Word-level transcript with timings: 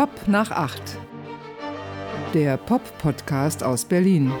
Pop 0.00 0.28
nach 0.28 0.50
acht. 0.50 0.96
Der 2.32 2.56
Pop-Podcast 2.56 3.62
aus 3.62 3.84
Berlin. 3.84 4.32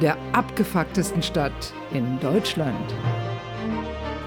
Der 0.00 0.16
abgefucktesten 0.32 1.20
Stadt 1.20 1.74
in 1.90 2.20
Deutschland. 2.20 2.94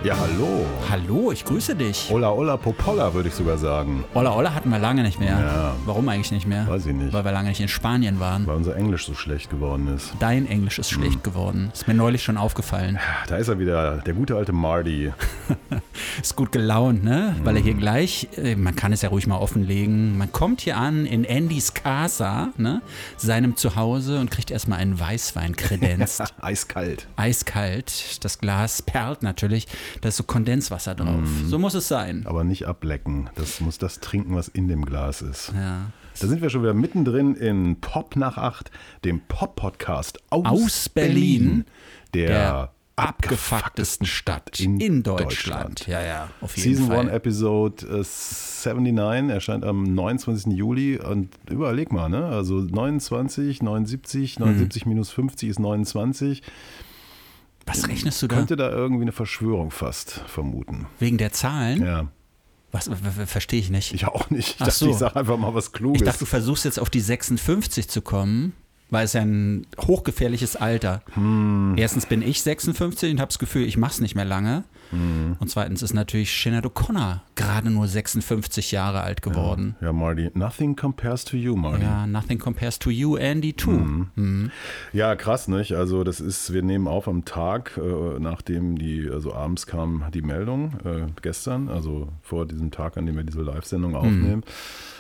Ja, 0.04 0.18
hallo. 0.18 0.66
Hallo, 0.90 1.32
ich 1.32 1.46
grüße 1.46 1.76
dich. 1.76 2.08
Ola 2.10 2.32
Ola 2.32 2.58
Popola, 2.58 3.14
würde 3.14 3.30
ich 3.30 3.36
sogar 3.36 3.60
sagen. 3.60 4.04
Ola 4.16 4.36
Ola 4.36 4.52
hatten 4.56 4.72
wir 4.72 4.80
lange 4.80 5.04
nicht 5.04 5.20
mehr. 5.20 5.40
Ja. 5.40 5.76
Warum 5.86 6.10
eigentlich 6.10 6.32
nicht 6.32 6.48
mehr? 6.48 6.68
Weiß 6.68 6.88
ich 6.88 6.94
nicht. 6.96 7.14
Weil 7.14 7.24
wir 7.24 7.32
lange 7.32 7.50
nicht 7.50 7.62
in 7.62 7.68
Spanien 7.68 8.20
waren. 8.20 8.48
Weil 8.48 8.56
unser 8.56 8.76
Englisch 8.76 9.06
so 9.06 9.14
schlecht 9.14 9.52
geworden 9.52 9.88
ist. 9.96 10.12
Dein 10.18 10.48
Englisch 10.48 10.80
ist 10.80 10.90
schlecht 10.90 11.18
Hm. 11.18 11.24
geworden. 11.24 11.70
Ist 11.72 11.88
mir 11.88 11.94
neulich 11.94 12.24
schon 12.24 12.38
aufgefallen. 12.38 12.98
Da 13.28 13.36
ist 13.38 13.48
er 13.48 13.60
wieder, 13.60 13.98
der 13.98 14.16
gute 14.16 14.36
alte 14.38 14.54
Marty. 14.54 15.14
Ist 16.22 16.36
gut 16.36 16.52
gelaunt, 16.52 17.04
ne? 17.04 17.36
Weil 17.44 17.52
Hm. 17.52 17.58
er 17.58 17.64
hier 17.64 17.74
gleich, 17.76 18.28
äh, 18.38 18.56
man 18.56 18.76
kann 18.76 18.92
es 18.94 19.02
ja 19.04 19.10
ruhig 19.10 19.28
mal 19.28 19.38
offenlegen, 19.38 20.18
man 20.18 20.32
kommt 20.32 20.62
hier 20.62 20.78
an 20.78 21.06
in 21.06 21.26
Andys 21.30 21.74
Casa, 21.74 22.50
ne? 22.58 22.82
Seinem 23.18 23.56
Zuhause 23.56 24.20
und 24.20 24.32
kriegt 24.32 24.50
erstmal 24.52 24.80
einen 24.80 25.00
Weißwein 25.00 25.56
kredenzt. 25.56 26.22
Eiskalt. 26.42 27.08
Eiskalt. 27.18 28.24
Das 28.24 28.40
Glas 28.40 28.82
perlt 28.82 29.22
natürlich. 29.24 29.68
Da 30.00 30.10
ist 30.10 30.18
so 30.18 30.24
Kondenswasser 30.24 30.96
drauf. 30.96 31.08
Hm. 31.24 31.48
So 31.48 31.60
muss 31.60 31.74
es 31.74 31.88
sein. 31.88 32.24
Aber 32.26 32.44
nicht 32.44 32.66
ablecken. 32.68 33.30
Das 33.36 33.60
muss 33.60 33.78
das 33.78 34.00
trinken, 34.00 34.36
was 34.36 34.48
in 34.48 34.68
dem 34.68 34.86
Glas 34.86 35.22
ist. 35.22 35.52
Ja. 35.54 35.92
Da 36.20 36.28
sind 36.28 36.42
wir 36.42 36.50
schon 36.50 36.62
wieder 36.64 36.74
mittendrin 36.74 37.36
in 37.36 37.78
Pop 37.80 38.16
nach 38.16 38.38
acht, 38.38 38.72
dem 39.06 39.22
Pop-Podcast 39.28 40.20
aus, 40.30 40.46
Aus 40.46 40.90
Berlin, 40.90 41.66
der, 42.14 42.28
der 42.28 42.72
abgefucktesten 42.98 44.06
Stadt 44.06 44.60
in, 44.60 45.04
Deutschland. 45.04 45.88
Ja, 45.88 46.02
ja, 46.04 46.30
auf 46.42 46.56
jeden 46.58 46.76
Season 46.76 46.88
Fall. 46.88 47.00
1 47.08 47.12
Episode 47.12 47.86
äh, 47.88 48.70
79 48.70 49.34
erscheint 49.34 49.64
am 49.64 49.84
29. 49.84 50.54
Juli 50.54 51.00
und 51.00 51.30
überleg 51.50 51.92
mal, 51.92 52.10
ne? 52.10 52.26
Also 52.26 52.60
29, 52.60 53.64
79, 53.64 54.40
Mhm. 54.40 54.46
79 54.46 54.86
minus 54.86 55.12
50 55.12 55.50
ist 55.50 55.60
29. 55.60 56.44
Was 57.72 57.88
rechnest 57.88 58.22
du 58.22 58.28
da? 58.28 58.36
Könnte 58.36 58.56
da 58.56 58.70
irgendwie 58.70 59.04
eine 59.04 59.12
Verschwörung 59.12 59.72
fast 59.72 60.22
vermuten. 60.28 60.88
Wegen 61.00 61.18
der 61.18 61.32
Zahlen? 61.32 61.84
Ja, 61.84 62.08
Was, 62.72 62.90
verstehe 63.26 63.60
ich 63.60 63.70
nicht. 63.70 63.94
ich 63.94 64.06
auch 64.06 64.30
nicht. 64.30 64.50
Ich 64.50 64.56
Ach 64.60 64.66
dachte, 64.68 64.80
so. 64.86 64.90
ich 64.92 64.98
sage 64.98 65.16
einfach 65.16 65.38
mal 65.38 65.54
was 65.54 65.72
Kluges. 65.72 66.02
Ich 66.02 66.06
dachte, 66.06 66.20
du 66.20 66.26
versuchst 66.26 66.66
jetzt 66.66 66.80
auf 66.80 66.90
die 66.90 67.00
56 67.00 67.88
zu 67.88 68.02
kommen, 68.02 68.54
weil 68.92 69.06
es 69.06 69.14
ja 69.14 69.22
ein 69.22 69.66
hochgefährliches 69.80 70.56
Alter. 70.56 71.02
Hm. 71.14 71.76
Erstens 71.78 72.06
bin 72.06 72.22
ich 72.22 72.44
56 72.44 73.14
und 73.14 73.20
habe 73.20 73.30
das 73.30 73.40
Gefühl, 73.40 73.66
ich 73.66 73.78
mache 73.78 73.94
es 73.94 74.02
nicht 74.02 74.16
mehr 74.16 74.26
lange. 74.26 74.66
Hm. 74.92 75.38
Und 75.40 75.50
zweitens 75.50 75.82
ist 75.82 75.94
natürlich 75.94 76.30
Sinead 76.32 76.66
O'Connor 76.66 77.22
gerade 77.36 77.70
nur 77.70 77.88
56 77.88 78.72
Jahre 78.72 79.02
alt 79.02 79.22
geworden. 79.22 79.76
ja, 79.82 79.94
Marty, 79.94 80.30
nothing 80.34 80.76
compares 80.76 81.24
to 81.24 81.38
you, 81.38 81.56
Marty. 81.56 81.84
Ja, 81.84 82.06
nothing 82.06 82.38
compares 82.38 82.78
to 82.78 82.90
you, 82.90 83.16
Andy, 83.16 83.54
too. 83.54 83.72
Hm. 83.72 84.52
Ja, 84.92 85.16
krass, 85.16 85.48
nicht? 85.48 85.74
Also 85.74 86.04
das 86.04 86.20
ist, 86.20 86.52
wir 86.52 86.62
nehmen 86.62 86.88
auf 86.88 87.08
am 87.08 87.24
Tag, 87.24 87.78
äh, 87.78 88.20
nachdem 88.20 88.78
die, 88.78 89.10
also 89.10 89.34
abends 89.34 89.66
kam 89.66 90.04
die 90.14 90.22
Meldung, 90.22 90.74
äh, 90.84 91.08
gestern, 91.22 91.70
also 91.70 92.10
vor 92.22 92.46
diesem 92.46 92.72
Tag, 92.72 92.98
an 92.98 93.06
dem 93.06 93.16
wir 93.16 93.24
diese 93.24 93.42
Live-Sendung 93.42 93.96
aufnehmen. 93.96 94.44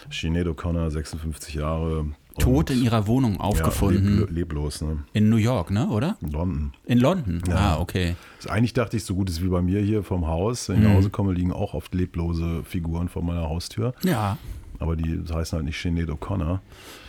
Sinead 0.09 0.47
O'Connor, 0.47 0.89
56 0.89 1.55
Jahre. 1.55 2.05
Tot 2.39 2.69
in 2.69 2.81
ihrer 2.83 3.07
Wohnung 3.07 3.39
aufgefunden. 3.39 4.13
Ja, 4.15 4.25
leb, 4.25 4.31
leblos, 4.31 4.81
ne? 4.81 4.99
In 5.13 5.29
New 5.29 5.35
York, 5.37 5.69
ne, 5.71 5.87
oder? 5.89 6.17
In 6.21 6.31
London. 6.31 6.73
In 6.85 6.97
London. 6.99 7.41
Ah, 7.51 7.77
okay. 7.79 8.15
Also 8.37 8.49
eigentlich 8.49 8.73
dachte 8.73 8.97
ich, 8.97 9.03
so 9.03 9.15
gut 9.15 9.29
ist 9.29 9.43
wie 9.43 9.47
bei 9.49 9.61
mir 9.61 9.81
hier 9.81 10.03
vom 10.03 10.27
Haus. 10.27 10.69
Wenn 10.69 10.77
ich 10.77 10.81
Mhm. 10.83 10.87
nach 10.89 10.95
Hause 10.97 11.09
komme, 11.09 11.33
liegen 11.33 11.51
auch 11.51 11.73
oft 11.73 11.93
leblose 11.93 12.63
Figuren 12.63 13.09
vor 13.09 13.21
meiner 13.23 13.49
Haustür. 13.49 13.93
Ja, 14.03 14.37
Aber 14.79 14.95
die 14.95 15.19
heißen 15.31 15.57
halt 15.57 15.65
nicht 15.65 15.79
Sinead 15.79 16.09
O'Connor. 16.09 16.59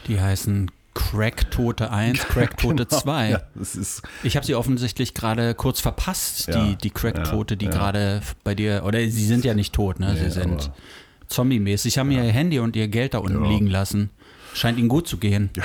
die 0.08 0.20
heißen 0.20 0.70
Crack-Tote 0.94 1.90
1, 1.90 2.18
Crack-Tote 2.28 2.88
2. 2.88 3.30
Ja, 3.30 3.42
das 3.54 3.76
ist 3.76 4.02
Ich 4.22 4.36
habe 4.36 4.44
sie 4.44 4.54
offensichtlich 4.54 5.14
gerade 5.14 5.54
kurz 5.54 5.80
verpasst, 5.80 6.48
Ja, 6.48 6.64
die, 6.66 6.76
die 6.76 6.90
Crack-Tote, 6.90 7.56
die 7.56 7.66
ja, 7.66 7.70
ja. 7.70 7.76
gerade 7.78 8.22
bei 8.44 8.54
dir, 8.54 8.82
oder 8.84 8.98
sie 8.98 9.24
sind 9.24 9.44
ja 9.44 9.54
nicht 9.54 9.72
tot, 9.74 10.00
ne? 10.00 10.12
Nee, 10.12 10.20
sie 10.24 10.30
sind 10.30 10.70
zombie-mäßig. 11.28 11.94
Sie 11.94 12.00
haben 12.00 12.10
ihr 12.10 12.22
Handy 12.24 12.58
und 12.58 12.76
ihr 12.76 12.88
Geld 12.88 13.14
da 13.14 13.18
unten 13.18 13.42
Ja. 13.44 13.50
liegen 13.50 13.66
lassen. 13.68 14.10
Scheint 14.54 14.78
ihnen 14.78 14.88
gut 14.88 15.08
zu 15.08 15.18
gehen. 15.18 15.50
Ja. 15.56 15.64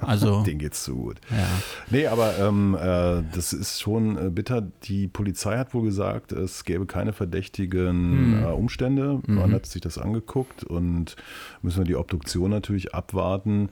Also, 0.06 0.42
Denen 0.42 0.58
geht's 0.58 0.84
zu 0.84 0.94
gut. 0.94 1.16
ja. 1.30 1.46
Nee, 1.90 2.06
aber 2.06 2.38
ähm, 2.38 2.74
äh, 2.74 3.22
das 3.34 3.52
ist 3.52 3.80
schon 3.80 4.16
äh, 4.18 4.30
bitter. 4.30 4.62
Die 4.84 5.08
Polizei 5.08 5.56
hat 5.56 5.72
wohl 5.74 5.84
gesagt, 5.84 6.32
es 6.32 6.64
gäbe 6.64 6.86
keine 6.86 7.12
verdächtigen 7.12 8.36
Hm. 8.36 8.42
äh, 8.44 8.46
Umstände. 8.48 9.20
Mhm. 9.26 9.34
Man 9.36 9.52
hat 9.52 9.66
sich 9.66 9.80
das 9.80 9.96
angeguckt 9.98 10.64
und 10.64 11.16
müssen 11.62 11.78
wir 11.78 11.84
die 11.86 11.96
Obduktion 11.96 12.50
natürlich 12.50 12.94
abwarten. 12.94 13.70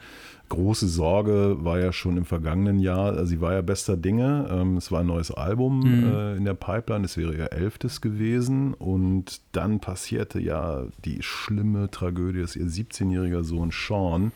Große 0.49 0.89
Sorge 0.89 1.57
war 1.61 1.79
ja 1.79 1.93
schon 1.93 2.17
im 2.17 2.25
vergangenen 2.25 2.79
Jahr. 2.79 3.13
Also 3.13 3.27
Sie 3.27 3.41
war 3.41 3.53
ja 3.55 3.63
bester 3.63 3.97
Dinge. 3.97 4.47
Ähm, 4.51 4.77
es 4.77 4.91
war 4.93 5.01
ein 5.01 5.07
neues 5.07 5.31
Album 5.31 5.81
Mhm. 5.81 6.05
äh, 6.13 6.37
in 6.37 6.45
der 6.45 6.55
Pipeline. 6.55 7.05
Es 7.05 7.17
wäre 7.17 7.35
ihr 7.35 7.53
elftes 7.53 8.01
gewesen. 8.01 8.75
Und 8.75 9.41
dann 9.53 9.81
passierte 9.81 10.41
ja 10.41 10.85
die 11.05 11.23
schlimme 11.23 11.91
Tragödie, 11.91 12.41
dass 12.41 12.57
ihr 12.57 12.67
17-jähriger 12.67 13.43
Sohn 13.43 13.71
Sean 13.73 14.33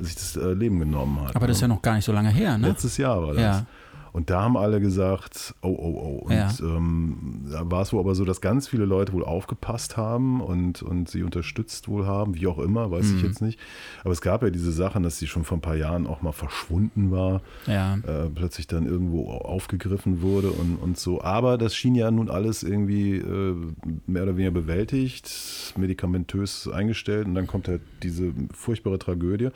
sich 0.00 0.14
das 0.14 0.36
äh, 0.36 0.52
Leben 0.52 0.78
genommen 0.78 1.20
hat. 1.22 1.36
Aber 1.36 1.46
das 1.46 1.56
ist 1.58 1.60
ja 1.62 1.68
noch 1.68 1.82
gar 1.82 1.94
nicht 1.94 2.04
so 2.04 2.12
lange 2.12 2.30
her, 2.30 2.58
ne? 2.58 2.68
Letztes 2.68 2.96
Jahr 2.96 3.22
war 3.22 3.34
das. 3.34 3.42
Ja. 3.42 3.66
Und 4.14 4.30
da 4.30 4.42
haben 4.42 4.56
alle 4.56 4.80
gesagt, 4.80 5.54
oh, 5.60 5.68
oh, 5.76 6.20
oh. 6.22 6.24
Und 6.26 6.32
Ja. 6.32 6.48
ähm, 6.60 7.46
da 7.50 7.68
war 7.68 7.82
es 7.82 7.92
wohl 7.92 7.98
aber 7.98 8.14
so, 8.14 8.24
dass 8.24 8.40
ganz 8.40 8.68
viele 8.68 8.84
Leute 8.84 9.12
wohl 9.12 9.24
aufgepasst 9.24 9.96
haben 9.96 10.40
und, 10.40 10.82
und 10.84 11.10
sie 11.10 11.24
unterstützt 11.24 11.88
wohl 11.88 12.06
haben, 12.06 12.36
wie 12.36 12.46
auch 12.46 12.58
immer, 12.60 12.92
weiß 12.92 13.06
Mhm. 13.10 13.16
ich 13.16 13.22
jetzt 13.24 13.42
nicht. 13.42 13.58
Aber 14.04 14.12
es 14.12 14.20
gab 14.20 14.42
ja 14.44 14.50
diese 14.50 14.70
Sachen, 14.70 15.02
dass 15.02 15.18
sie 15.18 15.26
schon 15.26 15.42
vor 15.42 15.58
ein 15.58 15.62
paar 15.62 15.74
Jahren 15.74 16.06
auch 16.06 16.22
mal 16.22 16.30
verschwunden 16.30 17.10
war, 17.10 17.42
Ja. 17.66 17.96
äh, 18.06 18.30
plötzlich 18.32 18.68
dann 18.68 18.86
irgendwo 18.86 19.30
aufgegriffen 19.32 20.22
wurde 20.22 20.50
und, 20.52 20.76
und 20.76 20.96
so. 20.96 21.20
Aber 21.20 21.58
das 21.58 21.74
schien 21.74 21.96
ja 21.96 22.08
nun 22.12 22.30
alles 22.30 22.62
irgendwie 22.62 23.16
äh, 23.16 23.56
mehr 24.06 24.22
oder 24.22 24.36
weniger 24.36 24.52
bewältigt, 24.52 25.74
medikamentös 25.76 26.68
eingestellt 26.68 27.26
und 27.26 27.34
dann 27.34 27.48
kommt 27.48 27.66
halt 27.66 27.80
diese 28.04 28.32
furchtbare 28.52 28.98
Tragödie. 29.00 29.48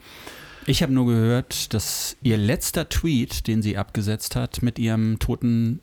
Ich 0.69 0.83
habe 0.83 0.93
nur 0.93 1.07
gehört, 1.07 1.73
dass 1.73 2.19
ihr 2.23 2.37
letzter 2.37 2.91
Tweet, 2.91 3.47
den 3.47 3.63
sie 3.63 3.79
abgesetzt 3.79 4.37
hat, 4.37 4.61
mit 4.61 4.79
ihrem 4.79 5.19
toten 5.19 5.81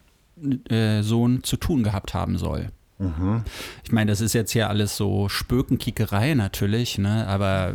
äh, 0.69 1.01
Sohn 1.01 1.43
zu 1.43 1.57
tun 1.57 1.81
gehabt 1.81 2.13
haben 2.13 2.37
soll. 2.37 2.69
Mhm. 2.99 3.43
Ich 3.83 3.91
meine, 3.91 4.11
das 4.11 4.21
ist 4.21 4.33
jetzt 4.33 4.53
ja 4.53 4.67
alles 4.67 4.95
so 4.95 5.27
Spökenkickerei 5.27 6.35
natürlich, 6.35 6.99
ne? 6.99 7.25
aber 7.27 7.73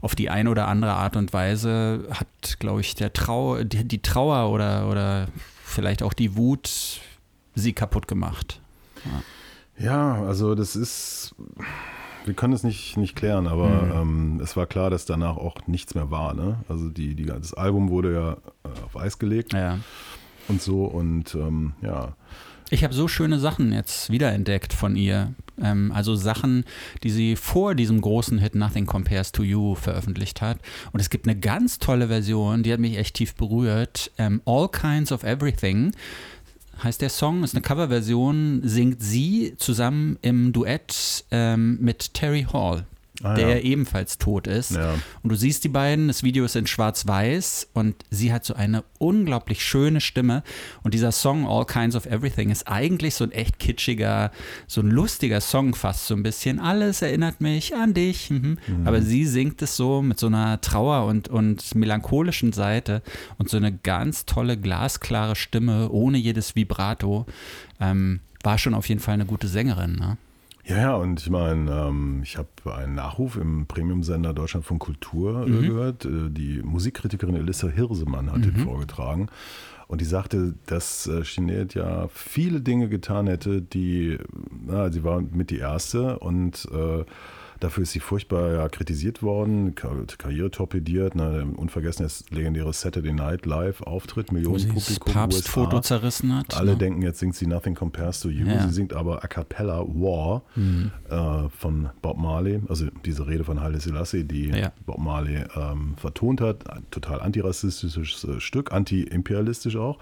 auf 0.00 0.16
die 0.16 0.28
eine 0.28 0.50
oder 0.50 0.66
andere 0.66 0.94
Art 0.94 1.14
und 1.14 1.32
Weise 1.32 2.08
hat, 2.10 2.58
glaube 2.58 2.80
ich, 2.80 2.96
der 2.96 3.12
Trau 3.12 3.62
die, 3.62 3.86
die 3.86 4.02
Trauer 4.02 4.50
oder, 4.50 4.88
oder 4.90 5.28
vielleicht 5.62 6.02
auch 6.02 6.14
die 6.14 6.36
Wut 6.36 7.00
sie 7.54 7.74
kaputt 7.74 8.08
gemacht. 8.08 8.60
Ja, 9.78 10.24
also 10.24 10.56
das 10.56 10.74
ist, 10.74 11.36
wir 12.28 12.34
können 12.34 12.52
es 12.52 12.62
nicht, 12.62 12.96
nicht 12.96 13.16
klären, 13.16 13.46
aber 13.48 13.68
Mhm. 13.68 13.92
ähm, 14.36 14.40
es 14.42 14.56
war 14.56 14.66
klar, 14.66 14.90
dass 14.90 15.04
danach 15.06 15.36
auch 15.36 15.56
nichts 15.66 15.94
mehr 15.96 16.10
war. 16.12 16.34
Ne? 16.34 16.58
Also 16.68 16.88
die, 16.88 17.14
die, 17.16 17.26
das 17.26 17.54
Album 17.54 17.88
wurde 17.90 18.12
ja 18.14 18.32
äh, 18.64 18.84
auf 18.84 18.96
Eis 18.96 19.18
gelegt 19.18 19.52
Ja. 19.52 19.78
und 20.46 20.62
so 20.62 20.84
und 20.84 21.34
ähm, 21.34 21.72
ja, 21.82 22.12
Ich 22.70 22.84
habe 22.84 22.92
so 22.94 23.08
schöne 23.08 23.38
Sachen 23.38 23.72
jetzt 23.72 24.10
wiederentdeckt 24.10 24.74
von 24.74 24.94
ihr. 24.94 25.32
Ähm, 25.60 25.90
also 25.92 26.14
Sachen, 26.14 26.64
die 27.02 27.08
sie 27.10 27.34
vor 27.34 27.74
diesem 27.74 28.00
großen 28.02 28.38
Hit 28.38 28.54
Nothing 28.54 28.84
Compares 28.86 29.32
to 29.32 29.42
You 29.42 29.74
veröffentlicht 29.74 30.42
hat. 30.42 30.58
Und 30.92 31.00
es 31.00 31.08
gibt 31.10 31.26
eine 31.26 31.38
ganz 31.40 31.78
tolle 31.78 32.08
Version, 32.08 32.62
die 32.62 32.72
hat 32.72 32.78
mich 32.78 32.98
echt 32.98 33.16
tief 33.16 33.34
berührt. 33.34 34.10
Ähm, 34.18 34.42
All 34.44 34.68
Kinds 34.68 35.12
of 35.12 35.22
Everything 35.24 35.92
heißt 36.82 37.02
der 37.02 37.10
Song, 37.10 37.44
ist 37.44 37.54
eine 37.54 37.62
Coverversion, 37.62 38.60
singt 38.64 39.02
sie 39.02 39.54
zusammen 39.58 40.18
im 40.22 40.52
Duett 40.52 41.24
ähm, 41.30 41.78
mit 41.80 42.14
Terry 42.14 42.46
Hall. 42.52 42.84
Ah, 43.22 43.34
der 43.34 43.48
ja. 43.48 43.62
ebenfalls 43.62 44.18
tot 44.18 44.46
ist. 44.46 44.72
Ja. 44.72 44.94
Und 45.22 45.30
du 45.30 45.34
siehst 45.34 45.64
die 45.64 45.68
beiden, 45.68 46.06
das 46.06 46.22
Video 46.22 46.44
ist 46.44 46.54
in 46.54 46.68
schwarz-weiß 46.68 47.70
und 47.74 47.96
sie 48.10 48.32
hat 48.32 48.44
so 48.44 48.54
eine 48.54 48.84
unglaublich 48.98 49.64
schöne 49.64 50.00
Stimme. 50.00 50.44
Und 50.84 50.94
dieser 50.94 51.10
Song 51.10 51.44
All 51.44 51.66
Kinds 51.66 51.96
of 51.96 52.06
Everything 52.06 52.50
ist 52.50 52.68
eigentlich 52.68 53.16
so 53.16 53.24
ein 53.24 53.32
echt 53.32 53.58
kitschiger, 53.58 54.30
so 54.68 54.82
ein 54.82 54.90
lustiger 54.90 55.40
Song 55.40 55.74
fast 55.74 56.06
so 56.06 56.14
ein 56.14 56.22
bisschen. 56.22 56.60
Alles 56.60 57.02
erinnert 57.02 57.40
mich 57.40 57.74
an 57.74 57.92
dich. 57.92 58.30
Mhm. 58.30 58.58
Aber 58.84 59.02
sie 59.02 59.26
singt 59.26 59.62
es 59.62 59.76
so 59.76 60.00
mit 60.00 60.20
so 60.20 60.28
einer 60.28 60.60
Trauer 60.60 61.06
und, 61.06 61.26
und 61.26 61.74
melancholischen 61.74 62.52
Seite 62.52 63.02
und 63.36 63.48
so 63.48 63.56
eine 63.56 63.72
ganz 63.72 64.26
tolle, 64.26 64.56
glasklare 64.56 65.34
Stimme 65.34 65.90
ohne 65.90 66.18
jedes 66.18 66.54
Vibrato. 66.54 67.26
Ähm, 67.80 68.20
war 68.44 68.58
schon 68.58 68.74
auf 68.74 68.88
jeden 68.88 69.00
Fall 69.00 69.14
eine 69.14 69.26
gute 69.26 69.48
Sängerin. 69.48 69.96
Ne? 69.96 70.18
Ja, 70.68 70.76
ja, 70.76 70.94
und 70.96 71.20
ich 71.20 71.30
meine, 71.30 71.70
ähm, 71.70 72.20
ich 72.22 72.36
habe 72.36 72.48
einen 72.76 72.94
Nachruf 72.94 73.36
im 73.36 73.66
Premium-Sender 73.66 74.34
Deutschland 74.34 74.66
von 74.66 74.78
Kultur 74.78 75.46
äh, 75.46 75.50
gehört. 75.50 76.04
Äh, 76.04 76.28
die 76.28 76.60
Musikkritikerin 76.62 77.36
Elissa 77.36 77.68
Hirsemann 77.68 78.30
hat 78.30 78.44
den 78.44 78.56
vorgetragen. 78.56 79.30
Und 79.86 80.02
die 80.02 80.04
sagte, 80.04 80.54
dass 80.66 81.06
äh, 81.06 81.24
Sinead 81.24 81.74
ja 81.74 82.08
viele 82.08 82.60
Dinge 82.60 82.90
getan 82.90 83.26
hätte, 83.26 83.62
die, 83.62 84.18
na, 84.66 84.92
sie 84.92 85.02
war 85.02 85.22
mit 85.22 85.48
die 85.48 85.56
Erste 85.56 86.18
und 86.18 86.68
äh, 86.70 87.04
Dafür 87.60 87.82
ist 87.82 87.92
sie 87.92 88.00
furchtbar 88.00 88.52
ja, 88.52 88.68
kritisiert 88.68 89.22
worden, 89.22 89.74
Kar 89.74 89.96
Karriere 90.16 90.50
torpediert. 90.50 91.14
Ne? 91.14 91.46
Unvergessen 91.56 92.04
das 92.04 92.24
legendäre 92.30 92.72
Saturday 92.72 93.12
Night 93.12 93.46
Live 93.46 93.82
Auftritt, 93.82 94.30
Millionen 94.32 94.68
Publikum. 94.68 95.12
Papstfoto 95.12 95.80
zerrissen 95.80 96.34
hat. 96.36 96.56
Alle 96.56 96.72
ne? 96.72 96.76
denken, 96.78 97.02
jetzt 97.02 97.18
singt 97.18 97.34
sie 97.34 97.46
Nothing 97.46 97.74
Compares 97.74 98.20
to 98.20 98.28
You. 98.28 98.46
Ja. 98.46 98.66
Sie 98.68 98.74
singt 98.74 98.92
aber 98.92 99.24
a 99.24 99.26
cappella 99.26 99.80
War 99.80 100.42
Mhm. 100.54 100.90
äh, 101.10 101.48
von 101.50 101.88
Bob 102.02 102.18
Marley, 102.18 102.60
also 102.68 102.86
diese 103.04 103.26
Rede 103.26 103.44
von 103.44 103.60
Haile 103.60 103.80
Selassie, 103.80 104.24
die 104.24 104.48
Ja. 104.50 104.72
Bob 104.86 104.98
Marley 104.98 105.44
ähm, 105.56 105.94
vertont 105.96 106.40
hat. 106.40 106.68
Ein 106.70 106.84
total 106.90 107.20
antirassistisches 107.20 108.24
äh, 108.24 108.40
Stück, 108.40 108.72
anti-imperialistisch 108.72 109.76
auch. 109.76 109.98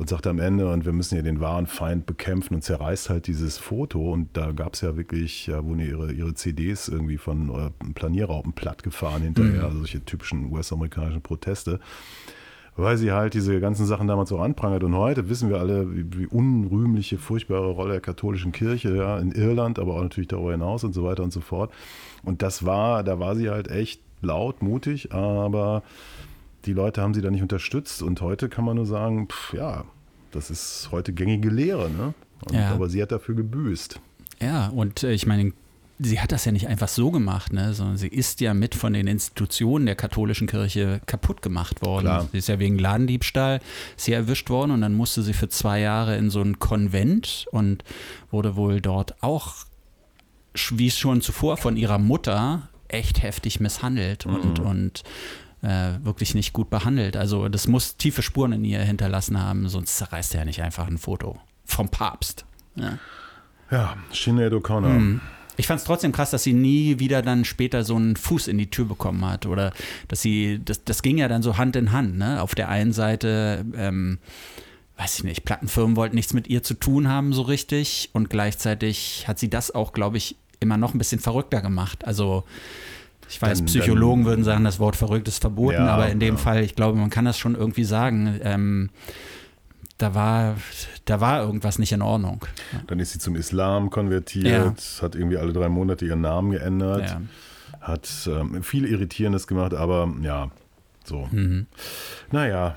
Und 0.00 0.08
sagt 0.08 0.26
am 0.26 0.38
Ende, 0.38 0.72
und 0.72 0.86
wir 0.86 0.94
müssen 0.94 1.16
ja 1.16 1.20
den 1.20 1.40
wahren 1.40 1.66
Feind 1.66 2.06
bekämpfen 2.06 2.54
und 2.54 2.62
zerreißt 2.62 3.10
halt 3.10 3.26
dieses 3.26 3.58
Foto. 3.58 4.10
Und 4.10 4.34
da 4.34 4.52
gab 4.52 4.72
es 4.72 4.80
ja 4.80 4.96
wirklich, 4.96 5.46
ja, 5.46 5.62
wurden 5.62 5.80
ihre, 5.80 6.10
ihre 6.10 6.32
CDs 6.32 6.88
irgendwie 6.88 7.18
von 7.18 7.50
äh, 7.50 7.92
Planierraupen 7.92 8.54
plattgefahren 8.54 9.20
hinterher, 9.20 9.64
also 9.64 9.76
solche 9.76 10.02
typischen 10.02 10.50
US-amerikanischen 10.50 11.20
Proteste 11.20 11.80
weil 12.76 12.96
sie 12.96 13.12
halt 13.12 13.34
diese 13.34 13.60
ganzen 13.60 13.84
Sachen 13.84 14.06
damals 14.06 14.32
auch 14.32 14.40
anprangert. 14.40 14.84
Und 14.84 14.96
heute 14.96 15.28
wissen 15.28 15.50
wir 15.50 15.58
alle, 15.58 15.94
wie, 15.94 16.06
wie 16.16 16.26
unrühmliche, 16.26 17.18
furchtbare 17.18 17.72
Rolle 17.72 17.92
der 17.92 18.00
katholischen 18.00 18.52
Kirche 18.52 18.96
ja, 18.96 19.18
in 19.18 19.32
Irland, 19.32 19.78
aber 19.78 19.96
auch 19.96 20.02
natürlich 20.02 20.28
darüber 20.28 20.52
hinaus 20.52 20.82
und 20.82 20.94
so 20.94 21.04
weiter 21.04 21.22
und 21.22 21.32
so 21.32 21.40
fort. 21.40 21.72
Und 22.22 22.40
das 22.40 22.64
war, 22.64 23.04
da 23.04 23.18
war 23.18 23.36
sie 23.36 23.50
halt 23.50 23.68
echt 23.68 24.00
laut, 24.22 24.62
mutig, 24.62 25.12
aber 25.12 25.82
die 26.66 26.72
Leute 26.72 27.02
haben 27.02 27.14
sie 27.14 27.22
da 27.22 27.30
nicht 27.30 27.42
unterstützt. 27.42 28.02
Und 28.02 28.20
heute 28.20 28.48
kann 28.48 28.64
man 28.64 28.76
nur 28.76 28.86
sagen, 28.86 29.28
pff, 29.28 29.54
ja, 29.54 29.84
das 30.30 30.50
ist 30.50 30.88
heute 30.90 31.12
gängige 31.12 31.50
Lehre. 31.50 31.90
Ne? 31.90 32.14
Und, 32.46 32.54
Ja. 32.54 32.70
Aber 32.70 32.88
sie 32.88 33.02
hat 33.02 33.12
dafür 33.12 33.34
gebüßt. 33.34 34.00
Ja, 34.40 34.68
und 34.68 35.02
äh, 35.02 35.12
ich 35.12 35.26
meine, 35.26 35.52
sie 35.98 36.20
hat 36.20 36.32
das 36.32 36.44
ja 36.44 36.52
nicht 36.52 36.66
einfach 36.66 36.88
so 36.88 37.10
gemacht, 37.10 37.52
ne, 37.52 37.74
sondern 37.74 37.98
sie 37.98 38.08
ist 38.08 38.40
ja 38.40 38.54
mit 38.54 38.74
von 38.74 38.92
den 38.92 39.06
Institutionen 39.06 39.86
der 39.86 39.96
katholischen 39.96 40.46
Kirche 40.46 41.00
kaputt 41.06 41.42
gemacht 41.42 41.82
worden. 41.82 42.04
Klar. 42.04 42.28
Sie 42.32 42.38
ist 42.38 42.48
ja 42.48 42.58
wegen 42.58 42.78
Ladendiebstahl 42.78 43.60
sehr 43.96 44.16
erwischt 44.16 44.48
worden 44.48 44.70
und 44.70 44.80
dann 44.80 44.94
musste 44.94 45.22
sie 45.22 45.34
für 45.34 45.48
zwei 45.48 45.80
Jahre 45.80 46.16
in 46.16 46.30
so 46.30 46.40
ein 46.40 46.58
Konvent 46.58 47.46
und 47.50 47.84
wurde 48.30 48.56
wohl 48.56 48.80
dort 48.80 49.22
auch, 49.22 49.54
wie 50.70 50.90
schon 50.90 51.20
zuvor, 51.20 51.58
von 51.58 51.76
ihrer 51.76 51.98
Mutter 51.98 52.68
echt 52.88 53.22
heftig 53.22 53.60
misshandelt 53.60 54.26
und, 54.26 54.58
und 54.58 55.04
äh, 55.62 55.92
wirklich 56.02 56.34
nicht 56.34 56.52
gut 56.52 56.70
behandelt. 56.70 57.16
Also 57.16 57.48
das 57.48 57.68
muss 57.68 57.96
tiefe 57.96 58.22
Spuren 58.22 58.52
in 58.52 58.64
ihr 58.64 58.80
hinterlassen 58.80 59.40
haben, 59.40 59.68
sonst 59.68 59.96
zerreißt 59.98 60.34
er 60.34 60.40
ja 60.40 60.44
nicht 60.44 60.62
einfach 60.62 60.86
ein 60.86 60.98
Foto 60.98 61.38
vom 61.64 61.88
Papst. 61.88 62.44
Ja. 62.76 62.98
Ja, 63.70 63.96
Sinead 64.12 64.52
O'Connor. 64.52 64.88
Mhm. 64.88 65.20
Ich 65.56 65.66
fand 65.66 65.78
es 65.78 65.84
trotzdem 65.84 66.12
krass, 66.12 66.30
dass 66.30 66.42
sie 66.42 66.54
nie 66.54 66.98
wieder 66.98 67.22
dann 67.22 67.44
später 67.44 67.84
so 67.84 67.94
einen 67.94 68.16
Fuß 68.16 68.48
in 68.48 68.56
die 68.56 68.70
Tür 68.70 68.86
bekommen 68.86 69.24
hat. 69.26 69.46
Oder 69.46 69.72
dass 70.08 70.22
sie, 70.22 70.60
das, 70.64 70.84
das 70.84 71.02
ging 71.02 71.18
ja 71.18 71.28
dann 71.28 71.42
so 71.42 71.58
Hand 71.58 71.76
in 71.76 71.92
Hand. 71.92 72.16
Ne? 72.16 72.40
Auf 72.40 72.54
der 72.54 72.68
einen 72.70 72.92
Seite, 72.92 73.64
ähm, 73.76 74.18
weiß 74.96 75.18
ich 75.18 75.24
nicht, 75.24 75.44
Plattenfirmen 75.44 75.96
wollten 75.96 76.16
nichts 76.16 76.32
mit 76.32 76.48
ihr 76.48 76.62
zu 76.62 76.74
tun 76.74 77.08
haben 77.08 77.32
so 77.32 77.42
richtig. 77.42 78.10
Und 78.14 78.30
gleichzeitig 78.30 79.26
hat 79.28 79.38
sie 79.38 79.50
das 79.50 79.74
auch, 79.74 79.92
glaube 79.92 80.16
ich, 80.16 80.36
immer 80.60 80.78
noch 80.78 80.94
ein 80.94 80.98
bisschen 80.98 81.20
verrückter 81.20 81.60
gemacht. 81.60 82.06
Also 82.06 82.44
ich 83.30 83.40
weiß, 83.40 83.58
Dann- 83.58 83.66
Psychologen 83.66 84.22
dann- 84.22 84.30
würden 84.30 84.44
sagen, 84.44 84.64
das 84.64 84.78
Wort 84.80 84.96
verrückt 84.96 85.28
ist 85.28 85.38
verboten, 85.40 85.74
Ja, 85.76 85.86
aber 85.88 86.08
in 86.10 86.18
dem 86.20 86.34
ja. 86.34 86.40
Fall, 86.40 86.62
ich 86.64 86.74
glaube, 86.74 86.98
man 86.98 87.08
kann 87.10 87.24
das 87.24 87.38
schon 87.38 87.54
irgendwie 87.54 87.84
sagen. 87.84 88.38
Ähm, 88.42 88.90
da 89.98 90.14
war, 90.14 90.56
da 91.04 91.20
war 91.20 91.42
irgendwas 91.42 91.78
nicht 91.78 91.92
in 91.92 92.02
Ordnung. 92.02 92.44
Dann 92.86 92.98
ist 93.00 93.12
sie 93.12 93.18
zum 93.18 93.36
Islam 93.36 93.90
konvertiert, 93.90 94.82
hat 95.02 95.14
irgendwie 95.14 95.36
alle 95.36 95.52
drei 95.52 95.68
Monate 95.68 96.06
ihren 96.06 96.20
Namen 96.22 96.50
geändert. 96.52 97.08
Ja. 97.10 97.20
hat 97.82 98.08
ähm, 98.26 98.62
viel 98.62 98.84
Irritierendes 98.84 99.46
gemacht, 99.46 99.72
aber 99.74 100.12
ja, 100.22 100.50
so. 101.04 101.28
Mhm. 101.30 101.66
Naja, 102.30 102.74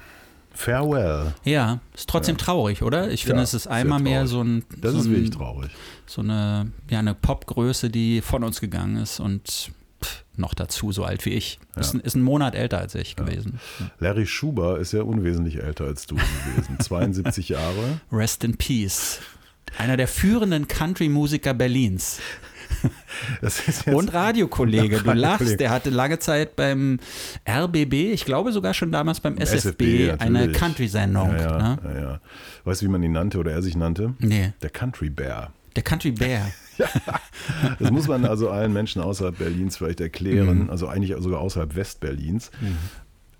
farewell. 0.53 1.33
Ja, 1.43 1.79
ist 1.93 2.07
trotzdem 2.09 2.37
traurig, 2.37 2.83
oder? 2.83 3.09
Ich 3.11 3.23
finde, 3.25 3.37
Ja, 3.39 3.43
es 3.43 3.53
ist 3.53 3.67
einmal 3.67 3.99
mehr 3.99 4.27
so 4.27 4.41
ein, 4.43 4.63
Das 4.77 4.93
so, 4.93 4.99
ist 4.99 5.09
wirklich 5.09 5.31
traurig. 5.31 5.71
so 6.05 6.21
eine, 6.21 6.71
ja, 6.89 6.99
eine 6.99 7.15
Popgröße, 7.15 7.89
die 7.89 8.21
von 8.21 8.43
uns 8.43 8.61
gegangen 8.61 8.97
ist 8.97 9.19
und 9.19 9.71
noch 10.35 10.53
dazu 10.53 10.91
so 10.91 11.03
alt 11.03 11.25
wie 11.25 11.31
ich. 11.31 11.59
Ist, 11.75 11.93
ein, 11.93 11.99
ist 11.99 12.15
ein 12.15 12.21
Monat 12.23 12.55
älter 12.55 12.79
als 12.79 12.95
ich 12.95 13.15
gewesen. 13.15 13.59
Larry 13.99 14.25
Schuber 14.25 14.79
ist 14.79 14.91
ja 14.93 15.01
unwesentlich 15.03 15.61
älter 15.61 15.85
als 15.85 16.05
du 16.07 16.15
gewesen. 16.15 16.77
72 16.79 17.49
Jahre. 17.49 17.99
Rest 18.11 18.43
in 18.43 18.57
Peace. 18.57 19.19
Einer 19.77 19.97
der 19.97 20.07
führenden 20.07 20.67
Country-Musiker 20.67 21.53
Berlins. 21.53 22.19
Ist 23.41 23.87
Und 23.87 24.13
Radiokollege, 24.13 25.01
du 25.01 25.11
lachst, 25.13 25.59
der 25.59 25.69
hatte 25.69 25.89
lange 25.89 26.19
Zeit 26.19 26.55
beim 26.55 26.99
RBB, 27.47 27.93
ich 28.13 28.25
glaube 28.25 28.51
sogar 28.51 28.73
schon 28.73 28.91
damals 28.91 29.19
beim 29.19 29.37
SFB, 29.37 30.11
eine 30.19 30.31
natürlich. 30.39 30.57
Country-Sendung. 30.57 31.31
Ja, 31.35 31.41
ja, 31.41 31.57
Ne? 31.57 31.77
ja, 31.83 32.01
ja. 32.01 32.19
Weißt 32.63 32.81
du, 32.81 32.85
wie 32.85 32.89
man 32.89 33.03
ihn 33.03 33.11
nannte 33.11 33.37
oder 33.37 33.51
er 33.51 33.61
sich 33.61 33.75
nannte? 33.75 34.13
Nee, 34.19 34.53
Der 34.61 34.69
Country 34.69 35.09
Bear. 35.09 35.51
Der 35.75 35.83
Country 35.83 36.11
Bear. 36.11 36.47
Das 37.79 37.91
muss 37.91 38.07
man 38.07 38.25
also 38.25 38.49
allen 38.49 38.73
Menschen 38.73 39.01
außerhalb 39.01 39.37
Berlins 39.37 39.77
vielleicht 39.77 39.99
Mhm. 39.99 40.05
erklären, 40.05 40.69
also 40.71 40.87
eigentlich 40.87 41.13
sogar 41.19 41.39
außerhalb 41.41 41.75
Westberlins. 41.75 42.49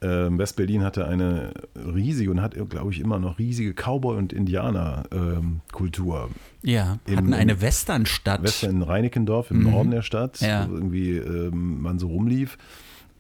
Ähm, 0.02 0.38
Westberlin 0.38 0.84
hatte 0.84 1.08
eine 1.08 1.54
riesige 1.76 2.30
und 2.30 2.42
hat, 2.42 2.54
glaube 2.70 2.92
ich, 2.92 3.00
immer 3.00 3.18
noch 3.20 3.40
riesige 3.40 3.72
Cowboy- 3.74 4.18
und 4.18 4.34
Indianer-Kultur. 4.34 6.30
Ja, 6.62 7.00
Im- 7.06 7.18
hatten 7.18 7.34
eine 7.34 7.62
Westernstadt. 7.62 8.44
Western 8.44 8.72
in 8.78 8.82
Reinickendorf 8.82 9.52
im 9.52 9.64
Norden 9.64 9.92
der 9.92 10.02
Stadt, 10.02 10.40
Ja. 10.42 10.68
wo 10.70 10.74
irgendwie 10.76 11.18
ähm, 11.18 11.82
man 11.82 12.00
so 12.00 12.08
rumlief. 12.08 12.58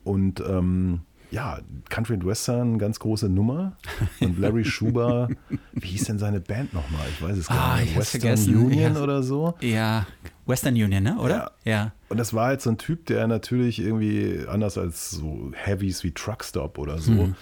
Und 0.04 0.42
ähm, 0.42 1.02
ja, 1.34 1.60
Country 1.90 2.14
and 2.14 2.26
Western, 2.26 2.78
ganz 2.78 3.00
große 3.00 3.28
Nummer. 3.28 3.74
Und 4.20 4.38
Larry 4.40 4.64
Schuber, 4.64 5.30
wie 5.74 5.88
hieß 5.88 6.06
denn 6.06 6.20
seine 6.20 6.40
Band 6.40 6.74
nochmal? 6.74 7.08
Ich 7.12 7.22
weiß 7.22 7.38
es 7.38 7.50
Ah, 7.50 7.54
gar 7.56 7.78
nicht. 7.80 7.92
ich 7.92 7.96
hab's 7.98 8.14
Western. 8.24 8.56
Union 8.56 8.96
Ja. 8.96 9.02
oder 9.02 9.24
so. 9.24 9.56
Ja, 9.60 10.06
Western 10.46 10.74
Union, 10.76 11.02
ne? 11.04 11.18
Oder? 11.20 11.52
Ja. 11.66 11.92
Und 12.10 12.18
das 12.18 12.34
war 12.34 12.48
halt 12.48 12.62
so 12.62 12.70
ein 12.70 12.78
Typ, 12.78 13.08
der 13.08 13.28
natürlich 13.28 13.80
irgendwie 13.80 14.46
anders 14.48 14.78
als 14.78 15.10
so 15.10 15.52
Heavies 15.54 16.04
wie 16.04 16.12
Truckstop 16.12 16.78
oder 16.78 17.00
so 17.00 17.12
Mhm. 17.12 17.36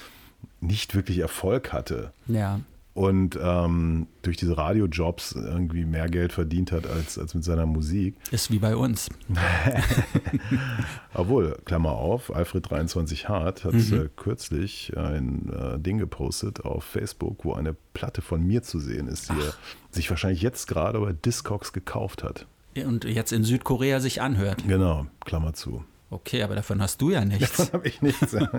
nicht 0.61 0.95
wirklich 0.95 1.19
Erfolg 1.19 1.73
hatte. 1.73 2.13
Ja. 2.27 2.61
Und 3.01 3.35
ähm, 3.41 4.05
durch 4.21 4.37
diese 4.37 4.55
Radiojobs 4.57 5.31
irgendwie 5.31 5.85
mehr 5.85 6.07
Geld 6.07 6.33
verdient 6.33 6.71
hat 6.71 6.85
als, 6.85 7.17
als 7.17 7.33
mit 7.33 7.43
seiner 7.43 7.65
Musik. 7.65 8.13
Ist 8.29 8.51
wie 8.51 8.59
bei 8.59 8.75
uns. 8.75 9.09
Obwohl, 11.15 11.57
Klammer 11.65 11.93
auf, 11.93 12.33
Alfred 12.35 12.69
23 12.69 13.27
Hart 13.27 13.63
hat 13.63 13.73
Mhm. 13.73 13.93
äh, 14.05 14.09
kürzlich 14.15 14.95
ein 14.95 15.51
äh, 15.51 15.79
Ding 15.79 15.97
gepostet 15.97 16.63
auf 16.63 16.83
Facebook, 16.83 17.43
wo 17.43 17.53
eine 17.53 17.75
Platte 17.93 18.21
von 18.21 18.45
mir 18.45 18.61
zu 18.61 18.79
sehen 18.79 19.07
ist, 19.07 19.29
die 19.29 19.39
er 19.39 19.53
sich 19.89 20.07
wahrscheinlich 20.11 20.43
jetzt 20.43 20.67
gerade 20.67 20.99
bei 20.99 21.11
Discogs 21.13 21.73
gekauft 21.73 22.23
hat. 22.23 22.45
Und 22.85 23.03
jetzt 23.05 23.31
in 23.33 23.43
Südkorea 23.43 23.99
sich 23.99 24.21
anhört. 24.21 24.63
Genau, 24.67 25.07
Klammer 25.25 25.53
zu. 25.53 25.83
Okay, 26.13 26.43
aber 26.43 26.55
davon 26.55 26.81
hast 26.81 27.01
du 27.01 27.09
ja 27.09 27.23
nichts. 27.23 27.55
Davon 27.55 27.73
habe 27.73 27.87
ich 27.87 28.01
nichts. 28.01 28.31
Ja, 28.33 28.49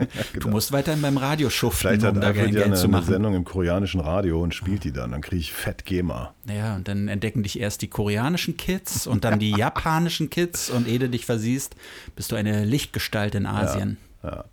Du 0.40 0.48
musst 0.48 0.72
weiterhin 0.72 1.02
beim 1.02 1.18
Radio 1.18 1.50
schuften, 1.50 1.80
Vielleicht 2.00 2.02
um 2.04 2.18
da 2.18 2.32
kein 2.32 2.46
ja 2.46 2.50
Geld 2.52 2.64
eine, 2.64 2.76
zu 2.76 2.84
eine 2.84 2.92
machen. 2.92 3.04
Sendung 3.04 3.34
im 3.34 3.44
koreanischen 3.44 4.00
Radio 4.00 4.42
und 4.42 4.54
spielt 4.54 4.84
die 4.84 4.92
dann. 4.92 5.10
Dann 5.12 5.20
kriege 5.20 5.40
ich 5.40 5.52
Fett 5.52 5.84
GEMA. 5.84 6.34
Ja, 6.48 6.74
und 6.76 6.88
dann 6.88 7.08
entdecken 7.08 7.42
dich 7.42 7.60
erst 7.60 7.82
die 7.82 7.88
koreanischen 7.88 8.56
Kids 8.56 9.06
und 9.06 9.24
dann 9.24 9.38
die 9.38 9.50
japanischen 9.56 10.30
Kids 10.30 10.70
und 10.70 10.88
ehe 10.88 10.98
du 10.98 11.10
dich 11.10 11.26
versiehst, 11.26 11.76
bist 12.16 12.32
du 12.32 12.36
eine 12.36 12.64
Lichtgestalt 12.64 13.34
in 13.34 13.44
Asien. 13.44 13.98
Ja. 14.22 14.44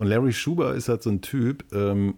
Und 0.00 0.08
Larry 0.08 0.32
Schuber 0.32 0.74
ist 0.74 0.88
halt 0.88 1.02
so 1.04 1.10
ein 1.10 1.20
Typ, 1.20 1.64
ähm, 1.72 2.16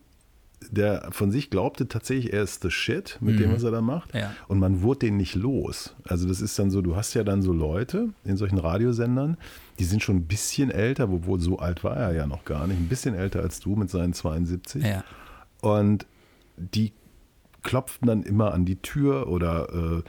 der 0.71 1.09
von 1.11 1.31
sich 1.31 1.51
glaubte 1.51 1.89
tatsächlich, 1.89 2.33
er 2.33 2.43
ist 2.43 2.63
the 2.63 2.71
shit 2.71 3.19
mit 3.21 3.39
dem, 3.39 3.53
was 3.53 3.63
er 3.63 3.71
da 3.71 3.81
macht. 3.81 4.15
Ja. 4.15 4.35
Und 4.49 4.59
man 4.59 4.83
wurde 4.83 5.01
den 5.01 5.17
nicht 5.17 5.35
los. 5.35 5.95
Also 6.05 6.29
das 6.29 6.41
ist 6.41 6.59
dann 6.59 6.71
so, 6.71 6.81
du 6.83 6.97
hast 6.97 7.15
ja 7.15 7.25
dann 7.25 7.43
so 7.43 7.53
Leute 7.53 8.11
in 8.25 8.37
solchen 8.37 8.59
Radiosendern, 8.59 9.37
die 9.79 9.85
sind 9.85 10.03
schon 10.03 10.17
ein 10.17 10.27
bisschen 10.27 10.71
älter, 10.71 11.11
obwohl 11.11 11.41
so 11.41 11.59
alt 11.59 11.83
war 11.85 11.97
er 11.97 12.13
ja 12.13 12.27
noch 12.27 12.45
gar 12.45 12.67
nicht, 12.67 12.79
ein 12.79 12.89
bisschen 12.89 13.15
älter 13.15 13.41
als 13.41 13.61
du 13.61 13.77
mit 13.77 13.91
seinen 13.91 14.13
72. 14.13 14.85
Ja. 14.85 15.05
Und 15.61 16.07
die 16.57 16.93
klopften 17.63 18.07
dann 18.07 18.23
immer 18.23 18.55
an 18.55 18.65
die 18.65 18.77
Tür 18.77 19.29
oder 19.29 19.69
äh, 19.73 20.03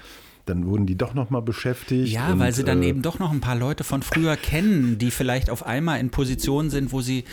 dann 0.45 0.65
wurden 0.65 0.85
die 0.85 0.97
doch 0.97 1.13
nochmal 1.13 1.41
beschäftigt. 1.41 2.11
Ja, 2.11 2.33
und, 2.33 2.39
weil 2.39 2.53
sie 2.53 2.63
dann 2.63 2.83
äh, 2.83 2.87
eben 2.87 3.01
doch 3.01 3.19
noch 3.19 3.31
ein 3.31 3.41
paar 3.41 3.55
Leute 3.55 3.83
von 3.83 4.01
früher 4.01 4.35
kennen, 4.35 4.97
die 4.97 5.11
vielleicht 5.11 5.49
auf 5.49 5.65
einmal 5.65 5.99
in 5.99 6.09
Positionen 6.09 6.69
sind, 6.69 6.91
wo 6.91 7.01
sie 7.01 7.23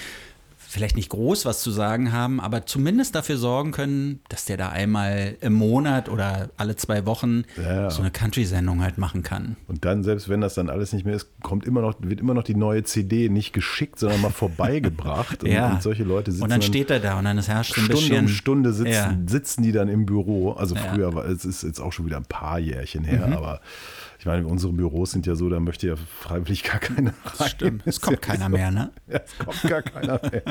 vielleicht 0.70 0.96
nicht 0.96 1.08
groß 1.08 1.46
was 1.46 1.62
zu 1.62 1.70
sagen 1.70 2.12
haben, 2.12 2.40
aber 2.40 2.66
zumindest 2.66 3.14
dafür 3.14 3.38
sorgen 3.38 3.72
können, 3.72 4.20
dass 4.28 4.44
der 4.44 4.58
da 4.58 4.68
einmal 4.68 5.36
im 5.40 5.54
Monat 5.54 6.10
oder 6.10 6.50
alle 6.58 6.76
zwei 6.76 7.06
Wochen 7.06 7.44
Ja, 7.56 7.90
so 7.90 8.02
eine 8.02 8.10
Country-Sendung 8.10 8.82
halt 8.82 8.98
machen 8.98 9.22
kann. 9.22 9.56
Und 9.66 9.86
dann, 9.86 10.04
selbst 10.04 10.28
wenn 10.28 10.42
das 10.42 10.54
dann 10.54 10.68
alles 10.68 10.92
nicht 10.92 11.06
mehr 11.06 11.14
ist, 11.16 11.28
kommt 11.42 11.64
immer 11.64 11.80
noch, 11.80 11.94
wird 12.00 12.20
immer 12.20 12.34
noch 12.34 12.42
die 12.44 12.54
neue 12.54 12.82
CD 12.84 13.30
nicht 13.30 13.52
geschickt, 13.54 13.98
sondern 13.98 14.20
mal 14.20 14.30
vorbeigebracht. 14.30 15.42
Und, 15.42 15.50
Ja. 15.50 15.70
und 15.72 15.82
solche 15.82 16.04
Leute 16.04 16.30
sitzen 16.32 16.44
Und 16.44 16.50
dann 16.50 16.60
steht 16.62 16.90
er 16.90 17.00
da 17.00 17.18
und 17.18 17.24
dann 17.24 17.38
ist 17.38 17.48
herrscht 17.48 17.74
so 17.74 17.80
ein 17.80 17.84
Stunde 17.84 18.00
bisschen. 18.02 18.18
um 18.26 18.28
Stunde 18.28 18.72
sitzen, 18.74 18.92
Ja. 18.92 19.16
sitzen 19.26 19.62
die 19.62 19.72
dann 19.72 19.88
im 19.88 20.04
Büro. 20.04 20.52
Also. 20.52 20.74
Mhm. 20.74 20.80
früher 20.92 21.14
war 21.14 21.24
es 21.24 21.44
ist 21.46 21.62
jetzt 21.62 21.80
auch 21.80 21.92
schon 21.92 22.04
wieder 22.06 22.18
ein 22.18 22.24
paar 22.26 22.58
Jährchen 22.58 23.04
her, 23.04 23.26
aber 23.34 23.60
ich 23.62 24.07
meine, 24.28 24.46
unsere 24.46 24.72
Büros 24.72 25.10
sind 25.10 25.26
ja 25.26 25.34
so, 25.34 25.48
da 25.48 25.58
möchte 25.60 25.88
ja 25.88 25.94
freiwillig 25.96 26.62
gar 26.62 26.78
keiner 26.78 27.12
rein. 27.24 27.48
Stimmt, 27.48 27.82
es 27.86 28.00
kommt 28.00 28.16
ja 28.26 28.32
keiner 28.32 28.44
so. 28.44 28.50
mehr, 28.50 28.70
ne? 28.70 28.90
Ja, 29.08 29.20
es 29.24 29.38
kommt 29.44 29.62
gar 29.62 29.82
keiner 29.82 30.20
mehr. 30.30 30.42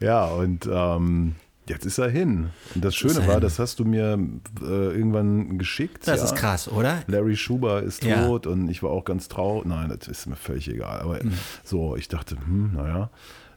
ja, 0.00 0.24
und 0.26 0.68
ähm, 0.70 1.34
jetzt 1.68 1.86
ist 1.86 1.98
er 1.98 2.08
hin. 2.10 2.50
Und 2.74 2.84
das 2.84 2.94
Schöne 2.96 3.26
war, 3.26 3.34
hin. 3.34 3.40
das 3.40 3.58
hast 3.58 3.78
du 3.78 3.84
mir 3.84 4.18
äh, 4.60 4.64
irgendwann 4.64 5.58
geschickt. 5.58 6.06
Das 6.06 6.20
ja. 6.20 6.26
ist 6.26 6.34
krass, 6.36 6.68
oder? 6.68 7.02
Larry 7.06 7.36
Schuber 7.36 7.82
ist 7.82 8.04
Ja. 8.04 8.26
tot 8.26 8.46
und 8.46 8.68
ich 8.68 8.82
war 8.82 8.90
auch 8.90 9.04
ganz 9.04 9.28
traurig. 9.28 9.66
Nein, 9.66 9.94
das 9.98 10.08
ist 10.08 10.26
mir 10.26 10.36
völlig 10.36 10.68
egal. 10.68 11.00
Aber 11.00 11.22
Mhm. 11.22 11.32
so, 11.64 11.96
ich 11.96 12.08
dachte, 12.08 12.36
hm, 12.36 12.72
naja. 12.74 13.10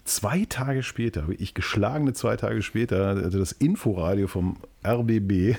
Zwei 0.03 0.45
Tage 0.49 0.81
später, 0.81 1.27
wirklich 1.27 1.53
geschlagene 1.53 2.13
zwei 2.13 2.35
Tage 2.35 2.63
später, 2.63 3.09
hatte 3.09 3.37
das 3.37 3.51
Inforadio 3.51 4.27
vom 4.27 4.57
RBB, 4.83 5.57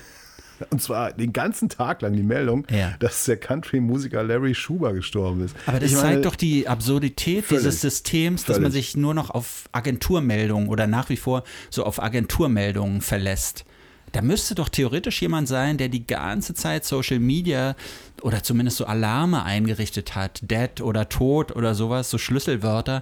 und 0.69 0.81
zwar 0.81 1.11
den 1.13 1.33
ganzen 1.33 1.69
Tag 1.69 2.01
lang 2.01 2.13
die 2.13 2.23
Meldung, 2.23 2.65
Ja. 2.69 2.93
dass 2.99 3.25
der 3.25 3.37
Country-Musiker 3.37 4.23
Larry 4.23 4.55
Schuber 4.55 4.93
gestorben 4.93 5.43
ist. 5.45 5.55
Aber 5.65 5.79
das 5.79 5.91
Ich 5.91 5.97
meine, 5.97 6.13
zeigt 6.13 6.25
doch 6.25 6.35
die 6.35 6.67
Absurdität 6.67 7.45
Völlig. 7.45 7.63
dieses 7.63 7.81
Systems, 7.81 8.45
dass 8.45 8.57
man 8.59 8.71
Völlig. 8.71 8.87
sich 8.87 8.97
nur 8.97 9.13
noch 9.13 9.29
auf 9.29 9.65
Agenturmeldungen 9.71 10.67
oder 10.69 10.87
nach 10.87 11.09
wie 11.09 11.17
vor 11.17 11.43
so 11.69 11.83
auf 11.85 12.01
Agenturmeldungen 12.01 13.01
verlässt. 13.01 13.65
Da 14.11 14.21
müsste 14.21 14.53
doch 14.53 14.69
theoretisch 14.69 15.21
jemand 15.23 15.47
sein, 15.47 15.77
der 15.79 15.89
die 15.89 16.05
ganze 16.05 16.53
Zeit 16.53 16.85
Social 16.85 17.19
Media 17.19 17.75
oder 18.21 18.43
zumindest 18.43 18.77
so 18.77 18.85
Alarme 18.85 19.43
eingerichtet 19.43 20.13
hat, 20.15 20.39
dead 20.43 20.81
oder 20.81 21.09
tot 21.09 21.55
oder 21.55 21.73
sowas, 21.73 22.11
so 22.11 22.19
Schlüsselwörter. 22.19 23.01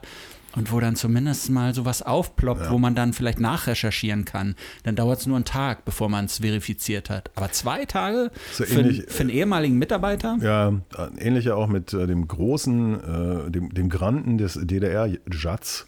Und 0.55 0.71
wo 0.71 0.79
dann 0.81 0.95
zumindest 0.97 1.49
mal 1.49 1.73
sowas 1.73 2.01
aufploppt, 2.01 2.69
wo 2.69 2.77
man 2.77 2.93
dann 2.93 3.13
vielleicht 3.13 3.39
nachrecherchieren 3.39 4.25
kann. 4.25 4.55
Dann 4.83 4.95
dauert 4.97 5.19
es 5.19 5.25
nur 5.27 5.37
einen 5.37 5.45
Tag, 5.45 5.85
bevor 5.85 6.09
man 6.09 6.25
es 6.25 6.39
verifiziert 6.39 7.09
hat. 7.09 7.31
Aber 7.35 7.51
zwei 7.53 7.85
Tage 7.85 8.31
So 8.51 8.65
für, 8.65 8.81
ähnlich- 8.81 9.03
für 9.07 9.21
einen 9.21 9.29
ehemaligen 9.29 9.77
Mitarbeiter? 9.77 10.37
Ja, 10.41 10.73
ähnlicher 11.17 11.55
auch 11.55 11.67
mit 11.67 11.93
äh, 11.93 12.05
dem 12.05 12.27
großen, 12.27 13.47
äh, 13.47 13.51
dem, 13.51 13.73
dem 13.73 13.87
Granden 13.89 14.37
des 14.37 14.59
DDR-Jats, 14.61 15.87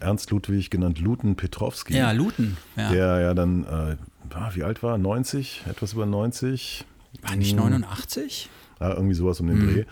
Ernst 0.00 0.32
Ludwig, 0.32 0.70
genannt 0.70 0.98
Luten 0.98 1.36
Petrowski. 1.36 1.92
Mhm. 1.92 1.98
Ja, 2.00 2.10
Luten. 2.10 2.56
Ja. 2.76 2.90
Der 2.90 3.20
ja 3.20 3.34
dann, 3.34 3.62
äh, 3.64 3.96
war, 4.34 4.54
wie 4.56 4.64
alt 4.64 4.82
war? 4.82 4.98
90? 4.98 5.62
Etwas 5.70 5.92
über 5.92 6.06
90? 6.06 6.84
War 7.22 7.36
nicht 7.36 7.54
89? 7.54 8.48
Ja, 8.80 8.94
irgendwie 8.94 9.14
sowas 9.14 9.40
um 9.40 9.46
den 9.46 9.58
Mhm. 9.58 9.66
Dreh. 9.66 9.84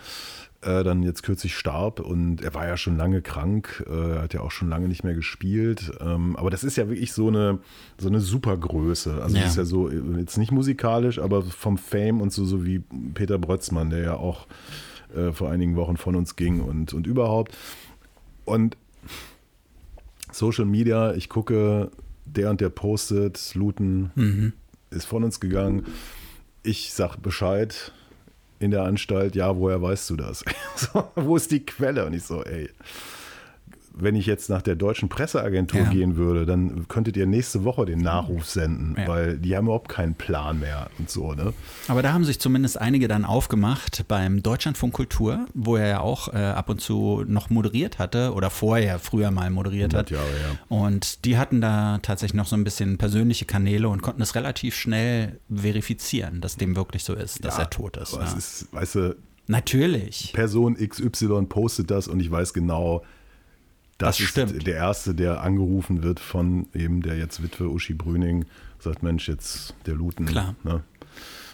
Äh, 0.61 0.83
dann 0.83 1.03
jetzt 1.03 1.23
kürzlich 1.23 1.55
starb 1.55 2.01
und 2.01 2.41
er 2.41 2.53
war 2.53 2.67
ja 2.67 2.75
schon 2.75 2.97
lange 2.97 3.21
krank, 3.21 3.85
äh, 3.89 4.17
hat 4.19 4.33
ja 4.33 4.41
auch 4.41 4.51
schon 4.51 4.67
lange 4.67 4.89
nicht 4.89 5.05
mehr 5.05 5.13
gespielt. 5.13 5.89
Ähm, 6.01 6.35
aber 6.35 6.49
das 6.49 6.65
ist 6.65 6.75
ja 6.75 6.89
wirklich 6.89 7.13
so 7.13 7.29
eine, 7.29 7.59
so 7.97 8.09
eine 8.09 8.19
Supergröße. 8.19 9.21
Also 9.21 9.37
Ja. 9.37 9.45
ist 9.45 9.55
ja 9.55 9.63
so, 9.63 9.89
jetzt 9.89 10.37
nicht 10.37 10.51
musikalisch, 10.51 11.17
aber 11.17 11.43
vom 11.43 11.77
Fame 11.77 12.19
und 12.19 12.33
so, 12.33 12.43
so 12.43 12.65
wie 12.65 12.79
Peter 13.13 13.37
Brötzmann, 13.37 13.89
der 13.89 13.99
ja 13.99 14.13
auch 14.17 14.47
äh, 15.15 15.31
vor 15.31 15.49
einigen 15.49 15.77
Wochen 15.77 15.95
von 15.95 16.15
uns 16.17 16.35
ging 16.35 16.59
und, 16.59 16.93
und 16.93 17.07
überhaupt. 17.07 17.55
Und 18.43 18.75
Social 20.31 20.65
Media, 20.65 21.13
ich 21.13 21.29
gucke, 21.29 21.89
der 22.25 22.49
und 22.49 22.59
der 22.61 22.69
postet, 22.69 23.53
Luten 23.55 24.11
Mhm. 24.15 24.53
ist 24.91 25.05
von 25.05 25.23
uns 25.23 25.39
gegangen. 25.39 25.85
Ich 26.63 26.91
sag 26.93 27.15
Bescheid 27.17 27.93
in 28.59 28.71
der 28.71 28.83
Anstalt, 28.83 29.35
ja, 29.35 29.55
woher 29.57 29.81
weißt 29.81 30.09
du 30.09 30.15
das? 30.15 30.43
so, 30.75 31.09
wo 31.15 31.35
ist 31.35 31.51
die 31.51 31.65
Quelle? 31.65 32.05
Und 32.05 32.13
ich 32.13 32.23
so, 32.23 32.43
ey, 32.43 32.69
wenn 34.01 34.15
ich 34.15 34.25
jetzt 34.25 34.49
nach 34.49 34.61
der 34.61 34.75
deutschen 34.75 35.09
Presseagentur 35.09 35.81
Ja. 35.81 35.89
gehen 35.89 36.15
würde, 36.15 36.45
dann 36.45 36.87
könntet 36.87 37.17
ihr 37.17 37.25
nächste 37.25 37.63
Woche 37.63 37.85
den 37.85 37.99
Nachruf 37.99 38.45
senden, 38.45 38.95
Ja. 38.97 39.07
weil 39.07 39.37
die 39.37 39.55
haben 39.55 39.65
überhaupt 39.65 39.89
keinen 39.89 40.15
Plan 40.15 40.59
mehr 40.59 40.89
und 40.99 41.09
so, 41.09 41.33
ne? 41.33 41.53
Aber 41.87 42.01
da 42.01 42.13
haben 42.13 42.25
sich 42.25 42.39
zumindest 42.39 42.79
einige 42.79 43.07
dann 43.07 43.25
aufgemacht 43.25 44.05
beim 44.07 44.41
Deutschlandfunk 44.43 44.93
Kultur, 44.93 45.45
wo 45.53 45.75
er 45.75 45.87
ja 45.87 45.99
auch 46.01 46.33
äh, 46.33 46.37
ab 46.37 46.69
und 46.69 46.81
zu 46.81 47.23
noch 47.27 47.49
moderiert 47.49 47.99
hatte 47.99 48.33
oder 48.33 48.49
vorher 48.49 48.99
früher 48.99 49.31
mal 49.31 49.49
moderiert 49.49 49.93
hat. 49.93 50.11
100 50.11 50.11
Jahre, 50.11 50.41
ja. 50.51 50.59
Und 50.77 51.25
die 51.25 51.37
hatten 51.37 51.61
da 51.61 51.99
tatsächlich 52.01 52.35
noch 52.35 52.47
so 52.47 52.55
ein 52.55 52.63
bisschen 52.63 52.97
persönliche 52.97 53.45
Kanäle 53.45 53.89
und 53.89 54.01
konnten 54.01 54.21
es 54.21 54.35
relativ 54.35 54.75
schnell 54.75 55.39
verifizieren, 55.53 56.41
dass 56.41 56.55
dem 56.57 56.75
wirklich 56.75 57.03
so 57.03 57.13
ist, 57.13 57.43
dass 57.45 57.57
er 57.59 57.69
tot 57.69 57.97
ist. 57.97 58.13
aber 58.15 58.25
ist, 58.37 58.67
weißt 58.71 58.95
du, 58.95 59.15
Natürlich. 59.47 60.31
Person 60.33 60.75
XY 60.75 61.45
postet 61.49 61.89
das 61.89 62.07
und 62.07 62.19
ich 62.19 62.29
weiß 62.29 62.53
genau, 62.53 63.03
das, 63.99 64.17
Das 64.17 64.27
stimmt. 64.27 64.51
ist 64.53 64.65
der 64.65 64.75
Erste, 64.75 65.13
der 65.13 65.41
angerufen 65.41 66.01
wird 66.01 66.19
von 66.19 66.67
eben 66.73 67.01
der 67.03 67.17
jetzt 67.17 67.43
Witwe 67.43 67.69
Uschi 67.69 67.93
Brüning, 67.93 68.45
sagt, 68.79 69.03
Mensch, 69.03 69.27
jetzt 69.27 69.75
der 69.85 69.93
Luten. 69.93 70.25
Klar. 70.25 70.55
Ne? 70.63 70.81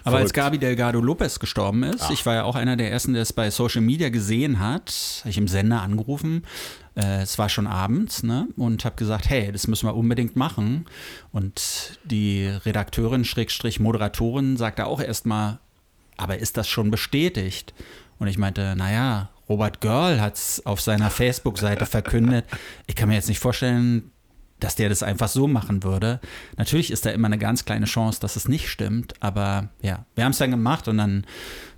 Aber 0.04 0.18
als. 0.18 0.34
Gabi 0.34 0.60
Delgado 0.60 1.02
Lopez 1.02 1.40
gestorben 1.40 1.82
ist, 1.82 2.12
ich 2.12 2.24
war 2.28 2.36
ja 2.36 2.44
auch 2.44 2.56
einer 2.56 2.78
der 2.78 2.92
ersten, 2.92 3.14
der 3.14 3.24
es 3.24 3.34
bei 3.34 3.50
Social 3.50 3.82
Media 3.82 4.10
gesehen 4.10 4.60
hat, 4.60 4.94
habe 5.22 5.30
ich 5.32 5.38
im 5.40 5.48
Sender 5.48 5.82
angerufen. 5.82 6.44
Äh, 6.96 7.24
es 7.24 7.40
war 7.40 7.50
schon 7.50 7.66
abends, 7.66 8.22
ne? 8.22 8.48
Und 8.56 8.86
habe 8.86 8.96
gesagt, 8.96 9.28
hey, 9.28 9.52
das 9.52 9.66
müssen 9.68 9.88
wir 9.88 9.96
unbedingt 9.96 10.36
machen. 10.36 10.86
Und 11.32 12.00
die 12.04 12.46
Redakteurin, 12.46 13.26
Schrägstrich 13.26 13.80
Moderatorin, 13.80 14.56
sagte 14.56 14.86
auch 14.86 15.02
erstmal, 15.02 15.58
aber 16.18 16.38
ist 16.38 16.58
das 16.58 16.68
schon 16.68 16.92
bestätigt? 16.92 17.74
Und 18.20 18.28
ich 18.28 18.38
meinte, 18.38 18.76
naja, 18.78 19.30
Robert 19.48 19.82
Görl 19.82 20.22
hat 20.22 20.36
es 20.36 20.66
auf 20.66 20.82
seiner 20.82 21.10
Facebook-Seite 21.10 21.86
verkündet. 21.86 22.46
Ich 22.88 22.96
kann 22.96 23.10
mir 23.10 23.16
jetzt 23.16 23.30
nicht 23.30 23.40
vorstellen, 23.40 24.12
dass 24.60 24.76
der 24.76 24.90
das 24.90 25.04
einfach 25.04 25.28
so 25.28 25.48
machen 25.48 25.84
würde. 25.84 26.20
Natürlich 26.58 26.92
ist 26.92 27.06
da 27.06 27.12
immer 27.12 27.28
eine 27.28 27.38
ganz 27.38 27.66
kleine 27.66 27.86
Chance, 27.86 28.20
dass 28.20 28.36
es 28.36 28.48
nicht 28.48 28.70
stimmt, 28.70 29.14
aber 29.20 29.70
ja, 29.82 30.06
wir 30.16 30.24
haben 30.24 30.32
es 30.32 30.38
dann 30.38 30.52
gemacht 30.52 30.88
und 30.88 30.98
dann 30.98 31.26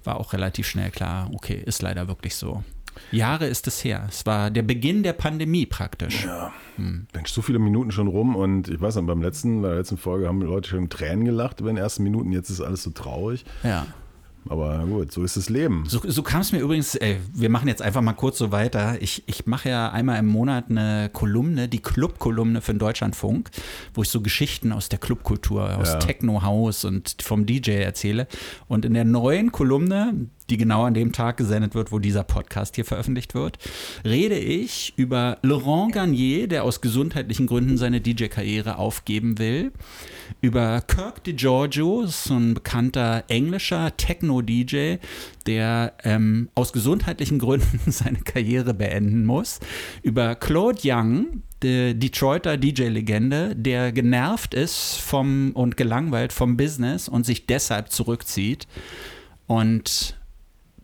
war 0.03 0.19
auch 0.19 0.33
relativ 0.33 0.67
schnell 0.67 0.91
klar, 0.91 1.29
okay, 1.33 1.61
ist 1.65 1.81
leider 1.81 2.07
wirklich 2.07 2.35
so. 2.35 2.63
Jahre 3.11 3.45
ist 3.45 3.67
es 3.67 3.83
her. 3.83 4.05
Es 4.09 4.25
war 4.25 4.49
der 4.49 4.63
Beginn 4.63 5.03
der 5.03 5.13
Pandemie 5.13 5.65
praktisch. 5.65 6.25
Ja. 6.25 6.51
Mensch, 6.77 7.31
so 7.31 7.41
viele 7.41 7.59
Minuten 7.59 7.91
schon 7.91 8.07
rum 8.07 8.35
und 8.35 8.69
ich 8.69 8.81
weiß 8.81 8.95
noch, 8.95 9.03
beim 9.03 9.21
letzten, 9.21 9.61
bei 9.61 9.69
der 9.69 9.77
letzten 9.77 9.97
Folge 9.97 10.27
haben 10.27 10.41
Leute 10.41 10.69
schon 10.69 10.89
Tränen 10.89 11.25
gelacht 11.25 11.59
über 11.59 11.69
den 11.69 11.77
ersten 11.77 12.03
Minuten, 12.03 12.31
jetzt 12.31 12.49
ist 12.49 12.61
alles 12.61 12.83
so 12.83 12.91
traurig. 12.91 13.45
Ja. 13.63 13.85
Aber 14.49 14.85
gut, 14.85 15.11
so 15.11 15.23
ist 15.23 15.37
das 15.37 15.49
Leben. 15.49 15.83
So, 15.87 15.99
so 16.05 16.23
kam 16.23 16.41
es 16.41 16.51
mir 16.51 16.59
übrigens, 16.59 16.95
ey, 16.95 17.17
wir 17.33 17.49
machen 17.49 17.67
jetzt 17.67 17.81
einfach 17.81 18.01
mal 18.01 18.13
kurz 18.13 18.37
so 18.37 18.51
weiter. 18.51 19.01
Ich, 19.01 19.23
ich 19.27 19.45
mache 19.45 19.69
ja 19.69 19.91
einmal 19.91 20.19
im 20.19 20.27
Monat 20.27 20.65
eine 20.69 21.09
Kolumne, 21.11 21.67
die 21.67 21.81
Club-Kolumne 21.81 22.61
für 22.61 22.73
den 22.73 22.79
Deutschlandfunk, 22.79 23.49
wo 23.93 24.01
ich 24.03 24.09
so 24.09 24.21
Geschichten 24.21 24.71
aus 24.71 24.89
der 24.89 24.99
Clubkultur, 24.99 25.77
aus 25.77 25.89
Ja. 25.89 25.99
Techno-House 25.99 26.85
und 26.85 27.15
vom 27.21 27.45
DJ 27.45 27.71
erzähle. 27.71 28.27
Und 28.67 28.85
in 28.85 28.93
der 28.93 29.05
neuen 29.05 29.51
Kolumne, 29.51 30.13
die 30.49 30.57
genau 30.57 30.83
an 30.83 30.93
dem 30.93 31.11
Tag 31.11 31.37
gesendet 31.37 31.75
wird, 31.75 31.91
wo 31.91 31.99
dieser 31.99 32.23
Podcast 32.23 32.75
hier 32.75 32.85
veröffentlicht 32.85 33.35
wird, 33.35 33.57
rede 34.05 34.37
ich 34.37 34.93
über 34.95 35.37
Laurent 35.41 35.93
Garnier, 35.93 36.47
der 36.47 36.63
aus 36.63 36.81
gesundheitlichen 36.81 37.47
Gründen 37.47 37.77
seine 37.77 38.01
DJ-Karriere 38.01 38.77
aufgeben 38.77 39.37
will, 39.39 39.71
über 40.41 40.81
Kirk 40.81 41.23
DeGiorgio, 41.23 42.05
so 42.07 42.35
ein 42.35 42.53
bekannter 42.53 43.23
englischer 43.27 43.95
Techno-DJ, 43.95 44.97
der 45.45 45.93
ähm, 46.03 46.49
aus 46.55 46.73
gesundheitlichen 46.73 47.39
Gründen 47.39 47.79
seine 47.91 48.19
Karriere 48.19 48.73
beenden 48.73 49.25
muss, 49.25 49.59
über 50.03 50.35
Claude 50.35 50.79
Young, 50.83 51.43
der 51.61 51.93
Detroiter 51.93 52.57
DJ-Legende, 52.57 53.55
der 53.55 53.91
genervt 53.91 54.53
ist 54.53 54.97
vom 54.97 55.51
und 55.53 55.75
gelangweilt 55.75 56.31
vom 56.33 56.55
Business 56.55 57.09
und 57.09 57.25
sich 57.25 57.47
deshalb 57.47 57.91
zurückzieht. 57.91 58.67
Und 59.47 60.16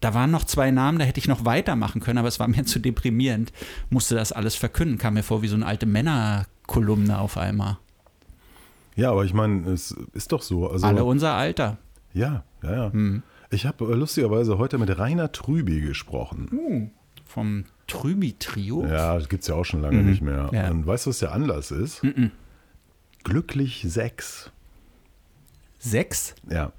da 0.03 0.13
waren 0.13 0.31
noch 0.31 0.43
zwei 0.43 0.69
Namen, 0.71 0.99
da 0.99 1.05
hätte 1.05 1.19
ich 1.19 1.27
noch 1.27 1.45
weitermachen 1.45 2.01
können, 2.01 2.17
aber 2.17 2.27
es 2.27 2.39
war 2.39 2.47
mir 2.47 2.65
zu 2.65 2.79
deprimierend. 2.79 3.53
Musste 3.89 4.15
das 4.15 4.31
alles 4.31 4.55
verkünden, 4.55 4.97
kam 4.97 5.13
mir 5.13 5.23
vor 5.23 5.41
wie 5.41 5.47
so 5.47 5.55
eine 5.55 5.65
alte 5.65 5.85
Männerkolumne 5.85 7.19
auf 7.19 7.37
einmal. 7.37 7.77
Ja, 8.95 9.11
aber 9.11 9.23
ich 9.23 9.33
meine, 9.33 9.69
es 9.71 9.95
ist 10.13 10.31
doch 10.31 10.41
so. 10.41 10.69
Also, 10.69 10.85
Alle 10.85 11.03
unser 11.05 11.33
Alter. 11.33 11.77
ja, 12.13 12.43
ja, 12.61 12.71
ja. 12.75 12.93
Hm. 12.93 13.23
Ich 13.49 13.65
habe 13.65 13.85
äh, 13.85 13.95
lustigerweise 13.95 14.57
heute 14.57 14.77
mit 14.77 14.97
Rainer 14.97 15.31
Trüby 15.31 15.81
gesprochen. 15.81 16.91
Vom 17.25 17.65
Trübi-Trio. 17.87 18.85
Ja, 18.85 19.17
das 19.17 19.29
gibt 19.29 19.43
es 19.43 19.47
ja 19.47 19.55
auch 19.55 19.63
schon 19.63 19.81
lange 19.81 20.01
nicht 20.03 20.21
mehr. 20.21 20.49
Ja. 20.51 20.69
Und 20.69 20.85
weißt 20.85 21.05
du, 21.05 21.11
was 21.11 21.19
der 21.19 21.31
Anlass 21.31 21.71
ist? 21.71 22.01
Glücklich 23.23 23.85
6. 23.87 24.51
Sechs? 25.79 26.35
Ja. 26.49 26.71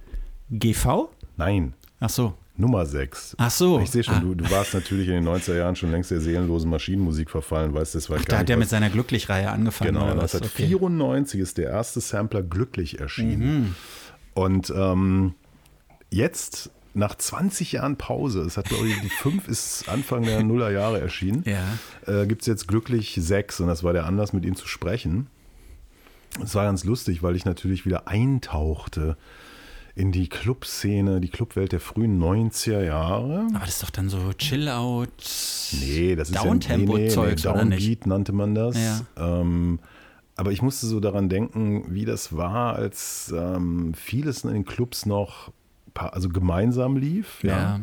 GV? 0.51 1.11
Nein, 1.37 1.75
Ach 2.01 2.11
so. 2.11 2.35
Nummer 2.57 2.87
6. 2.87 3.35
Ach 3.39 3.51
so. 3.51 3.81
Ich 3.81 3.91
sehe 3.91 4.05
schon, 4.05 4.15
Ah. 4.15 4.21
du, 4.21 4.35
du 4.37 4.49
warst 4.51 4.75
natürlich 4.75 5.09
in 5.09 5.15
den 5.15 5.25
90er 5.29 5.57
Jahren 5.57 5.75
schon 5.75 5.91
längst 5.91 6.11
der 6.13 6.21
seelenlosen 6.21 6.71
Maschinenmusik 6.71 7.29
verfallen, 7.31 7.75
weißt 7.75 7.95
du, 7.95 7.99
das 7.99 8.11
war 8.11 8.19
Ach, 8.21 8.25
da 8.25 8.39
hat 8.39 8.49
er 8.51 8.57
mit 8.57 8.69
seiner 8.69 8.91
Glücklich-Reihe 8.91 9.51
angefangen. 9.51 9.95
Genau, 9.95 10.05
oder 10.07 10.17
was? 10.23 10.35
1994 10.37 11.41
ist 11.41 11.59
der 11.59 11.71
erste 11.71 12.01
Sampler 12.01 12.43
glücklich 12.43 13.01
erschienen. 13.01 13.41
Mhm. 13.61 13.75
Und 14.35 14.73
ähm, 14.77 15.35
jetzt, 16.11 16.71
nach 16.95 17.17
20 17.17 17.73
Jahren 17.73 17.97
Pause, 17.97 18.43
es 18.43 18.57
hat 18.57 18.67
glaube 18.67 18.87
ich, 18.87 19.01
die 19.01 19.09
5 19.09 19.49
ist 19.49 19.89
Anfang 19.89 20.23
der 20.23 20.43
Nullerjahre 20.45 21.01
erschienen, 21.01 21.43
Ja. 21.47 21.65
äh, 22.07 22.27
gibt 22.29 22.43
es 22.43 22.47
jetzt 22.47 22.69
glücklich 22.69 23.17
6 23.21 23.61
und 23.61 23.67
das 23.67 23.83
war 23.83 23.93
der 23.93 24.07
Anlass, 24.07 24.33
mit 24.33 24.45
ihm 24.45 24.55
zu 24.55 24.69
sprechen. 24.69 25.27
Es 26.43 26.55
war 26.55 26.65
ganz 26.65 26.85
lustig, 26.85 27.23
weil 27.25 27.35
ich 27.37 27.45
natürlich 27.45 27.85
wieder 27.87 28.07
eintauchte 28.09 29.17
in 29.97 30.11
die 30.11 30.29
Clubszene, 30.29 31.21
die 31.21 31.29
Clubwelt 31.29 31.73
der 31.73 31.81
frühen 31.81 32.21
90er 32.21 32.83
Jahre. 32.83 33.47
Aber 33.55 33.65
das 33.65 33.75
ist 33.75 33.83
doch 33.83 33.91
dann 33.91 34.09
so 34.09 34.33
Chill-Out. 34.33 35.09
Nee, 35.81 36.17
das 36.17 36.31
ist 36.31 36.37
Downtempo-Zeugs, 36.37 37.45
ja, 37.45 37.53
nee, 37.53 37.65
nee, 37.65 37.77
nicht? 37.77 37.87
Downbeat 37.87 38.07
nannte 38.07 38.33
man 38.33 38.55
das. 38.55 38.77
Ja. 38.77 39.01
Ähm, 39.17 39.79
aber 40.37 40.51
ich 40.51 40.63
musste 40.63 40.87
so 40.87 40.99
daran 40.99 41.29
denken, 41.29 41.95
wie 41.95 42.05
das 42.05 42.37
war, 42.37 42.75
als 42.75 43.33
ähm, 43.37 43.95
vieles 43.95 44.43
in 44.43 44.53
den 44.53 44.65
Clubs 44.65 45.07
noch 45.07 45.53
also 45.95 46.29
gemeinsam 46.29 46.97
lief. 46.97 47.43
Ja. 47.45 47.81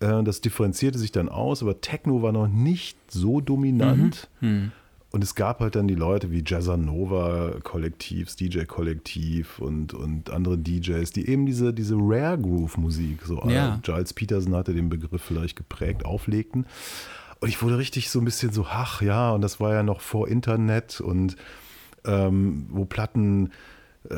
Äh, 0.00 0.22
das 0.22 0.40
differenzierte 0.40 0.98
sich 0.98 1.12
dann 1.12 1.28
aus, 1.28 1.62
aber 1.62 1.82
Techno 1.82 2.22
war 2.22 2.32
noch 2.32 2.48
nicht 2.48 2.96
so 3.08 3.42
dominant. 3.42 4.28
Hm. 4.40 4.72
Und 5.16 5.24
es 5.24 5.34
gab 5.34 5.60
halt 5.60 5.76
dann 5.76 5.88
die 5.88 5.94
Leute 5.94 6.30
wie 6.30 6.44
Jazzanova 6.46 7.54
Kollektivs, 7.62 8.36
DJ 8.36 8.64
Kollektiv 8.64 9.58
und, 9.60 9.94
und 9.94 10.28
andere 10.28 10.58
DJs, 10.58 11.10
die 11.10 11.26
eben 11.26 11.46
diese, 11.46 11.72
diese 11.72 11.94
Rare 11.98 12.38
Groove 12.38 12.76
Musik, 12.76 13.22
so 13.24 13.42
Ja. 13.48 13.80
Giles 13.82 14.12
Peterson 14.12 14.54
hatte 14.54 14.74
den 14.74 14.90
Begriff 14.90 15.22
vielleicht 15.22 15.56
geprägt, 15.56 16.04
auflegten. 16.04 16.66
Und 17.40 17.48
ich 17.48 17.62
wurde 17.62 17.78
richtig 17.78 18.10
so 18.10 18.18
ein 18.18 18.26
bisschen 18.26 18.52
so, 18.52 18.66
ach 18.68 19.00
ja, 19.00 19.30
und 19.30 19.40
das 19.40 19.58
war 19.58 19.72
ja 19.72 19.82
noch 19.82 20.02
vor 20.02 20.28
Internet 20.28 21.00
und 21.00 21.36
ähm, 22.04 22.66
wo 22.68 22.84
Platten, 22.84 23.52
äh, 24.10 24.14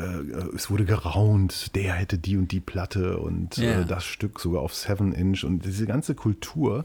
es 0.53 0.69
wurde 0.69 0.83
geraunt, 0.83 1.75
der 1.77 1.93
hätte 1.93 2.17
die 2.17 2.35
und 2.35 2.51
die 2.51 2.59
Platte 2.59 3.19
und 3.19 3.55
Ja. 3.55 3.79
äh, 3.79 3.85
das 3.85 4.03
Stück 4.03 4.41
sogar 4.41 4.61
auf 4.63 4.75
7 4.75 5.13
Inch 5.13 5.45
und 5.45 5.63
diese 5.63 5.85
ganze 5.85 6.13
Kultur. 6.13 6.79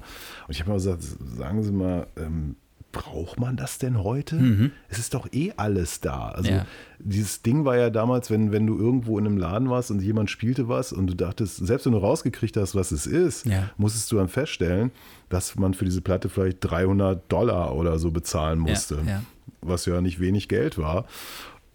Und 0.46 0.52
ich 0.54 0.60
habe 0.60 0.70
mal 0.70 0.76
gesagt, 0.76 1.02
sagen 1.02 1.64
Sie 1.64 1.72
mal, 1.72 2.06
ähm, 2.16 2.54
braucht 2.94 3.38
man 3.38 3.56
das 3.56 3.76
denn 3.78 4.02
heute? 4.02 4.70
Es 4.88 4.98
ist 4.98 5.12
doch 5.12 5.28
eh 5.32 5.52
alles 5.58 6.00
da. 6.00 6.28
Also 6.30 6.50
Ja. 6.50 6.66
dieses 6.98 7.42
Ding 7.42 7.66
war 7.66 7.76
ja 7.76 7.90
damals, 7.90 8.30
wenn, 8.30 8.52
wenn 8.52 8.66
du 8.66 8.78
irgendwo 8.78 9.18
in 9.18 9.26
einem 9.26 9.36
Laden 9.36 9.68
warst 9.68 9.90
und 9.90 10.00
jemand 10.00 10.30
spielte 10.30 10.68
was 10.68 10.92
und 10.94 11.08
du 11.08 11.14
dachtest, 11.14 11.56
selbst 11.66 11.84
wenn 11.84 11.92
du 11.92 11.98
rausgekriegt 11.98 12.56
hast, 12.56 12.74
was 12.74 12.92
es 12.92 13.06
ist, 13.06 13.44
Ja. 13.44 13.68
musstest 13.76 14.10
du 14.12 14.16
dann 14.16 14.28
feststellen, 14.28 14.90
dass 15.28 15.56
man 15.56 15.74
für 15.74 15.84
diese 15.84 16.00
Platte 16.00 16.28
vielleicht 16.30 16.58
300 16.60 17.20
Dollar 17.30 17.74
oder 17.74 17.98
so 17.98 18.10
bezahlen 18.10 18.58
musste, 18.60 18.98
ja. 19.06 19.22
was 19.60 19.84
ja 19.84 20.00
nicht 20.00 20.20
wenig 20.20 20.48
Geld 20.48 20.78
war. 20.78 21.04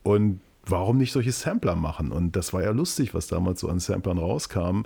Und 0.04 0.40
warum 0.66 0.98
nicht 0.98 1.12
solche 1.12 1.32
Sampler 1.32 1.76
machen? 1.76 2.12
Und 2.12 2.36
das 2.36 2.54
war 2.54 2.64
ja 2.64 2.72
lustig, 2.72 3.14
was 3.14 3.28
damals 3.28 3.60
so 3.60 3.70
an 3.70 3.80
Samplern 3.80 4.18
rauskam, 4.18 4.84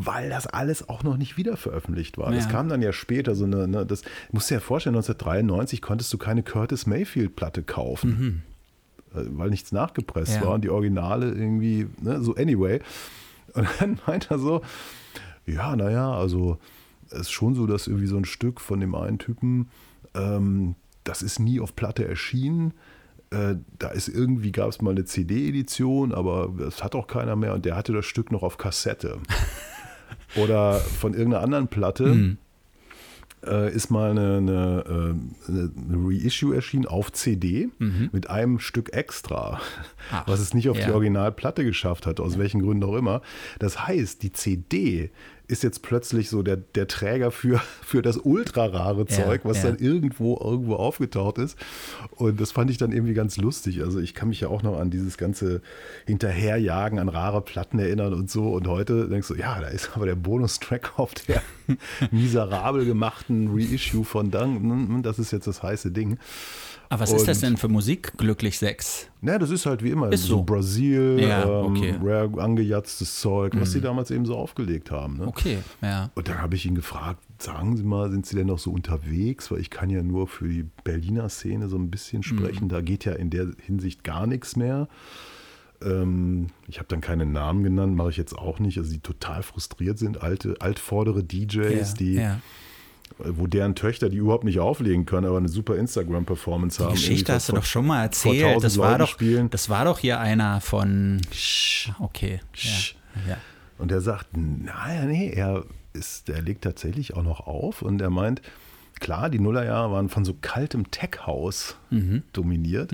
weil 0.00 0.30
das 0.30 0.46
alles 0.46 0.88
auch 0.88 1.02
noch 1.02 1.16
nicht 1.16 1.36
wieder 1.36 1.56
veröffentlicht 1.56 2.16
war. 2.18 2.30
Das 2.32 2.44
Ja. 2.44 2.50
kam 2.52 2.68
dann 2.68 2.80
ja 2.82 2.92
später, 2.92 3.34
so 3.34 3.44
eine, 3.44 3.66
ne, 3.66 3.84
das 3.84 4.02
musst 4.30 4.48
du 4.48 4.54
dir 4.54 4.60
ja 4.60 4.64
vorstellen, 4.64 4.94
1993 4.94 5.82
konntest 5.82 6.12
du 6.12 6.18
keine 6.18 6.44
Curtis 6.44 6.86
Mayfield-Platte 6.86 7.64
kaufen. 7.64 8.44
Äh, 9.14 9.24
Weil 9.30 9.50
nichts 9.50 9.72
nachgepresst 9.72 10.36
Mhm. 10.36 10.40
Ja. 10.40 10.46
war 10.46 10.54
und 10.54 10.62
die 10.64 10.70
Originale 10.70 11.26
irgendwie, 11.32 11.88
ne, 12.00 12.22
so 12.22 12.36
anyway. 12.36 12.80
Und 13.54 13.66
dann 13.80 13.98
meint 14.06 14.30
er 14.30 14.38
so, 14.38 14.62
ja, 15.46 15.74
naja, 15.74 16.12
also 16.12 16.58
es 17.10 17.20
ist 17.22 17.30
schon 17.32 17.54
so, 17.56 17.66
dass 17.66 17.86
irgendwie 17.88 18.06
so 18.06 18.16
ein 18.18 18.24
Stück 18.24 18.60
von 18.60 18.78
dem 18.80 18.94
einen 18.94 19.18
Typen, 19.18 19.68
ähm, 20.14 20.76
das 21.02 21.22
ist 21.22 21.40
nie 21.40 21.58
auf 21.58 21.74
Platte 21.74 22.06
erschienen. 22.06 22.72
Äh, 23.30 23.56
da 23.78 23.88
ist 23.88 24.08
irgendwie, 24.08 24.52
gab 24.52 24.68
es 24.68 24.80
mal 24.80 24.90
eine 24.92 25.04
CD-Edition, 25.06 26.12
aber 26.14 26.52
das 26.56 26.84
hat 26.84 26.94
auch 26.94 27.06
keiner 27.08 27.34
mehr 27.34 27.54
und 27.54 27.64
der 27.64 27.74
hatte 27.76 27.92
das 27.92 28.06
Stück 28.06 28.30
noch 28.30 28.42
auf 28.44 28.58
Kassette. 28.58 29.18
Oder 30.36 30.74
von 30.74 31.14
irgendeiner 31.14 31.42
anderen 31.42 31.68
Platte 31.68 32.36
äh, 33.46 33.72
ist 33.72 33.90
mal 33.90 34.10
eine, 34.10 34.36
eine, 34.38 34.84
äh, 35.48 35.52
eine 35.52 36.24
Reissue 36.24 36.54
erschienen 36.54 36.86
auf 36.86 37.12
CD 37.12 37.68
mit 38.12 38.30
einem 38.30 38.58
Stück 38.58 38.92
extra, 38.92 39.60
Ach, 40.10 40.26
was 40.26 40.40
es 40.40 40.54
nicht 40.54 40.68
auf 40.68 40.76
die 40.76 40.84
ja. 40.84 40.92
Originalplatte 40.92 41.64
geschafft 41.64 42.06
hat, 42.06 42.20
aus 42.20 42.38
welchen 42.38 42.62
Gründen 42.62 42.84
auch 42.84 42.96
immer. 42.96 43.22
Das 43.58 43.86
heißt, 43.86 44.22
die 44.22 44.32
CD 44.32 45.10
ist 45.48 45.62
jetzt 45.62 45.82
plötzlich 45.82 46.28
so 46.28 46.42
der, 46.42 46.56
der 46.58 46.86
Träger 46.86 47.30
für, 47.30 47.60
für 47.82 48.02
das 48.02 48.18
ultra 48.18 48.66
rare 48.66 49.06
Ja, 49.08 49.24
Zeug, 49.24 49.40
was 49.44 49.58
ja. 49.62 49.70
dann 49.70 49.78
irgendwo 49.78 50.38
irgendwo 50.38 50.76
aufgetaucht 50.76 51.38
ist. 51.38 51.58
Und 52.10 52.38
das 52.38 52.52
fand 52.52 52.70
ich 52.70 52.76
dann 52.76 52.92
irgendwie 52.92 53.14
ganz 53.14 53.38
lustig. 53.38 53.82
Also 53.82 53.98
ich 53.98 54.14
kann 54.14 54.28
mich 54.28 54.40
ja 54.40 54.48
auch 54.48 54.62
noch 54.62 54.78
an 54.78 54.90
dieses 54.90 55.16
ganze 55.16 55.62
Hinterherjagen 56.06 56.98
an 56.98 57.08
rare 57.08 57.40
Platten 57.40 57.78
erinnern 57.78 58.12
und 58.12 58.30
so. 58.30 58.50
Und 58.50 58.68
heute 58.68 59.08
denkst 59.08 59.28
du, 59.28 59.34
ja, 59.34 59.58
da 59.60 59.68
ist 59.68 59.90
aber 59.94 60.04
der 60.04 60.16
Bonustrack 60.16 60.92
auf 60.98 61.14
der 61.14 61.42
miserabel 62.10 62.84
gemachten 62.84 63.50
Reissue 63.52 64.04
von 64.04 64.30
Dunk. 64.30 65.02
Das 65.02 65.18
ist 65.18 65.32
jetzt 65.32 65.46
das 65.46 65.62
heiße 65.62 65.90
Ding. 65.90 66.18
Aber 66.90 67.02
was 67.02 67.12
ist 67.12 67.28
das 67.28 67.38
Und- 67.38 67.42
denn 67.42 67.56
für 67.58 67.68
Musik? 67.68 68.12
Glücklich 68.16 68.58
Sex. 68.58 69.08
Na, 69.20 69.38
das 69.38 69.50
ist 69.50 69.66
halt 69.66 69.82
wie 69.82 69.90
immer 69.90 70.10
Ist 70.10 70.24
so. 70.24 70.42
Brasil, 70.42 71.18
Ja, 71.20 71.42
ähm, 71.44 71.66
okay. 71.76 71.92
Mhm. 71.98 72.06
rare 72.06 72.42
angejatztes 72.42 73.20
Zeug, 73.20 73.52
was 73.58 73.72
sie 73.72 73.80
damals 73.80 74.10
eben 74.10 74.24
so 74.24 74.36
aufgelegt 74.36 74.90
haben. 74.90 75.18
Ne? 75.18 75.26
Okay, 75.26 75.58
ja. 75.82 76.10
Und 76.14 76.28
dann 76.28 76.40
habe 76.40 76.54
ich 76.56 76.64
ihn 76.64 76.74
gefragt, 76.74 77.22
sagen 77.38 77.76
Sie 77.76 77.82
mal, 77.82 78.10
sind 78.10 78.24
Sie 78.26 78.36
denn 78.36 78.46
noch 78.46 78.58
so 78.58 78.70
unterwegs? 78.72 79.50
Weil 79.50 79.60
ich 79.60 79.68
kann 79.70 79.90
ja 79.90 80.02
nur 80.02 80.28
für 80.28 80.48
die 80.48 80.64
Berliner 80.84 81.28
Szene 81.28 81.68
so 81.68 81.76
ein 81.76 81.90
bisschen 81.90 82.22
sprechen. 82.22 82.64
Mhm. 82.64 82.68
Da 82.70 82.80
geht 82.80 83.04
ja 83.04 83.12
in 83.12 83.28
der 83.30 83.48
Hinsicht 83.60 84.02
gar 84.04 84.26
nichts 84.26 84.56
mehr. 84.56 84.88
Ähm, 85.82 86.48
ich 86.66 86.78
habe 86.78 86.88
dann 86.88 87.00
keine 87.00 87.26
Namen 87.26 87.62
genannt, 87.62 87.94
mache 87.96 88.10
ich 88.10 88.16
jetzt 88.16 88.36
auch 88.36 88.58
nicht. 88.58 88.78
Also 88.78 88.90
die 88.90 89.00
total 89.00 89.42
frustriert 89.42 89.98
sind, 89.98 90.22
alte, 90.22 90.56
altvordere 90.60 91.22
DJs, 91.22 91.90
ja, 91.90 91.94
die, 91.98 92.12
ja. 92.14 92.40
Wo 93.18 93.46
deren 93.46 93.74
Töchter, 93.74 94.08
die 94.08 94.16
überhaupt 94.18 94.44
nicht 94.44 94.58
auflegen 94.60 95.06
können, 95.06 95.26
aber 95.26 95.38
eine 95.38 95.48
super 95.48 95.76
Instagram-Performance 95.76 96.78
Die 96.78 96.84
haben. 96.84 96.92
Geschichte 96.92 97.14
irgendwie 97.14 97.32
hast 97.32 97.48
du 97.48 97.52
doch 97.54 97.64
schon 97.64 97.86
mal 97.86 98.02
erzählt. 98.02 98.44
1000 98.44 98.64
Das 98.64 98.78
war, 98.78 98.88
Leuten 98.90 99.00
doch, 99.00 99.08
spielen. 99.08 99.50
das 99.50 99.68
war 99.68 99.84
doch 99.84 99.98
hier 99.98 100.20
einer 100.20 100.60
von. 100.60 101.20
Sch- 101.32 101.90
Okay. 102.00 102.40
Ja, 102.54 103.30
ja. 103.30 103.36
Und 103.78 103.92
er 103.92 104.00
sagt, 104.00 104.28
naja, 104.36 105.04
nee, 105.06 105.30
er 105.30 105.64
ist, 105.92 106.28
er 106.28 106.42
legt 106.42 106.62
tatsächlich 106.64 107.14
auch 107.14 107.22
noch 107.22 107.46
auf 107.46 107.82
und 107.82 108.00
er 108.00 108.10
meint, 108.10 108.42
klar, 109.00 109.30
die 109.30 109.38
Nullerjahre 109.38 109.92
waren 109.92 110.08
von 110.08 110.24
so 110.24 110.34
kaltem 110.40 110.90
Tech-House 110.90 111.76
Mhm. 111.90 112.22
dominiert. 112.32 112.92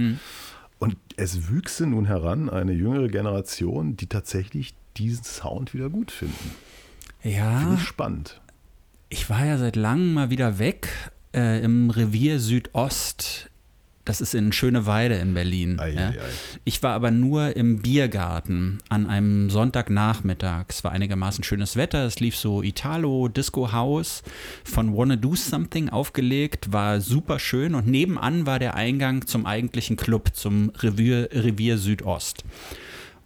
Und 0.79 0.97
es 1.17 1.49
wüchse 1.49 1.87
nun 1.87 2.05
heran 2.05 2.51
eine 2.51 2.73
jüngere 2.73 3.09
Generation, 3.09 3.97
die 3.97 4.07
tatsächlich 4.07 4.75
diesen 4.97 5.25
Sound 5.25 5.73
wieder 5.75 5.89
gut 5.89 6.11
finden. 6.11 6.51
ja. 7.23 7.59
Finde 7.61 7.77
ich 7.77 7.83
spannend. 7.83 8.41
Ich 9.15 9.31
war 9.31 9.47
ja 9.47 9.59
seit 9.59 9.77
langem 9.77 10.13
mal 10.13 10.31
wieder 10.31 10.59
weg 10.59 10.89
äh, 11.33 11.63
im 11.63 11.89
Revier 11.89 12.41
Südost. 12.41 13.49
Das 14.05 14.21
ist 14.21 14.35
in 14.35 14.51
Schöneweide 14.51 15.15
in 15.15 15.35
Berlin. 15.35 15.79
Ei, 15.79 15.91
ja. 15.91 16.09
ei, 16.09 16.15
ei. 16.15 16.31
Ich 16.65 16.83
war 16.83 16.95
aber 16.95 17.13
nur 17.13 17.55
im 17.55 17.81
Biergarten 17.81 18.81
an 18.89 19.07
einem 19.07 19.51
Sonntagnachmittag. 19.51 20.65
Es 20.69 20.83
war 20.83 20.91
einigermaßen 20.91 21.45
schönes 21.45 21.77
Wetter. 21.77 22.05
Es 22.05 22.19
lief 22.19 22.37
so 22.37 22.65
Italo 22.65 23.29
Disco 23.29 23.71
House 23.71 24.25
von 24.65 24.97
Wanna 24.97 25.15
Do 25.15 25.37
Something 25.37 25.91
aufgelegt. 25.91 26.73
War 26.73 27.01
super 27.01 27.39
schön 27.39 27.77
und 27.77 27.87
nebenan 27.87 28.47
war 28.47 28.59
der 28.59 28.75
Eingang 28.75 29.29
zum 29.29 29.47
eigentlichen 29.47 29.97
Club, 29.97 30.31
zum 30.35 30.71
Revier, 30.71 31.29
Revier 31.31 31.79
Südost. 31.79 32.43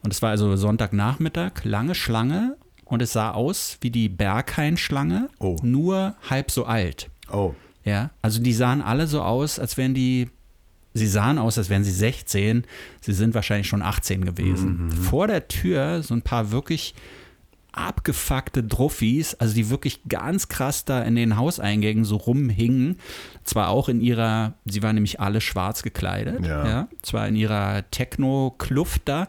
Und 0.02 0.12
es 0.12 0.20
war 0.20 0.28
also 0.28 0.54
Sonntagnachmittag, 0.54 1.64
lange 1.64 1.94
Schlange 1.94 2.58
und 2.88 3.00
es 3.02 3.12
sah 3.12 3.30
aus 3.30 3.78
wie 3.80 3.90
die 3.90 4.08
Berghain-Schlange, 4.08 5.28
Oh. 5.38 5.56
nur 5.62 6.14
halb 6.28 6.50
so 6.50 6.64
alt. 6.64 7.08
Oh, 7.30 7.54
Ja, 7.84 8.10
also 8.22 8.42
die 8.42 8.52
sahen 8.52 8.82
alle 8.82 9.06
so 9.06 9.22
aus, 9.22 9.58
als 9.58 9.76
wären 9.76 9.94
die, 9.94 10.28
sie 10.94 11.06
sahen 11.06 11.38
aus, 11.38 11.56
als 11.58 11.70
wären 11.70 11.84
sie 11.84 11.92
16, 11.92 12.64
sie 13.00 13.12
sind 13.12 13.34
wahrscheinlich 13.34 13.66
schon 13.68 13.82
18 13.82 14.24
gewesen. 14.24 14.90
Vor 14.90 15.26
der 15.26 15.48
Tür 15.48 16.02
so 16.02 16.12
ein 16.14 16.22
paar 16.22 16.50
wirklich 16.50 16.94
abgefuckte 17.78 18.62
Druffis, 18.64 19.34
also 19.34 19.54
die 19.54 19.70
wirklich 19.70 20.00
ganz 20.08 20.48
krass 20.48 20.84
da 20.84 21.02
in 21.02 21.14
den 21.14 21.36
Hauseingängen 21.36 22.04
so 22.04 22.16
rumhingen. 22.16 22.98
Zwar 23.44 23.68
auch 23.68 23.88
in 23.88 24.00
ihrer, 24.00 24.54
sie 24.64 24.82
waren 24.82 24.94
nämlich 24.96 25.20
alle 25.20 25.40
schwarz 25.40 25.82
gekleidet, 25.82 26.44
Ja. 26.44 26.66
ja 26.66 26.88
zwar 27.02 27.28
in 27.28 27.36
ihrer 27.36 27.88
Techno-Kluft 27.90 29.02
da, 29.06 29.28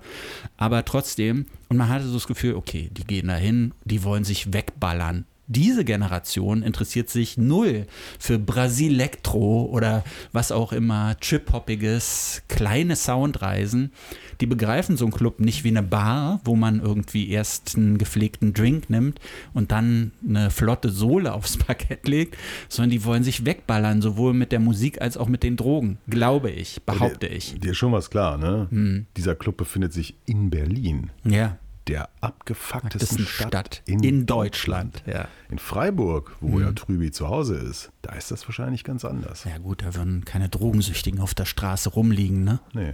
aber 0.57 0.83
trotzdem, 0.85 1.45
und 1.69 1.77
man 1.77 1.89
hatte 1.89 2.05
so 2.07 2.15
das 2.15 2.27
Gefühl, 2.27 2.55
okay, 2.55 2.89
die 2.91 3.03
gehen 3.05 3.27
da 3.27 3.35
hin, 3.35 3.73
die 3.85 4.03
wollen 4.03 4.23
sich 4.23 4.51
wegballern. 4.53 5.25
Diese 5.51 5.83
Generation 5.83 6.61
interessiert 6.61 7.09
sich 7.09 7.35
null 7.35 7.87
für 8.19 8.37
Brasilektro 8.37 9.65
oder 9.65 10.03
was 10.31 10.51
auch 10.51 10.71
immer, 10.71 11.15
Chip-Hoppiges, 11.19 12.43
kleine 12.47 12.95
Soundreisen. 12.95 13.91
Die 14.41 14.45
begreifen 14.45 14.95
so 14.95 15.05
einen 15.05 15.11
Club 15.11 15.39
nicht 15.39 15.63
wie 15.63 15.69
eine 15.69 15.81
Bar, 15.81 16.39
wo 16.43 16.55
man 16.55 16.79
irgendwie 16.79 17.29
erst 17.29 17.75
einen 17.75 17.97
gepflegten 17.97 18.53
Drink 18.53 18.91
nimmt 18.91 19.19
und 19.55 19.71
dann 19.71 20.11
eine 20.27 20.51
flotte 20.51 20.89
Sohle 20.89 21.33
aufs 21.33 21.57
Parkett 21.57 22.07
legt, 22.07 22.37
sondern 22.69 22.91
die 22.91 23.03
wollen 23.03 23.23
sich 23.23 23.43
wegballern, 23.43 24.03
sowohl 24.03 24.35
mit 24.35 24.51
der 24.51 24.59
Musik 24.59 25.01
als 25.01 25.17
auch 25.17 25.27
mit 25.27 25.41
den 25.41 25.57
Drogen, 25.57 25.97
glaube 26.07 26.51
ich, 26.51 26.83
behaupte 26.83 27.27
dir, 27.27 27.35
ich. 27.35 27.53
Hm. 27.53 27.61
Dir 27.61 27.71
ist 27.71 27.77
schon 27.77 27.91
was 27.91 28.11
klar, 28.11 28.37
ne? 28.37 28.67
Dieser 29.17 29.33
Club 29.33 29.57
befindet 29.57 29.93
sich 29.93 30.13
in 30.27 30.51
Berlin, 30.51 31.09
Ja, 31.23 31.57
der 31.87 32.09
abgefucktesten 32.21 33.25
Stadt, 33.25 33.47
Stadt 33.47 33.81
in, 33.85 34.25
Deutschland. 34.25 35.01
Ja. 35.07 35.27
In 35.49 35.57
Freiburg, 35.59 36.35
wo 36.39 36.59
ja 36.59 36.71
Trübi 36.71 37.11
zu 37.11 37.27
Hause 37.29 37.55
ist, 37.55 37.91
da 38.03 38.13
ist 38.13 38.29
das 38.31 38.47
wahrscheinlich 38.47 38.83
ganz 38.83 39.05
anders. 39.05 39.43
ja, 39.45 39.57
gut, 39.57 39.81
da 39.81 39.95
würden 39.95 40.23
keine 40.25 40.49
Drogensüchtigen 40.49 41.19
auf 41.19 41.33
der 41.33 41.45
Straße 41.45 41.89
rumliegen, 41.89 42.43
ne? 42.43 42.59
Nee. 42.73 42.93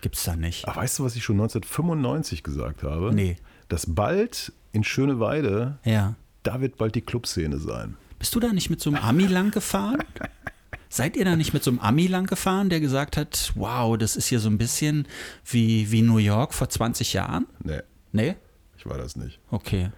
Gibt's 0.00 0.24
da 0.24 0.34
nicht. 0.34 0.66
Ach, 0.66 0.76
weißt 0.76 0.98
du, 0.98 1.04
was 1.04 1.14
ich 1.14 1.22
schon 1.24 1.36
1995 1.36 2.42
gesagt 2.42 2.82
habe? 2.82 3.12
Nee. 3.14 3.36
dass 3.68 3.86
bald 3.86 4.52
in 4.72 4.82
Schöneweide, 4.84 5.78
Ja. 5.84 6.14
da 6.42 6.60
wird 6.60 6.76
bald 6.78 6.94
die 6.94 7.00
Clubszene 7.02 7.58
sein. 7.58 7.96
Bist 8.18 8.34
du 8.34 8.40
da 8.40 8.52
nicht 8.52 8.70
mit 8.70 8.80
so 8.80 8.90
einem 8.90 9.02
Ami 9.02 9.26
lang 9.26 9.50
gefahren? 9.50 10.02
Seid 10.88 11.16
ihr 11.16 11.24
da 11.24 11.36
nicht 11.36 11.54
mit 11.54 11.62
so 11.64 11.70
einem 11.70 11.78
Ami 11.80 12.06
lang 12.06 12.26
gefahren, 12.26 12.68
der 12.68 12.80
gesagt 12.80 13.16
hat, 13.16 13.52
wow, 13.54 13.96
das 13.96 14.14
ist 14.16 14.26
hier 14.28 14.40
so 14.40 14.50
ein 14.50 14.58
bisschen 14.58 15.08
wie, 15.46 15.90
wie 15.90 16.02
New 16.02 16.18
York 16.18 16.52
vor 16.52 16.68
20 16.68 17.14
Jahren? 17.14 17.46
Nee, 17.64 17.80
Nee? 18.12 18.36
ich 18.76 18.86
war 18.86 18.98
das 18.98 19.16
nicht. 19.16 19.38
Okay. 19.50 19.90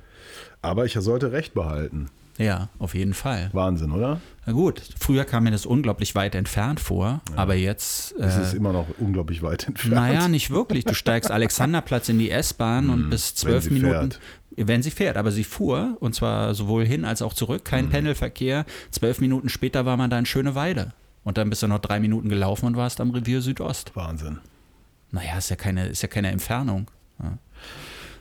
Aber 0.63 0.85
ich 0.85 0.93
sollte 0.95 1.33
recht 1.33 1.55
behalten. 1.55 2.09
Ja, 2.37 2.69
auf 2.81 2.95
jeden 2.95 3.15
Fall. 3.15 3.49
Wahnsinn, 3.53 3.93
oder? 3.93 4.21
Na 4.45 4.53
gut, 4.53 4.83
früher 4.99 5.25
kam 5.25 5.45
mir 5.45 5.53
das 5.53 5.67
unglaublich 5.67 6.15
weit 6.17 6.35
entfernt 6.35 6.81
vor, 6.81 7.21
aber 7.37 7.55
jetzt. 7.55 8.13
Es 8.19 8.37
ist 8.37 8.55
Äh, 8.55 8.57
immer 8.57 8.73
noch 8.73 8.87
unglaublich 8.99 9.41
weit 9.43 9.69
entfernt. 9.69 9.95
naja, 9.95 10.27
nicht 10.29 10.51
wirklich. 10.51 10.85
Du 10.85 10.95
steigst 10.95 11.31
Alexanderplatz 11.31 12.09
in 12.09 12.19
die 12.19 12.31
S-Bahn 12.31 12.91
und 12.91 13.09
bis 13.11 13.35
zwölf 13.37 13.67
Hm, 13.67 13.75
Minuten. 13.75 14.11
fährt. 14.11 14.21
Wenn 14.57 14.83
sie 14.83 14.91
fährt, 14.91 15.17
aber 15.17 15.31
sie 15.31 15.45
fuhr 15.45 15.97
und 16.01 16.15
zwar 16.15 16.55
sowohl 16.55 16.85
hin 16.85 17.05
als 17.05 17.23
auch 17.23 17.35
zurück, 17.35 17.61
Hm. 17.61 17.65
kein 17.65 17.89
Pendelverkehr. 17.91 18.65
Zwölf 18.91 19.21
Minuten 19.21 19.49
später 19.49 19.87
war 19.87 19.97
man 19.97 20.11
da 20.11 20.19
in 20.19 20.27
Schöneweide. 20.27 20.93
Und 21.23 21.39
dann 21.39 21.49
bist 21.51 21.63
du 21.63 21.69
noch 21.69 21.79
drei 21.79 22.01
Minuten 22.01 22.29
gelaufen 22.29 22.67
und 22.67 22.77
warst 22.77 23.01
am 23.01 23.11
Revier 23.11 23.41
Südost. 23.43 23.95
Wahnsinn. 23.95 24.39
Naja, 25.13 25.39
ist 25.39 25.51
ja 25.51 25.57
keine, 25.57 25.87
ist 25.87 26.03
ja 26.03 26.09
keine 26.09 26.31
Entfernung. 26.33 26.91
Ja. 27.23 27.39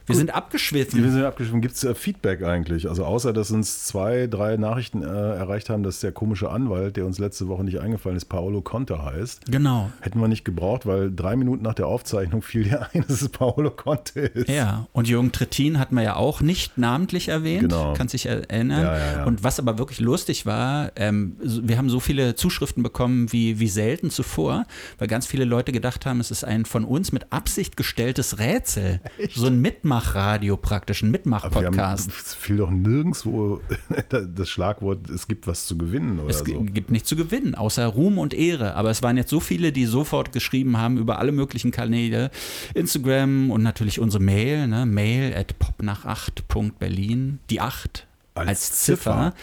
Wir 0.06 0.16
sind 0.16 0.28
Wir 0.28 0.36
abgeschwiffen. 0.36 1.12
sind 1.12 1.24
abgeschrieben. 1.24 1.62
Gibt 1.62 1.76
es 1.76 1.84
äh, 1.84 1.96
Feedback 1.96 2.44
eigentlich? 2.44 2.90
Also 2.90 3.06
außer, 3.06 3.32
dass 3.34 3.52
uns 3.52 3.86
zwei, 3.86 4.28
drei 4.28 4.58
Nachrichten 4.58 5.02
äh, 5.02 5.06
erreicht 5.06 5.70
haben, 5.70 5.84
dass 5.84 6.00
der 6.02 6.12
komische 6.12 6.50
Anwalt, 6.50 6.98
der 6.98 7.06
uns 7.06 7.20
letzte 7.20 7.48
Woche 7.48 7.64
nicht 7.64 7.80
eingefallen 7.80 8.18
ist, 8.18 8.26
Paolo 8.26 8.62
Conte 8.62 9.04
heißt. 9.04 9.46
Genau. 9.46 9.92
Hätten 10.02 10.20
wir 10.20 10.28
nicht 10.28 10.44
gebraucht, 10.44 10.86
weil 10.86 11.10
drei 11.14 11.36
Minuten 11.36 11.64
nach 11.64 11.74
der 11.74 11.88
Aufzeichnung 11.88 12.42
fiel 12.42 12.64
dir 12.66 12.88
ein, 12.94 13.04
dass 13.08 13.22
es 13.22 13.30
Paolo 13.30 13.72
Conte 13.72 14.20
ist. 14.22 14.50
Ja, 14.50 14.88
und 14.92 15.08
Jürgen 15.08 15.32
Trittin 15.32 15.80
hat 15.80 15.92
man 15.92 16.04
ja 16.04 16.16
auch 16.16 16.42
nicht 16.42 16.78
namentlich 16.78 17.30
erwähnt, 17.30 17.62
Genau. 17.70 17.94
kann 17.94 18.08
sich 18.10 18.26
erinnern. 18.26 18.82
Ja, 18.82 18.98
ja, 18.98 19.12
ja. 19.20 19.24
Und 19.24 19.44
was 19.44 19.60
aber 19.60 19.78
wirklich 19.78 20.00
lustig 20.00 20.46
war, 20.46 20.92
ähm, 20.96 21.38
wir 21.42 21.78
haben 21.78 21.90
so 21.90 22.00
viele 22.00 22.36
Zuschriften 22.36 22.84
bekommen 22.84 23.32
wie, 23.32 23.60
wie 23.60 23.70
selten 23.70 24.10
zuvor, 24.10 24.66
weil 24.98 25.08
ganz 25.08 25.26
viele 25.28 25.46
Leute 25.46 25.72
gedacht 25.72 26.06
haben, 26.06 26.20
es 26.20 26.30
ist 26.32 26.44
ein 26.44 26.66
von 26.66 26.84
uns 26.84 27.12
mit 27.12 27.32
Absicht 27.32 27.78
gestelltes 27.78 28.40
Rätsel. 28.40 29.00
So 29.34 29.48
ein 29.48 29.62
Mitmachradio 29.96 30.58
praktisch, 30.58 31.02
ein 31.04 31.12
Mitmachpodcast. 31.12 32.10
es 32.26 32.34
fiel 32.34 32.58
doch 32.58 32.70
nirgendwo 32.72 33.62
das 34.10 34.50
Schlagwort, 34.50 35.10
es 35.10 35.28
gibt 35.28 35.48
was 35.48 35.66
zu 35.66 35.78
gewinnen 35.78 36.20
oder 36.20 36.30
Es 36.30 36.40
so. 36.40 36.46
g- 36.46 36.58
gibt 36.72 36.92
nichts 36.92 37.08
zu 37.10 37.16
gewinnen, 37.16 37.56
außer 37.56 37.86
Ruhm 37.86 38.18
und 38.18 38.34
Ehre. 38.34 38.76
Aber 38.76 38.90
es 38.90 39.02
waren 39.04 39.18
jetzt 39.18 39.30
so 39.30 39.40
viele, 39.40 39.72
die 39.72 39.86
sofort 39.86 40.32
geschrieben 40.32 40.78
haben 40.78 40.98
über 40.98 41.20
alle 41.20 41.32
möglichen 41.32 41.72
Kanäle. 41.72 42.32
Instagram 42.74 43.52
und 43.52 43.64
natürlich 43.64 44.00
unsere 44.00 44.24
Mail, 44.24 44.68
ne? 44.68 44.86
mail 44.86 45.34
at 45.36 45.56
popnach8.berlin. 45.60 47.40
Die 47.50 47.62
8 47.62 48.08
Als 48.36 48.48
als, 48.50 48.72
Ziffer. 48.84 48.96
Ziffer. 49.12 49.34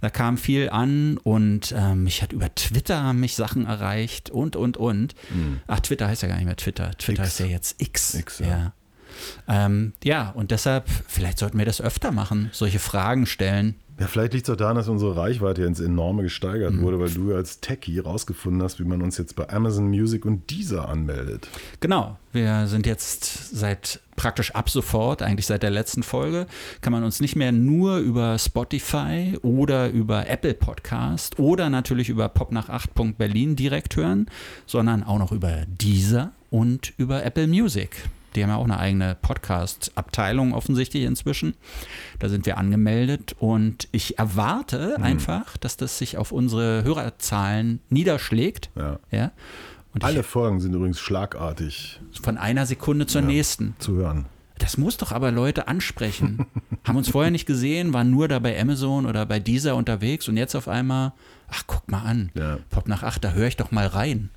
Da 0.00 0.08
kam 0.08 0.38
viel 0.38 0.70
an 0.70 1.18
und 1.18 1.74
ähm, 1.76 2.04
mich 2.04 2.22
hat 2.22 2.32
über 2.32 2.54
Twitter 2.54 3.12
mich 3.12 3.34
Sachen 3.36 3.66
erreicht 3.66 4.30
und, 4.30 4.56
und, 4.56 4.78
und. 4.78 5.14
Ach, 5.66 5.80
Twitter 5.80 6.08
heißt 6.08 6.22
ja 6.22 6.28
gar 6.28 6.36
nicht 6.36 6.46
mehr 6.46 6.56
Twitter. 6.56 6.90
Twitter 6.92 7.22
Hm. 7.22 7.26
X. 7.26 7.30
heißt 7.32 7.40
ja 7.40 7.46
jetzt 7.46 7.82
X. 7.82 8.14
X, 8.14 8.38
ja. 8.38 8.46
ja. 8.46 8.72
Ähm, 9.48 9.92
ja, 10.04 10.30
und 10.30 10.50
deshalb, 10.50 10.88
vielleicht 11.06 11.38
sollten 11.38 11.58
wir 11.58 11.66
das 11.66 11.80
öfter 11.80 12.12
machen, 12.12 12.50
solche 12.52 12.78
Fragen 12.78 13.26
stellen. 13.26 13.74
Ja, 13.98 14.06
vielleicht 14.06 14.32
liegt 14.32 14.48
es 14.48 14.50
auch 14.54 14.56
daran, 14.56 14.76
dass 14.76 14.88
unsere 14.88 15.14
Reichweite 15.14 15.62
ins 15.64 15.78
Enorme 15.78 16.22
gesteigert 16.22 16.72
Mhm. 16.72 16.80
wurde, 16.80 16.98
weil 17.00 17.10
du 17.10 17.34
als 17.34 17.60
Techie 17.60 18.00
rausgefunden 18.00 18.62
hast, 18.62 18.80
wie 18.80 18.84
man 18.84 19.02
uns 19.02 19.18
jetzt 19.18 19.36
bei 19.36 19.46
Amazon 19.50 19.88
Music 19.90 20.24
und 20.24 20.50
Deezer 20.50 20.88
anmeldet. 20.88 21.48
Genau, 21.80 22.16
wir 22.32 22.66
sind 22.66 22.86
jetzt 22.86 23.54
seit 23.54 24.00
praktisch 24.16 24.54
ab 24.54 24.70
sofort, 24.70 25.20
eigentlich 25.20 25.44
seit 25.44 25.62
der 25.62 25.68
letzten 25.68 26.02
Folge, 26.02 26.46
kann 26.80 26.94
man 26.94 27.04
uns 27.04 27.20
nicht 27.20 27.36
mehr 27.36 27.52
nur 27.52 27.98
über 27.98 28.38
Spotify 28.38 29.36
oder 29.42 29.90
über 29.90 30.26
Apple 30.30 30.54
Podcast 30.54 31.38
oder 31.38 31.68
natürlich 31.68 32.08
über 32.08 32.26
popnach8.berlin 32.28 33.54
direkt 33.54 33.96
hören, 33.96 34.28
sondern 34.64 35.02
auch 35.02 35.18
noch 35.18 35.32
über 35.32 35.64
Deezer 35.66 36.32
und 36.48 36.94
über 36.96 37.22
Apple 37.22 37.46
Music. 37.48 37.90
Die 38.34 38.42
haben 38.42 38.50
ja 38.50 38.56
auch 38.56 38.64
eine 38.64 38.78
eigene 38.78 39.16
Podcast-Abteilung 39.20 40.52
offensichtlich 40.54 41.04
inzwischen. 41.04 41.54
Da 42.18 42.28
sind 42.28 42.46
wir 42.46 42.58
angemeldet 42.58 43.34
und 43.38 43.88
ich 43.92 44.18
erwarte 44.18 44.96
einfach, 45.00 45.56
dass 45.56 45.76
das 45.76 45.98
sich 45.98 46.16
auf 46.18 46.32
unsere 46.32 46.84
Hörerzahlen 46.84 47.80
niederschlägt. 47.88 48.70
Ja. 48.76 48.98
Ja. 49.10 49.32
Alle 50.00 50.20
ich, 50.20 50.26
Folgen 50.26 50.60
sind 50.60 50.72
übrigens 50.74 51.00
schlagartig 51.00 52.00
von 52.22 52.38
einer 52.38 52.66
Sekunde 52.66 53.06
zur 53.06 53.22
nächsten. 53.22 53.74
zu 53.78 53.94
hören. 53.94 54.26
Das 54.58 54.76
muss 54.76 54.98
doch 54.98 55.10
aber 55.10 55.32
Leute 55.32 55.68
ansprechen. 55.68 56.46
Haben 56.84 56.98
uns 56.98 57.08
vorher 57.08 57.30
nicht 57.30 57.46
gesehen, 57.46 57.92
waren 57.92 58.10
nur 58.10 58.28
da 58.28 58.38
bei 58.38 58.60
Amazon 58.60 59.06
oder 59.06 59.24
bei 59.26 59.40
dieser 59.40 59.74
unterwegs 59.74 60.28
und 60.28 60.36
jetzt 60.36 60.54
auf 60.54 60.68
einmal, 60.68 61.12
ach 61.50 61.64
guck 61.66 61.90
mal 61.90 62.02
an, 62.02 62.30
Ja. 62.34 62.58
Pop 62.68 62.86
nach 62.86 63.02
acht, 63.02 63.24
da 63.24 63.32
höre 63.32 63.48
ich 63.48 63.56
doch 63.56 63.70
mal 63.70 63.86
rein. 63.86 64.30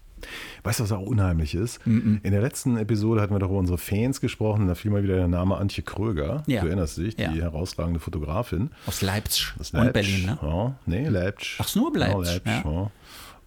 Weißt 0.64 0.80
du, 0.80 0.84
was 0.84 0.92
auch 0.92 1.02
unheimlich 1.02 1.56
ist? 1.56 1.80
In 1.86 2.20
der 2.24 2.42
letzten 2.42 2.78
Episode 2.78 3.22
hatten 3.22 3.34
wir 3.34 3.40
doch 3.40 3.50
über 3.50 3.60
unsere 3.60 3.78
Fans 3.78 4.22
gesprochen. 4.22 4.68
Da 4.68 4.76
fiel 4.76 4.92
mal 4.92 5.04
wieder 5.04 5.16
der 5.16 5.28
Name 5.28 5.58
Antje 5.58 5.84
Kröger. 5.84 6.44
Ja. 6.48 6.62
Du 6.62 6.68
erinnerst 6.68 6.98
dich, 6.98 7.16
die 7.16 7.24
Ja. 7.24 7.32
herausragende 7.32 8.00
Fotografin. 8.00 8.70
Aus 8.86 9.02
Leipzig 9.02 9.54
aus 9.60 9.72
und 9.72 9.80
Leipzig. 9.86 9.94
Berlin, 9.94 10.26
ne? 10.26 10.38
Ja, 10.42 10.76
nee, 10.86 11.08
Leipzig. 11.08 11.58
Ach, 11.60 11.76
nur 11.76 11.98
Leipzig, 11.98 12.42
Ja, 12.46 12.52
Leipzig, 12.54 12.72
ja. 12.72 12.92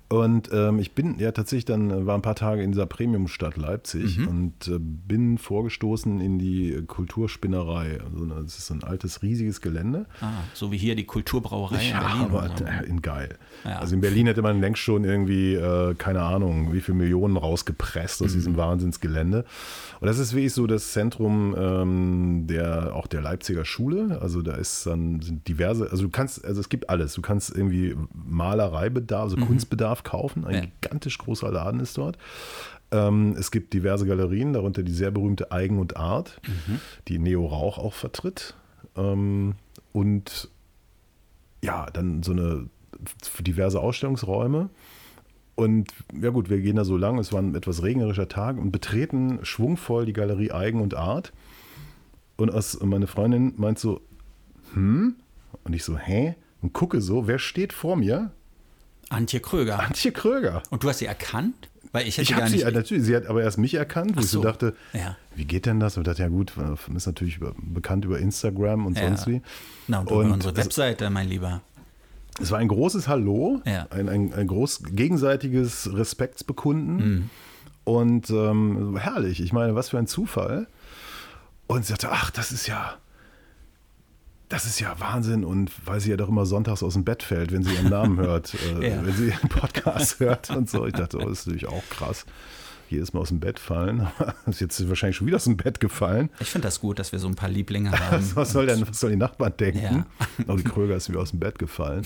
Und 0.09 0.51
ähm, 0.53 0.79
ich 0.79 0.93
bin 0.93 1.19
ja 1.19 1.33
tatsächlich 1.33 1.65
dann, 1.65 1.91
äh, 1.91 2.07
war 2.07 2.15
ein 2.15 2.23
paar 2.23 2.37
Tage 2.37 2.63
in 2.63 2.71
dieser 2.71 2.87
Premiumstadt 2.87 3.57
Leipzig 3.57 4.19
Mhm. 4.19 4.29
und 4.29 4.69
äh, 4.69 4.79
bin 4.79 5.37
vorgestoßen 5.37 6.21
in 6.21 6.39
die 6.39 6.81
Kulturspinnerei. 6.87 7.99
Also, 8.05 8.25
das 8.27 8.57
ist 8.59 8.67
so 8.69 8.75
ein 8.75 8.85
altes, 8.85 9.23
riesiges 9.23 9.61
Gelände. 9.61 10.07
Ah, 10.21 10.31
so 10.55 10.71
wie 10.71 10.77
hier 10.79 10.95
die 10.95 11.07
Kulturbrauerei 11.07 11.83
in 11.83 11.91
Ja, 11.91 12.01
Berlin. 12.01 12.23
aber 12.23 12.45
oder 12.55 12.83
äh, 12.85 12.87
in 12.89 13.03
geil. 13.03 13.37
Ja. 13.65 13.79
Also 13.81 13.97
in 13.97 14.01
Berlin 14.01 14.27
hätte 14.29 14.43
man 14.43 14.61
längst 14.61 14.81
schon 14.83 15.03
irgendwie, 15.03 15.55
äh, 15.55 15.95
keine 15.95 16.23
Ahnung, 16.23 16.73
wie 16.73 16.81
viele 16.81 16.99
Millionen 16.99 17.37
rausgepresst 17.37 18.23
aus 18.23 18.31
Mhm. 18.31 18.35
diesem 18.35 18.57
Wahnsinnsgelände. 18.57 19.45
Und 20.01 20.07
das 20.07 20.19
ist 20.21 20.35
wirklich 20.35 20.53
so 20.53 20.69
das 20.69 20.93
Zentrum 20.93 21.55
ähm, 21.59 22.47
der, 22.47 22.95
auch 22.95 23.09
der 23.09 23.23
Leipziger 23.23 23.65
Schule. 23.65 24.21
Also 24.23 24.43
da 24.43 24.55
ist 24.55 24.87
dann 24.87 25.21
sind 25.21 25.49
diverse, 25.49 25.91
also 25.91 26.05
du 26.05 26.11
kannst, 26.11 26.45
also 26.45 26.61
es 26.61 26.69
gibt 26.69 26.91
alles. 26.91 27.15
Du 27.15 27.23
kannst 27.23 27.51
irgendwie 27.57 27.97
Malereibedarf, 28.15 29.23
also 29.25 29.37
Kunstbedarf 29.37 29.96
kaufen. 30.05 30.45
Ein. 30.45 30.55
Ja. 30.55 30.61
gigantisch 30.81 31.19
großer 31.19 31.51
Laden 31.51 31.81
ist 31.81 31.97
dort. 31.99 32.19
Ähm, 32.91 33.35
es 33.39 33.51
gibt 33.51 33.73
diverse 33.73 34.07
Galerien, 34.07 34.53
darunter 34.53 34.83
die 34.83 34.93
sehr 34.93 35.11
berühmte 35.11 35.51
Eigen 35.51 35.79
und 35.79 35.97
Art, 35.97 36.41
Mhm. 36.47 36.81
die 37.09 37.19
Neo 37.19 37.47
Rauch 37.47 37.79
auch 37.79 37.95
vertritt. 37.95 38.55
Ähm, 38.97 39.55
und 39.93 40.49
ja, 41.65 41.87
dann 41.93 42.23
so 42.23 42.33
eine 42.33 42.69
diverse 43.41 43.81
Ausstellungsräume. 43.81 44.71
Und 45.57 45.91
ja 46.21 46.31
gut, 46.31 46.51
wir 46.51 46.61
gehen 46.61 46.77
da 46.77 46.85
so 46.85 46.97
lang, 46.97 47.19
es 47.19 47.33
war 47.33 47.41
ein 47.41 47.55
etwas 47.55 47.83
regnerischer 47.83 48.29
Tag 48.29 48.59
und 48.59 48.71
betreten 48.73 49.39
schwungvoll 49.43 50.05
die 50.05 50.13
Galerie 50.13 50.53
Eigen 50.53 50.81
und 50.81 50.95
Art. 50.95 51.33
Und 52.37 52.51
aus, 52.53 52.79
meine 52.83 53.07
Freundin 53.07 53.55
meint 53.57 53.79
so, 53.79 54.03
hm? 54.75 55.17
Und 55.65 55.73
ich 55.73 55.83
so, 55.83 55.97
hä? 55.97 56.35
Und 56.61 56.73
gucke 56.75 57.01
so, 57.01 57.27
wer 57.27 57.39
steht 57.39 57.73
vor 57.73 57.97
mir? 57.97 58.31
Antje 59.09 59.41
Kröger. 59.41 59.81
Antje 59.81 60.13
Kröger. 60.13 60.63
Und 60.71 60.83
du 60.83 60.89
hast 60.89 60.99
sie 60.99 61.07
erkannt? 61.07 61.55
Weil 61.93 62.07
ich 62.09 62.19
hätte 62.19 62.31
Ich 62.33 62.37
gar 62.37 62.47
sie, 62.49 62.57
nicht. 62.57 62.65
äh, 62.67 62.71
natürlich, 62.73 63.05
sie 63.05 63.17
hat 63.17 63.27
aber 63.27 63.43
erst 63.43 63.57
mich 63.59 63.73
erkannt, 63.75 64.17
wo 64.17 64.21
Ach 64.21 64.25
ich 64.25 64.31
so 64.31 64.39
so, 64.39 64.43
dachte, 64.45 64.75
ja. 64.93 65.17
wie 65.35 65.45
geht 65.45 65.65
denn 65.67 65.81
das? 65.81 65.97
Und 65.97 66.03
ich 66.03 66.07
dachte, 66.09 66.23
ja 66.23 66.29
gut, 66.29 66.53
ist 66.95 67.07
natürlich 67.07 67.37
über, 67.37 67.55
bekannt 67.57 68.05
über 68.05 68.19
Instagram 68.19 68.85
und 68.87 68.99
Ja. 68.99 69.05
sonst 69.07 69.27
wie. 69.29 69.41
Na, 69.89 70.01
und, 70.01 70.11
Und 70.11 70.25
über 70.27 70.35
unsere 70.35 70.57
Webseite, 70.57 71.09
mein 71.11 71.29
Lieber. 71.29 71.63
Es 72.41 72.51
war 72.51 72.59
ein 72.59 72.69
großes 72.69 73.09
Hallo, 73.09 73.63
Ja. 73.65 73.87
ein, 73.91 74.09
ein, 74.11 74.35
ein 74.35 74.47
groß 74.47 74.83
gegenseitiges 74.91 75.89
Respektsbekunden 75.95 76.97
Mhm. 76.97 77.31
und 77.85 78.29
ähm, 78.31 78.97
herrlich. 78.99 79.41
Ich 79.41 79.53
meine, 79.53 79.75
was 79.75 79.91
für 79.91 79.99
ein 79.99 80.07
Zufall. 80.07 80.67
Und 81.69 81.85
sie 81.87 81.91
sagte, 81.93 82.11
ach, 82.13 82.31
das 82.31 82.53
ist 82.53 82.67
ja, 82.67 82.95
das 84.49 84.65
ist 84.67 84.81
ja 84.81 84.95
Wahnsinn. 84.99 85.45
Und 85.45 85.71
weil 85.87 86.01
sie 86.01 86.11
ja 86.11 86.17
doch 86.17 86.29
immer 86.29 86.47
sonntags 86.47 86.83
aus 86.83 86.95
dem 86.95 87.05
Bett 87.05 87.23
fällt, 87.23 87.53
wenn 87.53 87.63
sie 87.63 87.75
ihren 87.75 87.91
Namen 87.91 88.19
hört, 88.21 88.55
äh, 88.81 88.91
Ja. 88.91 89.05
wenn 89.05 89.15
sie 89.15 89.27
ihren 89.29 89.49
Podcast 89.49 90.21
hört 90.21 90.51
und 90.51 90.69
so. 90.71 90.87
Ich 90.87 90.95
dachte, 90.95 91.19
oh, 91.19 91.29
das 91.29 91.41
ist 91.41 91.47
natürlich 91.47 91.69
auch 91.69 91.83
krass. 91.91 92.25
Jedes 92.89 93.13
Mal 93.13 93.21
aus 93.21 93.29
dem 93.31 93.41
Bett 93.41 93.59
fallen. 93.59 94.07
ist 94.47 94.61
jetzt 94.61 94.89
wahrscheinlich 94.89 95.17
schon 95.17 95.27
wieder 95.27 95.37
aus 95.37 95.45
dem 95.45 95.57
Bett 95.57 95.81
gefallen. 95.81 96.31
Ich 96.39 96.51
finde 96.51 96.69
das 96.69 96.79
gut, 96.81 96.99
dass 97.01 97.11
wir 97.11 97.19
so 97.19 97.27
ein 97.27 97.35
paar 97.35 97.49
Lieblinge 97.49 97.91
haben. 97.91 98.25
Was 98.35 98.53
soll 98.53 98.67
denn, 98.67 98.87
was 98.89 99.01
soll 99.01 99.11
die 99.11 99.17
Nachbarn 99.17 99.53
denken? 99.59 99.81
Ja. 99.83 100.07
Oh, 100.47 100.57
die 100.57 100.63
Kröger 100.63 100.95
ist 100.95 101.09
wieder 101.09 101.19
aus 101.21 101.31
dem 101.31 101.41
Bett 101.41 101.59
gefallen. 101.59 102.03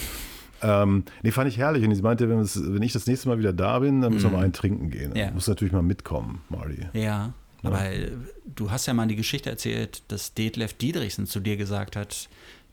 Ähm, 0.62 1.04
nee, 1.22 1.30
fand 1.32 1.48
ich 1.48 1.58
herrlich. 1.58 1.84
Und 1.84 1.94
sie 1.94 2.02
meinte, 2.02 2.28
wenn, 2.28 2.38
wenn 2.38 2.82
ich 2.82 2.92
das 2.92 3.06
nächste 3.06 3.28
Mal 3.28 3.38
wieder 3.38 3.52
da 3.52 3.78
bin, 3.78 4.00
dann 4.00 4.12
müssen 4.14 4.30
wir 4.30 4.36
mal 4.38 4.44
einen 4.44 4.52
trinken 4.52 4.90
gehen. 4.90 5.10
Mhm. 5.10 5.16
Ja. 5.16 5.30
Muss 5.32 5.48
natürlich 5.48 5.72
mal 5.72 5.82
mitkommen, 5.82 6.40
Marty. 6.48 6.86
Ja, 6.94 7.32
aber 7.62 7.90
äh, 7.90 8.10
du 8.46 8.70
hast 8.70 8.86
ja 8.86 8.94
mal 8.94 9.06
die 9.06 9.16
Geschichte 9.16 9.50
erzählt, 9.50 10.02
dass 10.08 10.34
Detlef 10.34 10.72
Diedrichsen 10.74 11.26
zu 11.26 11.40
dir 11.40 11.56
gesagt 11.56 11.96
hat, 11.96 12.28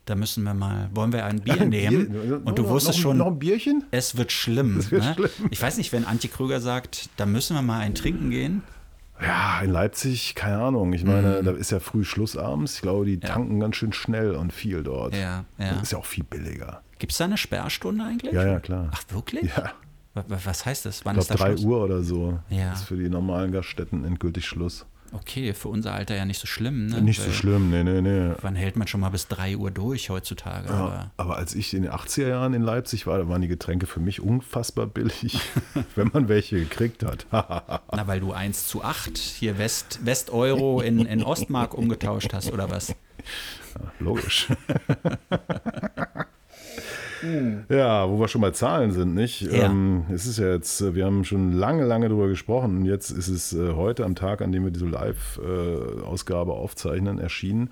da 0.05 0.15
müssen 0.15 0.43
wir 0.43 0.53
mal, 0.53 0.89
wollen 0.93 1.11
wir 1.11 1.25
ein 1.25 1.41
Bier 1.41 1.65
nehmen? 1.65 2.09
Bier- 2.11 2.41
Und 2.45 2.57
du 2.57 2.63
noch- 2.63 2.69
wusstest 2.69 2.99
noch, 2.99 3.03
schon, 3.03 3.17
Noch 3.17 3.27
ein 3.27 3.39
Bierchen? 3.39 3.83
es 3.91 4.15
wird 4.15 4.31
schlimm. 4.31 4.77
Es 4.79 4.89
wird 4.91 5.03
ne? 5.03 5.13
schlimm. 5.15 5.29
Ich 5.51 5.61
weiß 5.61 5.77
nicht, 5.77 5.91
wenn 5.91 6.05
Antje 6.05 6.29
Krüger 6.29 6.61
sagt, 6.61 7.09
da 7.17 7.25
müssen 7.25 7.55
wir 7.55 7.61
mal 7.61 7.79
ein 7.79 7.93
Trinken 7.95 8.29
gehen. 8.29 8.63
Ja, 9.21 9.61
in 9.61 9.71
Leipzig, 9.71 10.35
keine 10.35 10.59
Ahnung. 10.59 10.93
Ich 10.93 11.03
meine, 11.03 11.41
Mhm. 11.41 11.45
da 11.45 11.51
ist 11.51 11.71
ja 11.71 11.79
früh 11.79 12.03
Schluss 12.03 12.37
abends. 12.37 12.75
Ich 12.75 12.81
glaube, 12.83 13.05
die 13.05 13.13
Ja. 13.15 13.19
tanken 13.33 13.59
ganz 13.59 13.75
schön 13.75 13.91
schnell 13.91 14.35
und 14.35 14.53
viel 14.53 14.83
dort. 14.83 15.13
Ja, 15.15 15.43
ja. 15.57 15.73
Das 15.73 15.81
ist 15.83 15.91
ja 15.91 15.97
auch 15.97 16.05
viel 16.05 16.23
billiger. 16.23 16.83
Gibt 16.99 17.11
es 17.11 17.17
da 17.17 17.25
eine 17.25 17.37
Sperrstunde 17.37 18.03
eigentlich? 18.03 18.31
Ja, 18.33 18.45
ja, 18.45 18.59
klar. 18.59 18.91
Ach, 18.93 19.03
wirklich? 19.09 19.51
Ja, 19.57 19.71
Was 20.27 20.65
heißt 20.65 20.85
das? 20.85 21.05
Wann 21.05 21.15
ich 21.15 21.21
ist 21.21 21.31
da 21.31 21.35
glaube 21.35 21.51
3 21.55 21.57
Schluss? 21.57 21.65
Uhr 21.71 21.83
oder 21.83 22.03
so 22.03 22.39
Ja. 22.49 22.73
ist 22.73 22.83
für 22.83 22.97
die 22.97 23.09
normalen 23.09 23.51
Gaststätten 23.51 24.03
endgültig 24.05 24.45
Schluss. 24.45 24.85
Okay, 25.13 25.53
für 25.53 25.69
unser 25.69 25.93
Alter 25.93 26.15
ja 26.17 26.25
nicht 26.25 26.39
so 26.39 26.47
schlimm. 26.47 26.87
Ne? 26.87 27.01
Nicht 27.01 27.21
so 27.21 27.27
Weil 27.27 27.33
schlimm, 27.33 27.69
nee, 27.69 27.81
nee, 27.81 28.01
nee. 28.01 28.33
Wann 28.41 28.55
hält 28.55 28.75
man 28.75 28.89
schon 28.89 28.99
mal 28.99 29.09
bis 29.09 29.29
3 29.29 29.55
Uhr 29.55 29.71
durch 29.71 30.09
heutzutage? 30.09 30.67
Ja, 30.67 30.73
Aber 30.73 31.11
aber 31.15 31.37
als 31.37 31.55
ich 31.55 31.73
in 31.73 31.83
den 31.83 31.91
80er 31.93 32.27
Jahren 32.27 32.53
in 32.53 32.61
Leipzig 32.61 33.07
war, 33.07 33.17
da 33.17 33.29
waren 33.29 33.41
die 33.41 33.47
Getränke 33.47 33.85
für 33.85 34.01
mich 34.01 34.19
unfassbar 34.19 34.85
billig, 34.85 35.39
wenn 35.95 36.09
man 36.13 36.27
welche 36.27 36.59
gekriegt 36.59 37.03
hat. 37.05 37.25
na, 37.31 38.05
weil 38.07 38.19
du 38.19 38.33
1 38.33 38.67
zu 38.67 38.83
8 38.83 39.17
hier 39.17 39.57
West, 39.57 39.99
West-Euro 40.03 40.81
in, 40.81 41.05
in 41.05 41.23
Ostmark 41.23 41.73
umgetauscht 41.73 42.33
hast, 42.33 42.51
oder 42.51 42.69
was? 42.69 42.93
Logisch. 43.99 44.47
Ja, 47.69 48.09
wo 48.09 48.19
wir 48.19 48.27
schon 48.27 48.41
bei 48.41 48.51
Zahlen 48.51 48.91
sind, 48.91 49.13
nicht? 49.13 49.41
Ja. 49.41 49.65
Ähm, 49.65 50.05
es 50.13 50.25
ist 50.25 50.39
ja 50.39 50.51
jetzt, 50.53 50.81
äh, 50.81 50.95
wir 50.95 51.05
haben 51.05 51.23
schon 51.23 51.51
lange, 51.53 51.85
lange 51.85 52.09
drüber 52.09 52.27
gesprochen 52.27 52.77
und 52.77 52.85
jetzt 52.85 53.09
ist 53.09 53.27
es 53.27 53.53
äh, 53.53 53.73
heute 53.73 54.05
am 54.05 54.15
Tag, 54.15 54.41
an 54.41 54.51
dem 54.51 54.63
wir 54.63 54.71
diese 54.71 54.85
Live-Ausgabe 54.87 56.53
aufzeichnen, 56.53 57.19
erschienen. 57.19 57.69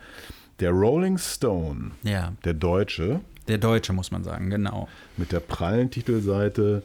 Der 0.60 0.71
Rolling 0.71 1.17
Stone, 1.17 1.91
Ja, 2.03 2.34
der 2.45 2.53
Deutsche, 2.53 3.19
der 3.47 3.58
Deutsche 3.58 3.93
muss 3.93 4.12
man 4.12 4.23
sagen, 4.23 4.49
genau. 4.49 4.88
mit 5.17 5.31
der 5.31 5.39
prallen 5.41 5.91
Titelseite 5.91 6.81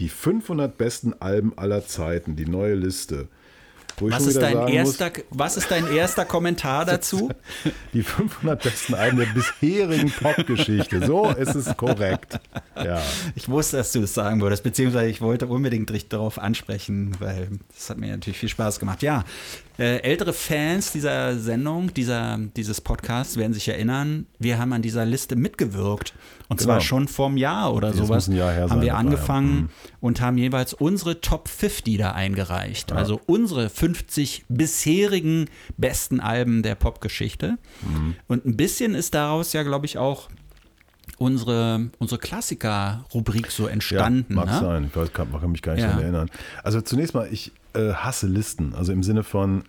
Die 0.00 0.08
500 0.08 0.76
besten 0.76 1.14
Alben 1.20 1.52
aller 1.56 1.86
Zeiten, 1.86 2.34
die 2.34 2.46
neue 2.46 2.74
Liste. 2.74 3.28
Was 4.00 4.26
ist, 4.26 4.40
dein 4.40 4.68
erster, 4.68 5.12
was 5.30 5.56
ist 5.56 5.70
dein 5.70 5.92
erster 5.92 6.24
Kommentar 6.24 6.84
dazu? 6.84 7.30
Muss, 7.64 7.72
die 7.92 8.02
500 8.02 8.62
besten 8.62 8.94
Alben 8.94 9.18
der 9.18 9.26
bisherigen 9.26 10.10
Popgeschichte. 10.10 11.06
So 11.06 11.30
ist 11.30 11.54
es 11.54 11.76
korrekt. 11.76 12.40
Ja. 12.76 13.00
Ich 13.34 13.48
wusste, 13.48 13.76
dass 13.76 13.92
du 13.92 14.02
es 14.02 14.14
sagen 14.14 14.40
würdest, 14.40 14.62
beziehungsweise 14.62 15.08
ich 15.08 15.20
wollte 15.20 15.46
unbedingt 15.46 15.90
dich 15.90 16.08
darauf 16.08 16.38
ansprechen, 16.38 17.16
weil 17.18 17.48
das 17.74 17.90
hat 17.90 17.98
mir 17.98 18.10
natürlich 18.10 18.38
viel 18.38 18.48
Spaß 18.48 18.80
gemacht. 18.80 19.02
Ja, 19.02 19.24
ältere 19.82 20.32
Fans 20.32 20.92
dieser 20.92 21.38
Sendung, 21.38 21.92
dieser, 21.94 22.38
dieses 22.56 22.80
Podcasts 22.80 23.36
werden 23.36 23.52
sich 23.54 23.68
erinnern, 23.68 24.26
wir 24.38 24.58
haben 24.58 24.72
an 24.72 24.82
dieser 24.82 25.04
Liste 25.04 25.34
mitgewirkt. 25.36 26.14
Und 26.48 26.58
Genau. 26.58 26.72
zwar 26.74 26.80
schon 26.82 27.08
vorm 27.08 27.36
Jahr 27.38 27.72
oder 27.72 27.88
Das 27.88 27.96
sowas. 27.96 28.26
Jahr 28.26 28.52
her 28.52 28.62
haben 28.64 28.68
sein 28.68 28.80
wir 28.82 28.96
angefangen 28.96 29.54
ja. 29.54 29.62
Mhm. 29.62 29.68
und 30.00 30.20
haben 30.20 30.36
jeweils 30.36 30.74
unsere 30.74 31.20
Top 31.22 31.48
50 31.48 31.96
da 31.96 32.12
eingereicht. 32.12 32.92
Also 32.92 33.20
unsere 33.26 33.70
50 33.70 34.44
bisherigen 34.50 35.46
besten 35.78 36.20
Alben 36.20 36.62
der 36.62 36.74
Popgeschichte. 36.74 37.56
Mhm. 37.80 38.16
Und 38.28 38.44
ein 38.44 38.56
bisschen 38.58 38.94
ist 38.94 39.14
daraus 39.14 39.54
ja, 39.54 39.62
glaube 39.62 39.86
ich, 39.86 39.96
auch 39.96 40.28
unsere, 41.18 41.88
unsere 41.98 42.18
Klassiker-Rubrik 42.20 43.50
so 43.50 43.66
entstanden. 43.66 44.26
Ja, 44.34 44.36
mag 44.36 44.46
ne? 44.46 44.60
sein. 44.60 44.84
Ich 44.90 44.96
weiß, 44.96 45.12
kann, 45.12 45.30
kann 45.32 45.52
mich 45.52 45.62
gar 45.62 45.72
nicht 45.74 45.82
Ja. 45.82 45.88
daran 45.88 46.02
erinnern. 46.02 46.30
Also 46.62 46.80
zunächst 46.80 47.14
mal, 47.14 47.28
ich 47.30 47.52
äh, 47.74 47.92
hasse 47.94 48.26
Listen. 48.26 48.74
Also 48.74 48.92
im 48.92 49.02
Sinne 49.02 49.22
von, 49.22 49.62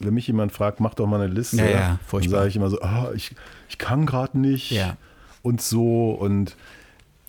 wenn 0.00 0.14
mich 0.14 0.26
jemand 0.26 0.52
fragt, 0.52 0.80
mach 0.80 0.94
doch 0.94 1.06
mal 1.06 1.20
eine 1.20 1.32
Liste, 1.32 1.56
Ja, 1.58 1.66
ja, 1.70 1.98
dann 2.10 2.28
sage 2.28 2.48
ich 2.48 2.56
immer 2.56 2.70
so, 2.70 2.80
ah, 2.80 3.10
ich, 3.14 3.34
ich 3.68 3.78
kann 3.78 4.06
gerade 4.06 4.38
nicht 4.38 4.70
Ja. 4.70 4.96
und 5.42 5.60
so 5.62 6.10
und 6.12 6.56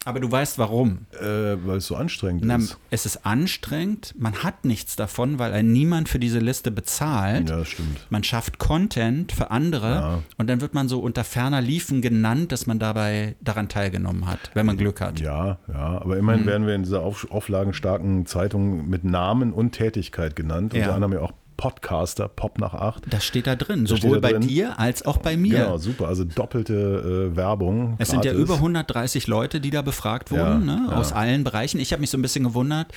Aber 0.07 0.19
du 0.19 0.31
weißt 0.31 0.59
warum. 0.59 1.05
äh, 1.19 1.23
weil 1.65 1.77
es 1.77 1.87
so 1.87 1.95
anstrengend 1.95 2.43
Na, 2.45 2.57
ist. 2.57 2.77
es 2.91 3.05
ist 3.07 3.25
anstrengend, 3.25 4.13
man 4.17 4.43
hat 4.43 4.63
nichts 4.65 4.95
davon, 4.95 5.39
weil 5.39 5.51
ein 5.53 5.71
niemand 5.71 6.09
für 6.09 6.19
diese 6.19 6.37
Liste 6.39 6.69
bezahlt. 6.69 7.49
Ja, 7.49 7.57
das 7.57 7.69
stimmt. 7.69 8.05
Man 8.11 8.23
schafft 8.23 8.59
Content 8.59 9.31
für 9.31 9.49
andere 9.51 9.89
Ja. 9.91 10.19
und 10.37 10.47
dann 10.49 10.61
wird 10.61 10.73
man 10.75 10.87
so 10.89 10.99
unter 10.99 11.23
ferner 11.23 11.59
Liefen 11.61 12.01
genannt, 12.01 12.51
dass 12.51 12.67
man 12.67 12.77
dabei 12.77 13.35
daran 13.41 13.67
teilgenommen 13.69 14.27
hat, 14.27 14.51
wenn 14.53 14.65
man 14.67 14.77
Glück 14.77 15.01
hat. 15.01 15.19
Ja, 15.19 15.57
ja, 15.67 16.01
aber 16.01 16.17
immerhin 16.17 16.43
Mhm. 16.43 16.47
werden 16.47 16.67
wir 16.67 16.75
in 16.75 16.83
dieser 16.83 17.01
auf, 17.01 17.31
auflagenstarken 17.31 18.25
Zeitung 18.27 18.87
mit 18.89 19.03
Namen 19.05 19.53
und 19.53 19.71
Tätigkeit 19.71 20.35
genannt. 20.35 20.73
Ja. 20.73 20.81
Unter 20.81 20.95
anderem 20.95 21.13
ja 21.13 21.21
auch 21.21 21.33
Podcaster, 21.57 22.27
Pop 22.27 22.59
nach 22.59 22.73
acht. 22.73 23.03
Das 23.09 23.23
steht 23.23 23.47
da 23.47 23.55
drin, 23.55 23.85
Das 23.85 23.99
sowohl 24.01 24.19
da 24.19 24.27
bei 24.27 24.33
drin. 24.33 24.47
dir 24.47 24.79
als 24.79 25.05
auch 25.05 25.17
bei 25.17 25.37
mir. 25.37 25.57
Genau, 25.59 25.77
super. 25.77 26.07
Also 26.07 26.23
doppelte 26.23 27.31
äh, 27.33 27.35
Werbung. 27.35 27.95
Es 27.97 28.09
sind 28.09 28.25
ja 28.25 28.31
gratis. 28.31 28.43
über 28.45 28.55
130 28.55 29.27
Leute, 29.27 29.59
die 29.61 29.69
da 29.69 29.81
befragt 29.81 30.31
Ja, 30.31 30.37
wurden, 30.37 30.65
ne? 30.65 30.87
ja. 30.89 30.95
aus 30.95 31.11
allen 31.13 31.43
Bereichen. 31.43 31.79
Ich 31.79 31.91
habe 31.91 32.01
mich 32.01 32.09
so 32.09 32.17
ein 32.17 32.21
bisschen 32.21 32.43
gewundert. 32.43 32.91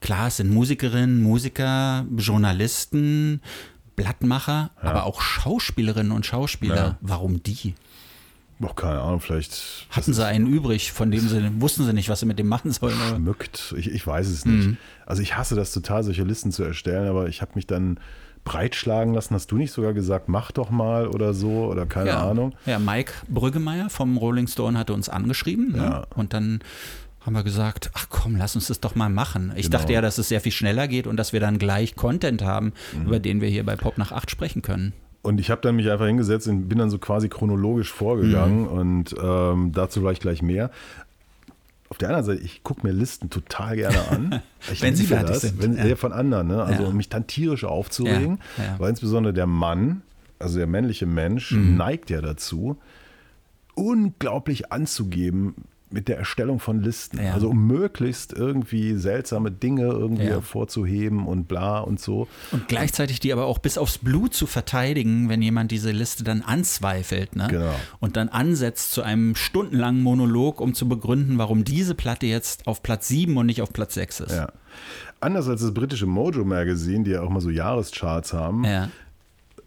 Klar, 0.00 0.28
es 0.28 0.38
sind 0.38 0.50
Musikerinnen, 0.52 1.22
Musiker, 1.22 2.04
Journalisten, 2.16 3.40
Blattmacher, 3.96 4.70
aber 4.80 5.04
auch 5.04 5.20
Schauspielerinnen 5.20 6.10
und 6.12 6.24
Schauspieler. 6.24 6.74
Ja. 6.76 6.96
Warum 7.02 7.42
die? 7.42 7.74
Oh, 8.62 8.66
keine 8.74 9.00
Ahnung, 9.00 9.20
vielleicht 9.20 9.86
Hatten 9.90 10.12
sie 10.12 10.24
einen 10.26 10.46
übrig, 10.46 10.92
von 10.92 11.10
dem 11.10 11.26
sie 11.26 11.50
wussten 11.60 11.84
sie 11.86 11.92
nicht, 11.94 12.08
was 12.10 12.20
sie 12.20 12.26
mit 12.26 12.38
dem 12.38 12.46
machen 12.48 12.70
sollen. 12.72 12.94
schmückt. 13.16 13.74
Ich, 13.78 13.90
ich 13.90 14.06
weiß 14.06 14.28
es 14.28 14.44
nicht. 14.44 14.66
Mhm. 14.68 14.76
Also 15.06 15.22
ich 15.22 15.36
hasse 15.36 15.54
das 15.54 15.72
total, 15.72 16.04
solche 16.04 16.24
Listen 16.24 16.52
zu 16.52 16.62
erstellen, 16.62 17.08
aber 17.08 17.28
ich 17.28 17.40
habe 17.40 17.52
mich 17.54 17.66
dann 17.66 17.98
breitschlagen 18.44 19.14
lassen. 19.14 19.34
Hast 19.34 19.50
du 19.50 19.56
nicht 19.56 19.72
sogar 19.72 19.92
gesagt, 19.92 20.28
mach 20.28 20.50
doch 20.52 20.70
mal 20.70 21.06
oder 21.06 21.34
so 21.34 21.66
oder 21.66 21.86
keine 21.86 22.10
ja. 22.10 22.28
Ahnung? 22.30 22.54
Ja, 22.66 22.78
Mike 22.78 23.12
Brüggemeier 23.28 23.90
vom 23.90 24.16
Rolling 24.16 24.46
Stone 24.46 24.78
hatte 24.78 24.92
uns 24.94 25.08
angeschrieben. 25.08 25.72
Ne? 25.72 25.78
Ja. 25.78 26.06
Und 26.14 26.32
dann 26.34 26.60
haben 27.20 27.34
wir 27.34 27.42
gesagt, 27.42 27.90
ach 27.94 28.06
komm, 28.08 28.36
lass 28.36 28.54
uns 28.56 28.68
das 28.68 28.80
doch 28.80 28.94
mal 28.94 29.10
machen. 29.10 29.52
Ich 29.56 29.66
Genau. 29.66 29.78
dachte 29.78 29.92
ja, 29.92 30.00
dass 30.00 30.16
es 30.18 30.28
sehr 30.28 30.40
viel 30.40 30.52
schneller 30.52 30.88
geht 30.88 31.06
und 31.06 31.16
dass 31.18 31.32
wir 31.34 31.40
dann 31.40 31.58
gleich 31.58 31.94
Content 31.96 32.42
haben, 32.42 32.72
Mhm. 32.94 33.06
über 33.06 33.18
den 33.20 33.40
wir 33.42 33.48
hier 33.48 33.64
bei 33.64 33.76
Pop 33.76 33.98
nach 33.98 34.10
8 34.12 34.30
sprechen 34.30 34.62
können. 34.62 34.92
Und 35.22 35.38
ich 35.38 35.50
habe 35.50 35.60
dann 35.60 35.76
mich 35.76 35.90
einfach 35.90 36.06
hingesetzt 36.06 36.48
und 36.48 36.68
bin 36.68 36.78
dann 36.78 36.88
so 36.90 36.98
quasi 36.98 37.28
chronologisch 37.28 37.92
vorgegangen 37.92 38.62
Mhm. 38.62 38.68
und 38.68 39.14
ähm, 39.22 39.72
dazu 39.72 40.00
vielleicht 40.00 40.22
gleich 40.22 40.40
mehr. 40.42 40.70
Auf 41.90 41.98
der 41.98 42.08
anderen 42.08 42.24
Seite, 42.24 42.40
ich 42.42 42.62
gucke 42.62 42.86
mir 42.86 42.92
Listen 42.92 43.28
total 43.30 43.76
gerne 43.76 44.08
an. 44.08 44.42
Ich 44.72 44.80
Wenn 44.80 44.94
sie 44.96 45.06
fertig 45.06 45.28
das, 45.30 45.40
sind, 45.42 45.60
Wenn, 45.62 45.76
ja. 45.76 45.86
ja. 45.86 45.96
Von 45.96 46.12
anderen, 46.12 46.46
ne? 46.48 46.62
Also 46.62 46.84
Ja. 46.84 46.88
um 46.88 46.96
mich 46.96 47.08
dann 47.08 47.26
tierisch 47.26 47.64
aufzuregen, 47.64 48.38
ja. 48.58 48.76
weil 48.78 48.90
insbesondere 48.90 49.34
der 49.34 49.46
Mann, 49.46 50.02
also 50.38 50.56
der 50.58 50.66
männliche 50.66 51.06
Mensch, 51.06 51.52
Mhm. 51.52 51.76
neigt 51.76 52.08
ja 52.10 52.20
dazu, 52.22 52.78
unglaublich 53.74 54.72
anzugeben 54.72 55.54
mit 55.92 56.08
der 56.08 56.18
Erstellung 56.18 56.60
von 56.60 56.82
Listen. 56.82 57.18
Ja. 57.22 57.34
Also 57.34 57.48
um 57.50 57.66
möglichst 57.66 58.32
irgendwie 58.32 58.94
seltsame 58.94 59.50
Dinge 59.50 59.82
irgendwie 59.84 60.24
Ja. 60.24 60.30
hervorzuheben 60.30 61.26
und 61.26 61.48
bla 61.48 61.80
und 61.80 61.98
so. 62.00 62.28
Und 62.52 62.68
gleichzeitig 62.68 63.20
die 63.20 63.32
aber 63.32 63.46
auch 63.46 63.58
bis 63.58 63.76
aufs 63.78 63.98
Blut 63.98 64.34
zu 64.34 64.46
verteidigen, 64.46 65.28
wenn 65.28 65.42
jemand 65.42 65.70
diese 65.70 65.90
Liste 65.90 66.22
dann 66.24 66.42
anzweifelt. 66.42 67.34
Ne? 67.36 67.48
Genau. 67.50 67.74
Und 67.98 68.16
dann 68.16 68.28
ansetzt 68.28 68.92
zu 68.92 69.02
einem 69.02 69.34
stundenlangen 69.34 70.02
Monolog, 70.02 70.60
um 70.60 70.74
zu 70.74 70.88
begründen, 70.88 71.38
warum 71.38 71.64
diese 71.64 71.94
Platte 71.94 72.26
jetzt 72.26 72.66
auf 72.66 72.82
Platz 72.82 73.08
7 73.08 73.36
und 73.36 73.46
nicht 73.46 73.62
auf 73.62 73.72
Platz 73.72 73.94
6 73.94 74.20
ist. 74.20 74.32
Ja. 74.32 74.52
Anders 75.20 75.48
als 75.48 75.60
das 75.60 75.74
britische 75.74 76.06
Mojo 76.06 76.44
Magazine, 76.44 77.04
die 77.04 77.10
ja 77.10 77.22
auch 77.22 77.30
mal 77.30 77.40
so 77.40 77.50
Jahrescharts 77.50 78.32
haben, 78.32 78.64
Ja. 78.64 78.88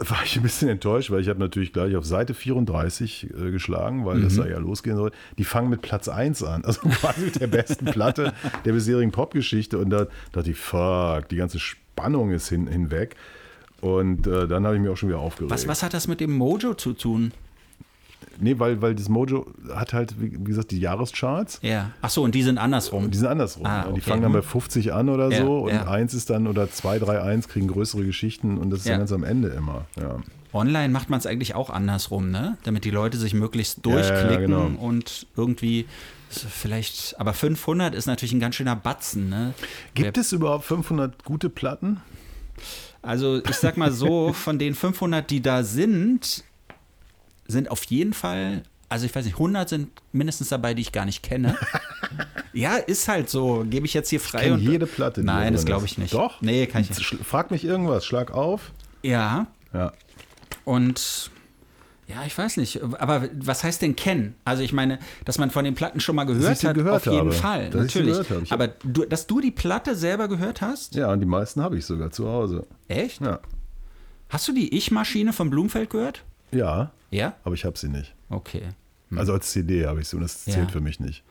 War 0.10 0.24
ich 0.24 0.36
ein 0.38 0.44
bisschen 0.44 0.70
enttäuscht, 0.70 1.12
weil 1.12 1.22
ich 1.22 1.30
habe 1.30 1.40
natürlich 1.40 1.74
gleich 1.74 1.96
auf 1.96 2.06
Seite 2.06 2.34
34 2.34 3.30
äh, 3.32 3.52
geschlagen, 3.52 4.06
weil 4.06 4.18
Mhm. 4.18 4.24
das 4.24 4.36
da 4.36 4.46
ja 4.48 4.58
losgehen 4.58 4.96
soll. 4.98 5.12
Die 5.38 5.44
fangen 5.44 5.70
mit 5.70 5.82
Platz 5.82 6.08
1 6.08 6.44
an, 6.44 6.64
also 6.66 6.82
quasi 6.90 7.22
mit 7.26 7.40
der 7.40 7.48
besten 7.48 7.86
Platte 7.86 8.34
der 8.66 8.74
bisherigen 8.74 9.12
Popgeschichte. 9.12 9.78
Und 9.78 9.90
da 9.90 10.08
dachte 10.32 10.52
ich, 10.52 10.58
fuck, 10.58 11.28
die 11.30 11.36
ganze 11.38 11.60
Spannung 11.60 12.32
ist 12.32 12.50
hin, 12.50 12.68
hinweg. 12.68 13.16
Und 13.82 14.28
äh, 14.28 14.48
dann 14.48 14.66
habe 14.66 14.76
ich 14.76 14.82
mich 14.82 14.90
auch 14.90 14.96
schon 14.98 15.10
wieder 15.10 15.20
aufgeregt. 15.20 15.52
Was, 15.52 15.68
was 15.68 15.84
hat 15.84 15.94
das 15.94 16.08
mit 16.08 16.20
dem 16.22 16.32
Mojo 16.32 16.74
zu 16.74 16.94
tun? 16.94 17.32
Nee, 18.40 18.60
weil, 18.60 18.82
weil 18.82 18.96
das 18.96 19.10
Mojo 19.10 19.48
hat 19.74 19.94
halt, 19.94 20.20
wie 20.20 20.32
wie 20.32 20.44
gesagt, 20.44 20.72
die 20.72 20.80
Jahrescharts. 20.80 21.60
Ja. 21.62 21.92
Ach 22.02 22.10
so, 22.10 22.24
und 22.24 22.36
die 22.36 22.44
sind 22.44 22.58
andersrum. 22.58 23.12
Die 23.12 23.18
sind 23.18 23.28
andersrum. 23.28 23.66
Ah, 23.66 23.84
ja. 23.84 23.84
Die 23.86 23.92
okay. 23.94 24.02
fangen 24.02 24.24
dann 24.24 24.34
bei 24.34 24.42
50 24.42 24.94
an 24.94 25.10
oder 25.10 25.30
Ja, 25.30 25.46
so 25.46 25.60
und 25.62 25.74
ja. 25.74 25.88
1 25.88 26.14
ist 26.14 26.30
dann 26.30 26.48
oder 26.48 26.70
2, 26.70 27.00
3, 27.00 27.22
1 27.22 27.48
kriegen 27.48 27.68
größere 27.68 28.06
Geschichten 28.06 28.58
und 28.58 28.70
das 28.70 28.80
ist 28.80 28.86
Ja. 28.86 28.94
dann 28.94 29.02
ganz 29.02 29.12
am 29.12 29.24
Ende 29.24 29.50
immer. 29.50 29.86
Ja. 30.00 30.18
Online 30.54 30.90
macht 30.90 31.10
man 31.10 31.20
es 31.20 31.26
eigentlich 31.26 31.56
auch 31.56 31.70
andersrum, 31.70 32.30
ne? 32.30 32.58
Damit 32.64 32.86
die 32.86 32.92
Leute 32.92 33.18
sich 33.18 33.34
möglichst 33.34 33.86
durchklicken 33.86 34.52
genau. 34.52 34.70
und 34.80 35.26
irgendwie 35.36 35.88
vielleicht, 36.30 37.20
aber 37.20 37.34
500 37.34 37.96
ist 37.96 38.06
natürlich 38.06 38.34
ein 38.34 38.40
ganz 38.40 38.56
schöner 38.56 38.76
Batzen, 38.76 39.30
ne? 39.30 39.54
Gibt 39.96 40.18
es 40.18 40.32
überhaupt 40.32 40.66
500 40.66 41.24
gute 41.24 41.50
Platten? 41.50 42.02
Also 43.02 43.44
ich 43.44 43.56
sag 43.56 43.78
mal 43.78 43.92
so, 43.92 44.32
von 44.34 44.60
den 44.60 44.76
500, 44.76 45.30
die 45.30 45.42
da 45.42 45.64
sind, 45.64 46.44
sind 47.48 47.70
auf 47.72 47.84
jeden 47.86 48.14
Fall, 48.14 48.64
also 48.90 49.06
ich 49.06 49.16
weiß 49.16 49.26
nicht, 49.26 49.36
100 49.36 49.68
sind 49.70 49.90
mindestens 50.12 50.50
dabei, 50.50 50.74
die 50.74 50.82
ich 50.82 50.92
gar 50.92 51.06
nicht 51.06 51.24
kenne. 51.24 51.58
ja, 52.54 52.76
ist 52.76 53.08
halt 53.08 53.30
so, 53.30 53.66
gebe 53.70 53.86
ich 53.86 53.94
jetzt 53.94 54.10
hier 54.10 54.20
frei. 54.20 54.44
kenn 54.44 54.54
und, 54.54 54.60
jede 54.62 54.86
Platte, 54.86 55.22
die 55.22 55.26
Nein, 55.28 55.54
das 55.54 55.66
glaube 55.66 55.86
ich 55.86 55.98
nicht. 55.98 56.14
Doch? 56.14 56.42
Nee, 56.42 56.66
kann 56.68 56.82
ich 56.82 56.90
nicht. 56.90 57.04
Frag 57.26 57.52
mich 57.52 57.64
irgendwas, 57.66 58.06
schlag 58.06 58.32
auf. 58.32 58.72
Ja, 59.02 59.48
Ja. 59.74 59.92
und 60.66 61.30
Ja, 62.08 62.24
ich 62.28 62.38
weiß 62.38 62.58
nicht. 62.58 62.82
Aber 63.00 63.28
was 63.40 63.64
heißt 63.64 63.82
denn 63.82 63.96
kennen? 63.96 64.36
Also 64.46 64.62
ich 64.62 64.74
meine, 64.74 65.00
dass 65.26 65.38
man 65.40 65.50
von 65.52 65.64
den 65.66 65.74
Platten 65.74 66.00
schon 66.02 66.16
mal 66.16 66.26
gehört 66.26 66.64
hat, 66.64 66.76
gehört 66.76 66.96
auf 66.96 67.06
jeden 67.06 67.18
habe. 67.28 67.32
Fall. 67.32 67.70
Dass 67.70 67.86
ich 67.86 67.96
natürlich. 67.96 68.30
Ich 68.44 68.52
Aber 68.52 68.68
du, 68.68 69.06
dass 69.06 69.26
du 69.26 69.40
die 69.40 69.52
Platte 69.52 69.96
selber 69.96 70.28
gehört 70.28 70.62
hast? 70.62 70.96
Ja, 70.96 71.12
und 71.12 71.22
die 71.22 71.26
meisten 71.26 71.62
habe 71.62 71.78
ich 71.78 71.86
sogar 71.86 72.12
zu 72.12 72.28
Hause. 72.28 72.68
Echt? 72.90 73.22
Ja. 73.22 73.40
Hast 74.30 74.48
du 74.48 74.52
die 74.54 74.76
Ich-Maschine 74.76 75.32
von 75.34 75.50
Blumfeld 75.50 75.90
gehört? 75.90 76.24
Ja, 76.52 76.92
Ja? 77.14 77.36
aber 77.44 77.56
ich 77.56 77.66
habe 77.66 77.78
sie 77.78 77.90
nicht. 77.90 78.14
Okay. 78.30 78.64
Also 79.16 79.34
als 79.34 79.52
CD 79.52 79.86
habe 79.86 80.02
ich 80.02 80.08
sie 80.08 80.16
und 80.16 80.24
das 80.24 80.44
zählt 80.46 80.58
Ja. 80.58 80.68
für 80.68 80.82
mich 80.82 81.00
nicht. 81.00 81.24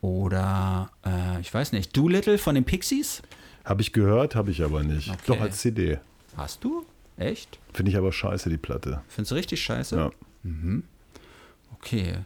Oder, 0.00 0.90
äh, 1.04 1.40
ich 1.40 1.52
weiß 1.52 1.72
nicht, 1.72 1.96
Doolittle 1.96 2.38
von 2.38 2.54
den 2.54 2.64
Pixies? 2.64 3.22
Habe 3.64 3.82
ich 3.82 3.92
gehört, 3.92 4.36
habe 4.36 4.50
ich 4.52 4.62
aber 4.62 4.82
nicht. 4.84 5.08
Okay. 5.10 5.18
Doch 5.26 5.40
als 5.40 5.58
CD. 5.58 5.98
Hast 6.36 6.62
du? 6.62 6.86
Echt? 7.16 7.58
Finde 7.72 7.90
ich 7.90 7.96
aber 7.96 8.12
scheiße, 8.12 8.48
die 8.50 8.58
Platte. 8.58 9.00
Findest 9.08 9.32
du 9.32 9.34
richtig 9.34 9.60
scheiße? 9.62 9.96
Ja. 9.96 10.10
Okay. 11.74 12.18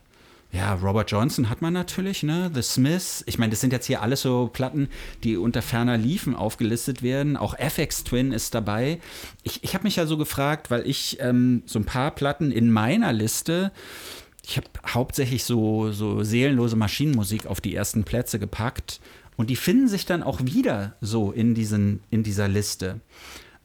Ja, 0.52 0.74
Robert 0.74 1.08
Johnson 1.10 1.48
hat 1.48 1.62
man 1.62 1.72
natürlich, 1.72 2.24
ne? 2.24 2.50
The 2.52 2.62
Smiths. 2.62 3.22
Ich 3.26 3.38
meine, 3.38 3.50
das 3.50 3.60
sind 3.60 3.72
jetzt 3.72 3.86
hier 3.86 4.02
alles 4.02 4.22
so 4.22 4.50
Platten, 4.52 4.88
die 5.22 5.36
unter 5.36 5.62
ferner 5.62 5.96
Liefen 5.96 6.34
aufgelistet 6.34 7.02
werden. 7.02 7.36
Auch 7.36 7.54
FX 7.56 8.02
Twin 8.02 8.32
ist 8.32 8.52
dabei. 8.54 9.00
Ich, 9.44 9.62
ich 9.62 9.74
habe 9.74 9.84
mich 9.84 9.96
ja 9.96 10.06
so 10.06 10.16
gefragt, 10.16 10.70
weil 10.70 10.86
ich 10.88 11.18
ähm, 11.20 11.62
so 11.66 11.78
ein 11.78 11.84
paar 11.84 12.10
Platten 12.10 12.50
in 12.50 12.70
meiner 12.72 13.12
Liste, 13.12 13.70
ich 14.44 14.56
habe 14.56 14.66
hauptsächlich 14.84 15.44
so, 15.44 15.92
so 15.92 16.24
seelenlose 16.24 16.74
Maschinenmusik 16.74 17.46
auf 17.46 17.60
die 17.60 17.74
ersten 17.74 18.02
Plätze 18.02 18.40
gepackt. 18.40 19.00
Und 19.36 19.50
die 19.50 19.56
finden 19.56 19.86
sich 19.86 20.04
dann 20.04 20.24
auch 20.24 20.40
wieder 20.42 20.96
so 21.00 21.30
in, 21.30 21.54
diesen, 21.54 22.02
in 22.10 22.24
dieser 22.24 22.48
Liste. 22.48 23.00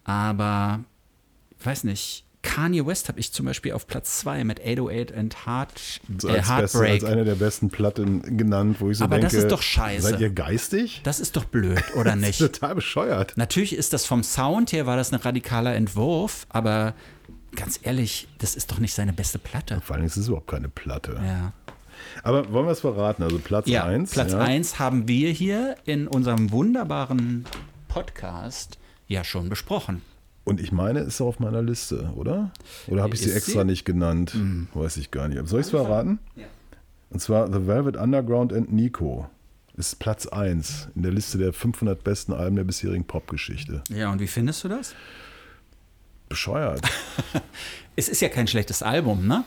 Aber 0.04 0.84
ich 1.60 1.66
weiß 1.66 1.84
nicht, 1.86 2.25
Kanye 2.46 2.86
West 2.86 3.10
habe 3.10 3.20
ich 3.20 3.32
zum 3.34 3.46
Beispiel 3.48 3.74
auf 3.74 3.88
Platz 3.88 4.20
2 4.20 4.44
mit 4.44 4.62
808 4.62 5.14
and 5.14 5.46
Heart, 5.46 5.72
So 6.20 6.28
äh, 6.30 6.32
als, 6.34 6.48
beste, 6.48 6.54
Heartbreak. 6.80 6.92
als 6.92 7.04
eine 7.12 7.26
der 7.26 7.36
besten 7.36 7.70
Platten 7.70 8.38
genannt, 8.38 8.78
wo 8.80 8.90
ich 8.92 9.00
so 9.00 9.04
Aber 9.04 9.16
denke, 9.18 9.36
das 9.36 9.44
ist 9.44 9.52
doch 9.52 9.62
scheiße. 9.62 10.02
seid 10.12 10.20
ihr 10.20 10.30
geistig? 10.30 11.02
Das 11.04 11.20
ist 11.20 11.36
doch 11.36 11.46
blöd, 11.46 11.84
oder 11.96 12.12
Das 12.16 12.20
nicht? 12.22 12.42
ist 12.42 12.54
total 12.54 12.76
bescheuert. 12.76 13.34
Natürlich 13.36 13.76
ist 13.76 13.94
das 13.94 14.06
vom 14.06 14.24
Sound 14.24 14.72
her, 14.72 14.86
war 14.86 14.96
das 14.96 15.12
ein 15.12 15.16
radikaler 15.20 15.76
Entwurf, 15.76 16.46
aber 16.50 16.94
ganz 17.56 17.80
ehrlich, 17.84 18.28
das 18.38 18.56
ist 18.56 18.72
doch 18.72 18.80
nicht 18.80 18.94
seine 18.94 19.12
beste 19.14 19.40
Platte. 19.40 19.82
Vor 19.82 19.96
allem 19.96 20.06
ist 20.06 20.16
es 20.18 20.28
überhaupt 20.28 20.48
keine 20.52 20.70
Platte. 20.70 21.20
Ja, 21.26 21.54
Aber 22.24 22.52
wollen 22.54 22.66
wir 22.68 22.72
es 22.72 22.82
verraten? 22.82 23.24
Also 23.24 23.40
Platz 23.40 23.68
ja 23.68 23.86
1. 23.86 24.12
Platz 24.12 24.34
ja. 24.34 24.40
1 24.40 24.78
haben 24.80 25.08
wir 25.08 25.30
hier 25.32 25.76
in 25.86 26.08
unserem 26.08 26.52
wunderbaren 26.52 27.46
Podcast 27.88 28.78
ja 29.08 29.24
schon 29.24 29.50
besprochen. 29.50 30.02
Und 30.46 30.62
ich 30.62 30.72
meine, 30.72 31.00
ist 31.00 31.20
auf 31.22 31.40
meiner 31.40 31.62
Liste, 31.62 32.12
oder? 32.16 32.52
Oder 32.88 33.02
habe 33.02 33.16
ich 33.16 33.22
sie 33.22 33.32
extra 33.32 33.52
sie? 33.52 33.60
Mhm. 33.60 33.66
nicht 33.66 33.84
genannt? 33.84 34.38
Weiß 34.74 34.98
ich 34.98 35.12
gar 35.12 35.28
nicht. 35.28 35.46
Soll 35.48 35.60
ich 35.60 35.66
es 35.66 35.72
verraten? 35.72 36.20
Ja. 36.36 36.46
Und 37.10 37.20
zwar 37.20 37.52
The 37.52 37.68
Velvet 37.68 37.98
Underground 37.98 38.54
and 38.54 38.72
Nico 38.72 39.28
ist 39.76 40.00
Platz 40.00 40.28
1 40.28 40.90
in 40.96 41.02
der 41.02 41.12
Liste 41.12 41.38
der 41.38 41.52
500 41.52 42.04
besten 42.04 42.32
Alben 42.32 42.56
der 42.56 42.64
bisherigen 42.64 43.06
Popgeschichte. 43.06 43.84
Ja, 43.90 44.12
und 44.12 44.20
wie 44.20 44.28
findest 44.28 44.64
du 44.64 44.70
das? 44.70 44.96
Bescheuert. 46.30 46.82
Es 47.98 48.10
ist 48.10 48.22
ja 48.22 48.28
kein 48.28 48.46
schlechtes 48.46 48.84
Album, 48.84 49.26
ne? 49.26 49.46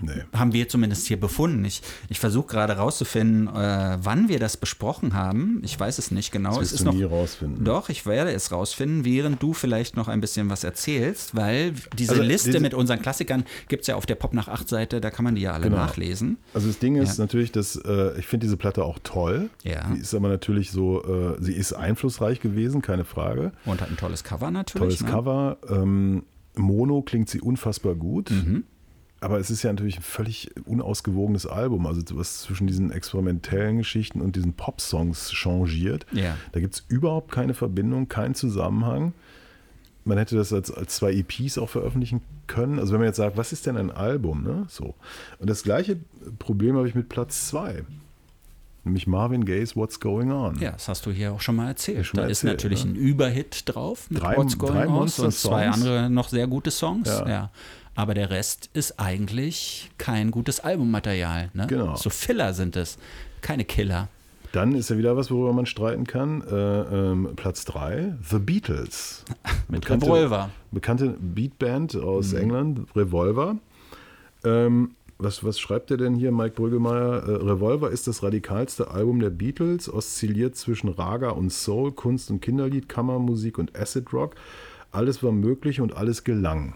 Nee. 0.00 0.22
haben 0.36 0.52
wir 0.52 0.68
zumindest 0.68 1.06
hier 1.06 1.18
befunden. 1.20 1.64
Ich, 1.64 1.82
ich 2.08 2.18
versuche 2.18 2.46
gerade 2.48 2.74
rauszufinden, 2.74 3.48
äh, 3.48 3.98
wann 4.02 4.28
wir 4.28 4.38
das 4.38 4.56
besprochen 4.56 5.14
haben. 5.14 5.60
Ich 5.64 5.78
weiß 5.78 5.98
es 5.98 6.10
nicht 6.10 6.32
genau. 6.32 6.58
Das 6.58 6.68
es 6.68 6.72
ist 6.72 6.80
du 6.80 6.84
noch 6.86 6.94
nie 6.94 7.02
rausfinden. 7.04 7.64
Doch, 7.64 7.88
ich 7.88 8.06
werde 8.06 8.32
es 8.32 8.52
rausfinden, 8.52 9.04
während 9.04 9.42
du 9.42 9.52
vielleicht 9.52 9.96
noch 9.96 10.08
ein 10.08 10.20
bisschen 10.20 10.50
was 10.50 10.64
erzählst, 10.64 11.34
weil 11.36 11.72
diese 11.98 12.12
Also, 12.12 12.22
Liste 12.22 12.48
diese- 12.50 12.60
mit 12.60 12.74
unseren 12.74 13.00
Klassikern 13.02 13.44
gibt 13.68 13.82
es 13.82 13.86
ja 13.88 13.96
auf 13.96 14.06
der 14.06 14.14
Pop 14.14 14.32
nach 14.34 14.48
8 14.48 14.68
Seite, 14.68 15.00
da 15.00 15.10
kann 15.10 15.24
man 15.24 15.34
die 15.34 15.42
ja 15.42 15.52
alle 15.52 15.64
Genau. 15.64 15.76
nachlesen. 15.76 16.38
Also 16.54 16.66
das 16.68 16.78
Ding 16.78 16.96
ist 16.96 17.18
Ja. 17.18 17.24
natürlich, 17.24 17.52
dass 17.52 17.76
äh, 17.76 18.18
ich 18.18 18.26
finde 18.26 18.46
diese 18.46 18.56
Platte 18.56 18.84
auch 18.84 18.98
toll. 19.02 19.50
Ja. 19.64 19.88
Sie 19.94 20.00
ist 20.00 20.14
aber 20.14 20.28
natürlich 20.28 20.70
so, 20.70 21.02
äh, 21.04 21.36
sie 21.40 21.52
ist 21.54 21.72
einflussreich 21.72 22.40
gewesen, 22.40 22.82
keine 22.82 23.04
Frage. 23.04 23.52
Und 23.64 23.80
hat 23.80 23.90
ein 23.90 23.96
tolles 23.96 24.24
Cover 24.24 24.50
natürlich. 24.50 24.80
Tolles 24.98 25.00
ne? 25.02 25.10
Cover. 25.10 25.58
Ähm, 25.68 26.22
Mono 26.56 27.02
klingt 27.02 27.28
sie 27.28 27.40
unfassbar 27.40 27.94
gut. 27.94 28.30
Mhm. 28.30 28.64
Aber 29.22 29.38
es 29.38 29.50
ist 29.50 29.62
ja 29.62 29.70
natürlich 29.70 29.98
ein 29.98 30.02
völlig 30.02 30.50
unausgewogenes 30.64 31.46
Album, 31.46 31.86
also 31.86 32.00
was 32.12 32.40
zwischen 32.40 32.66
diesen 32.66 32.90
experimentellen 32.90 33.76
Geschichten 33.78 34.22
und 34.22 34.34
diesen 34.34 34.54
Pop-Songs 34.54 35.30
changiert. 35.32 36.06
Ja. 36.12 36.36
Da 36.52 36.60
gibt 36.60 36.74
es 36.74 36.84
überhaupt 36.88 37.30
keine 37.30 37.52
Verbindung, 37.52 38.08
keinen 38.08 38.34
Zusammenhang. 38.34 39.12
Man 40.04 40.16
hätte 40.16 40.36
das 40.36 40.52
als, 40.54 40.70
als 40.70 40.96
zwei 40.96 41.12
EPs 41.12 41.58
auch 41.58 41.68
veröffentlichen 41.68 42.22
können. 42.46 42.78
Also 42.78 42.92
wenn 42.94 43.00
man 43.00 43.08
jetzt 43.08 43.18
sagt, 43.18 43.36
was 43.36 43.52
ist 43.52 43.66
denn 43.66 43.76
ein 43.76 43.90
Album? 43.90 44.42
Ne? 44.42 44.64
So. 44.68 44.94
Und 45.38 45.50
das 45.50 45.62
gleiche 45.62 45.98
Problem 46.38 46.76
habe 46.76 46.88
ich 46.88 46.94
mit 46.94 47.10
Platz 47.10 47.48
2. 47.48 47.84
Nämlich 48.84 49.06
Marvin 49.06 49.44
Gaye's 49.44 49.76
What's 49.76 50.00
Going 50.00 50.32
On. 50.32 50.58
Ja, 50.58 50.70
das 50.72 50.88
hast 50.88 51.04
du 51.04 51.10
hier 51.10 51.34
auch 51.34 51.42
schon 51.42 51.56
mal 51.56 51.68
erzählt. 51.68 52.06
schon 52.06 52.16
da 52.16 52.22
mal 52.22 52.30
ist 52.30 52.42
erzählt, 52.42 52.58
natürlich 52.60 52.84
ne? 52.86 52.92
ein 52.92 52.96
Überhit 52.96 53.62
drauf 53.66 54.10
mit 54.10 54.22
Drei- 54.22 54.38
What's 54.38 54.56
Going 54.56 54.88
On 54.88 55.02
und 55.02 55.32
zwei 55.32 55.68
andere 55.68 56.08
noch 56.08 56.30
sehr 56.30 56.46
gute 56.46 56.70
Songs. 56.70 57.06
Ja. 57.08 57.28
Ja. 57.28 57.50
Aber 58.00 58.14
der 58.14 58.30
Rest 58.30 58.70
ist 58.72 58.98
eigentlich 58.98 59.90
kein 59.98 60.30
gutes 60.30 60.60
Albummaterial. 60.60 61.50
Ne? 61.52 61.66
Genau. 61.66 61.96
So 61.96 62.08
Filler 62.08 62.54
sind 62.54 62.74
es, 62.74 62.96
keine 63.42 63.66
Killer. 63.66 64.08
Dann 64.52 64.74
ist 64.74 64.88
ja 64.88 64.96
wieder 64.96 65.18
was, 65.18 65.30
worüber 65.30 65.52
man 65.52 65.66
streiten 65.66 66.06
kann. 66.06 66.40
Äh, 66.40 66.54
ähm, 66.54 67.28
Platz 67.36 67.66
3, 67.66 68.14
The 68.26 68.38
Beatles. 68.38 69.26
Mit 69.68 69.82
Bekannte- 69.82 70.06
Revolver. 70.06 70.48
Bekannte 70.70 71.14
Beatband 71.20 71.94
aus 71.94 72.32
Mhm. 72.32 72.38
England, 72.38 72.80
Revolver. 72.96 73.58
Ähm, 74.44 74.92
was, 75.18 75.44
was 75.44 75.60
schreibt 75.60 75.90
er 75.90 75.98
denn 75.98 76.14
hier, 76.14 76.32
Mike 76.32 76.54
Brüggemeier? 76.54 77.22
Äh, 77.28 77.32
Revolver 77.50 77.90
ist 77.90 78.06
das 78.06 78.22
radikalste 78.22 78.90
Album 78.90 79.20
der 79.20 79.28
Beatles, 79.28 79.92
oszilliert 79.92 80.56
zwischen 80.56 80.88
Raga 80.88 81.28
und 81.32 81.52
Soul, 81.52 81.92
Kunst 81.92 82.30
und 82.30 82.40
Kinderlied, 82.40 82.88
Kammermusik 82.88 83.58
und 83.58 83.76
Acid 83.78 84.10
Rock. 84.14 84.36
Alles 84.90 85.22
war 85.22 85.32
möglich 85.32 85.82
und 85.82 85.94
alles 85.94 86.24
gelang. 86.24 86.72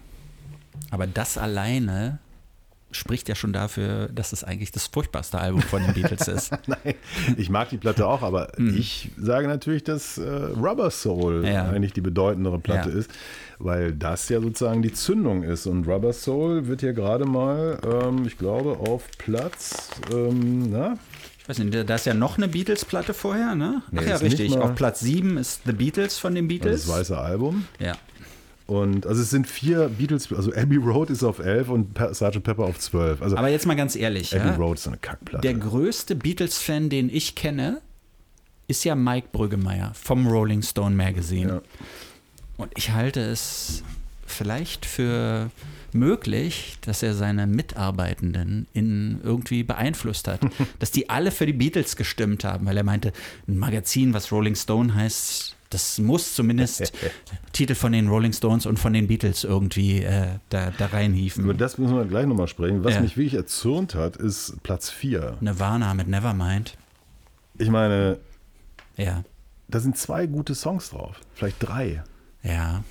Aber 0.91 1.07
das 1.07 1.39
alleine 1.39 2.19
spricht 2.91 3.29
ja 3.29 3.35
schon 3.35 3.53
dafür, 3.53 4.09
dass 4.15 4.33
es 4.33 4.45
eigentlich 4.45 4.71
das 4.71 4.87
furchtbarste 4.87 5.39
Album 5.41 5.63
von 5.63 5.83
den 5.83 5.95
Beatles 5.95 6.29
ist. 6.29 6.53
Nein, 6.69 6.95
ich 7.37 7.51
mag 7.51 7.69
die 7.71 7.77
Platte 7.77 8.07
auch, 8.07 8.23
aber 8.23 8.53
Mhm. 8.57 8.77
ich 8.77 9.11
sage 9.19 9.49
natürlich, 9.49 9.83
dass 9.83 10.17
äh, 10.17 10.29
Rubber 10.31 10.91
Soul 10.93 11.45
Ja. 11.45 11.69
eigentlich 11.69 11.93
die 11.93 12.01
bedeutendere 12.03 12.61
Platte 12.61 12.91
Ja. 12.91 12.95
ist, 12.97 13.11
weil 13.59 13.93
das 13.93 14.29
ja 14.29 14.41
sozusagen 14.41 14.81
die 14.83 14.93
Zündung 14.93 15.43
ist. 15.43 15.67
Und 15.67 15.89
Rubber 15.89 16.13
Soul 16.13 16.69
wird 16.69 16.83
hier 16.83 16.93
gerade 16.93 17.25
mal, 17.25 17.79
ähm, 17.85 18.27
ich 18.29 18.39
glaube, 18.39 18.79
auf 18.79 19.09
Platz, 19.19 19.89
ähm, 20.13 20.71
na, 20.71 20.97
Ich 21.43 21.49
weiß 21.49 21.59
nicht, 21.59 21.91
da 21.91 21.95
ist 21.97 22.07
ja 22.07 22.15
noch 22.15 22.39
eine 22.39 22.47
Beatles-Platte 22.49 23.13
vorher, 23.13 23.55
ne? 23.57 23.83
Nee, 23.91 24.01
Ach 24.05 24.07
ja, 24.09 24.17
richtig. 24.17 24.57
Auf 24.57 24.75
Platz 24.77 25.01
7 25.01 25.37
ist 25.37 25.63
The 25.67 25.73
Beatles 25.73 26.17
von 26.17 26.35
den 26.35 26.45
das 26.49 26.49
Beatles. 26.49 26.89
weiße 26.89 27.19
Album. 27.19 27.67
Ja. 27.81 27.95
Und 28.67 29.07
also 29.07 29.21
es 29.21 29.31
sind 29.31 29.47
vier 29.47 29.89
Beatles, 29.89 30.33
also 30.33 30.53
Abbey 30.53 30.77
Road 30.77 31.11
ist 31.11 31.23
auf 31.23 31.39
11 31.39 31.69
und 31.69 31.99
Sgt. 31.99 32.43
Pepper 32.43 32.65
auf 32.65 32.79
12. 32.79 33.21
Also 33.21 33.37
Aber 33.37 33.49
jetzt 33.49 33.67
mal 33.67 33.77
ganz 33.77 33.95
ehrlich, 33.95 34.35
Abbey 34.35 34.49
ja? 34.49 34.57
Road 34.57 34.79
ist 34.79 34.87
eine 34.89 34.97
Kackplatte. 34.97 35.43
der 35.43 35.55
größte 35.55 36.15
Beatles-Fan, 36.15 36.89
den 36.89 37.11
ich 37.11 37.35
kenne, 37.35 37.83
ist 38.67 38.85
ja 38.85 38.95
Mike 38.95 39.29
Brüggemeier 39.33 39.93
vom 39.95 40.27
Rolling 40.27 40.63
Stone 40.63 40.95
Magazine. 40.95 41.49
Ja. 41.49 41.63
Und 42.57 42.73
ich 42.77 42.93
halte 42.93 43.21
es 43.21 43.83
vielleicht 44.27 44.87
für 44.87 45.51
möglich, 45.93 46.79
dass 46.81 47.03
er 47.03 47.15
seine 47.15 47.47
Mitarbeitenden 47.47 48.67
in 48.73 49.21
irgendwie 49.23 49.63
beeinflusst 49.63 50.27
hat. 50.27 50.41
dass 50.79 50.91
die 50.91 51.11
alle 51.11 51.31
für 51.31 51.47
die 51.47 51.53
Beatles 51.53 51.97
gestimmt 51.97 52.45
haben, 52.45 52.67
weil 52.67 52.77
er 52.77 52.85
meinte, 52.85 53.13
ein 53.47 53.59
Magazin, 53.59 54.15
was 54.15 54.33
Rolling 54.33 54.57
Stone 54.57 54.95
heißt, 54.95 55.55
das 55.75 55.99
muss 55.99 56.35
zumindest 56.35 56.93
Titel 57.53 57.75
von 57.75 57.93
den 57.93 58.09
Rolling 58.09 58.33
Stones 58.33 58.65
und 58.65 58.79
von 58.79 58.93
den 58.93 59.07
Beatles 59.09 59.45
irgendwie 59.45 60.03
äh, 60.03 60.39
da, 60.49 60.71
da 60.71 60.87
reinhieven. 60.87 61.45
Über 61.45 61.55
das 61.55 61.77
müssen 61.79 61.97
wir 61.97 62.05
gleich 62.05 62.27
nochmal 62.27 62.49
sprechen. 62.49 62.83
Was 62.85 62.95
Ja. 62.95 63.01
mich 63.01 63.17
wirklich 63.17 63.35
erzürnt 63.35 63.95
hat, 63.95 64.17
ist 64.17 64.63
Platz 64.63 64.89
4. 64.91 65.39
Nirvana 65.41 65.93
mit 65.95 66.09
Nevermind. 66.09 66.77
Ich 67.59 67.69
meine, 67.69 68.19
Ja, 68.97 69.25
da 69.69 69.81
sind 69.81 69.99
zwei 69.99 70.27
gute 70.27 70.55
Songs 70.55 70.91
drauf. 70.91 71.21
Vielleicht 71.35 71.57
drei. 71.61 72.03
ja. 72.43 72.83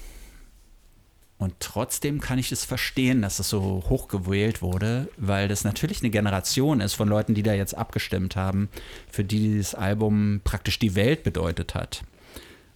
Und 1.40 1.56
trotzdem 1.60 2.22
kann 2.22 2.40
ich 2.40 2.54
es 2.54 2.64
verstehen, 2.64 3.22
dass 3.22 3.40
es 3.40 3.50
so 3.50 3.84
hochgewählt 3.90 4.62
wurde, 4.62 5.10
weil 5.18 5.50
das 5.50 5.66
natürlich 5.66 6.00
eine 6.02 6.10
Generation 6.10 6.80
ist 6.80 6.94
von 6.94 7.10
Leuten, 7.10 7.34
die 7.34 7.44
da 7.44 7.54
jetzt 7.54 7.76
abgestimmt 7.76 8.38
haben, 8.38 8.70
für 9.12 9.26
die 9.26 9.40
dieses 9.40 9.76
Album 9.76 10.40
praktisch 10.46 10.80
die 10.80 10.96
Welt 10.96 11.24
bedeutet 11.24 11.76
hat. 11.76 12.04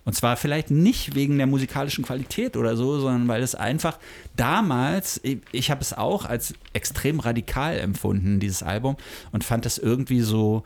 Und 0.07 0.13
zwar 0.13 0.37
vielleicht 0.37 0.71
nicht 0.71 1.15
wegen 1.15 1.37
der 1.37 1.47
musikalischen 1.47 2.05
Qualität 2.05 2.55
oder 2.55 2.77
so, 2.77 2.97
sondern 2.97 3.27
weil 3.27 3.43
es 3.43 3.55
einfach 3.55 3.99
damals, 4.37 5.19
ich, 5.21 5.39
ich 5.51 5.69
habe 5.69 5.81
es 5.81 5.91
auch 5.91 6.23
als 6.23 6.53
extrem 6.71 7.19
radikal 7.19 7.77
empfunden, 7.77 8.39
dieses 8.39 8.63
Album, 8.63 8.95
und 9.33 9.43
fand 9.43 9.65
es 9.65 9.77
irgendwie 9.77 10.21
so 10.21 10.63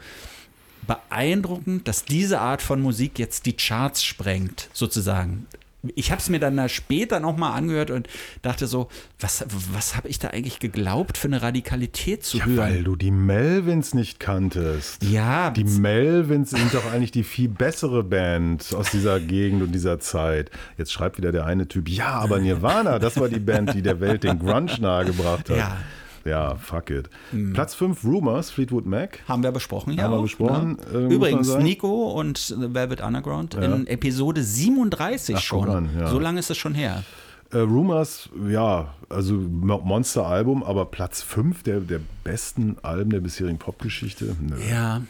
beeindruckend, 0.85 1.87
dass 1.87 2.05
diese 2.05 2.39
Art 2.39 2.61
von 2.61 2.83
Musik 2.83 3.17
jetzt 3.17 3.47
die 3.47 3.53
Charts 3.53 4.03
sprengt, 4.03 4.69
sozusagen. 4.73 5.47
Ich 5.95 6.11
habe 6.11 6.21
es 6.21 6.29
mir 6.29 6.39
dann 6.39 6.55
da 6.57 6.69
später 6.69 7.19
nochmal 7.19 7.57
angehört 7.57 7.89
und 7.91 8.07
dachte 8.41 8.67
so, 8.67 8.87
was, 9.19 9.45
was 9.73 9.95
habe 9.95 10.07
ich 10.09 10.19
da 10.19 10.29
eigentlich 10.29 10.59
geglaubt, 10.59 11.17
für 11.17 11.27
eine 11.27 11.41
Radikalität 11.41 12.23
zu 12.23 12.37
Ja, 12.37 12.45
hören? 12.45 12.57
weil 12.57 12.83
du 12.83 12.95
die 12.95 13.11
Melvins 13.11 13.93
nicht 13.93 14.19
kanntest. 14.19 15.03
Ja, 15.03 15.49
Die 15.51 15.63
Melvins 15.63 16.51
sind 16.51 16.73
doch 16.73 16.91
eigentlich 16.91 17.11
die 17.11 17.23
viel 17.23 17.49
bessere 17.49 18.03
Band 18.03 18.73
aus 18.75 18.91
dieser 18.91 19.19
Gegend 19.19 19.63
und 19.63 19.71
dieser 19.71 19.99
Zeit. 19.99 20.51
Jetzt 20.77 20.91
schreibt 20.91 21.17
wieder 21.17 21.31
der 21.31 21.45
eine 21.45 21.67
Typ, 21.67 21.89
ja, 21.89 22.09
aber 22.19 22.39
Nirvana, 22.39 22.99
das 22.99 23.19
war 23.19 23.29
die 23.29 23.39
Band, 23.39 23.73
die 23.73 23.81
der 23.81 23.99
Welt 23.99 24.23
den 24.23 24.39
Grunge 24.39 24.51
nahegebracht 24.79 25.49
hat. 25.49 25.57
Ja. 25.57 25.77
Ja, 26.25 26.55
fuck 26.55 26.89
it. 26.89 27.09
Platz 27.53 27.73
5, 27.75 28.03
Rumors, 28.03 28.51
Fleetwood 28.51 28.85
Mac. 28.85 29.19
Haben 29.27 29.43
wir 29.43 29.51
besprochen, 29.51 29.93
ja. 29.93 30.03
Haben 30.03 30.11
wir 30.13 30.17
auch, 30.17 30.23
besprochen, 30.23 30.77
ne? 30.91 30.99
äh, 31.09 31.13
Übrigens. 31.13 31.55
Nico 31.57 32.11
und 32.11 32.37
The 32.37 32.73
Velvet 32.73 33.01
Underground 33.01 33.55
in 33.55 33.87
Episode 33.87 34.43
37 34.43 35.35
Ach, 35.35 35.41
schon. 35.41 35.69
an, 35.69 35.89
ja. 35.97 36.07
So 36.07 36.19
lange 36.19 36.39
ist 36.39 36.49
es 36.51 36.57
schon 36.57 36.73
her. 36.73 37.03
Äh, 37.51 37.57
Rumors, 37.57 38.29
ja, 38.49 38.93
also 39.09 39.33
Mo- 39.33 39.81
Monster-Album, 39.83 40.63
aber 40.63 40.85
Platz 40.85 41.21
5 41.21 41.63
der, 41.63 41.79
der 41.81 41.99
besten 42.23 42.77
Alben 42.81 43.09
der 43.09 43.19
bisherigen 43.19 43.57
Popgeschichte. 43.57 44.35
Ja, 44.69 45.01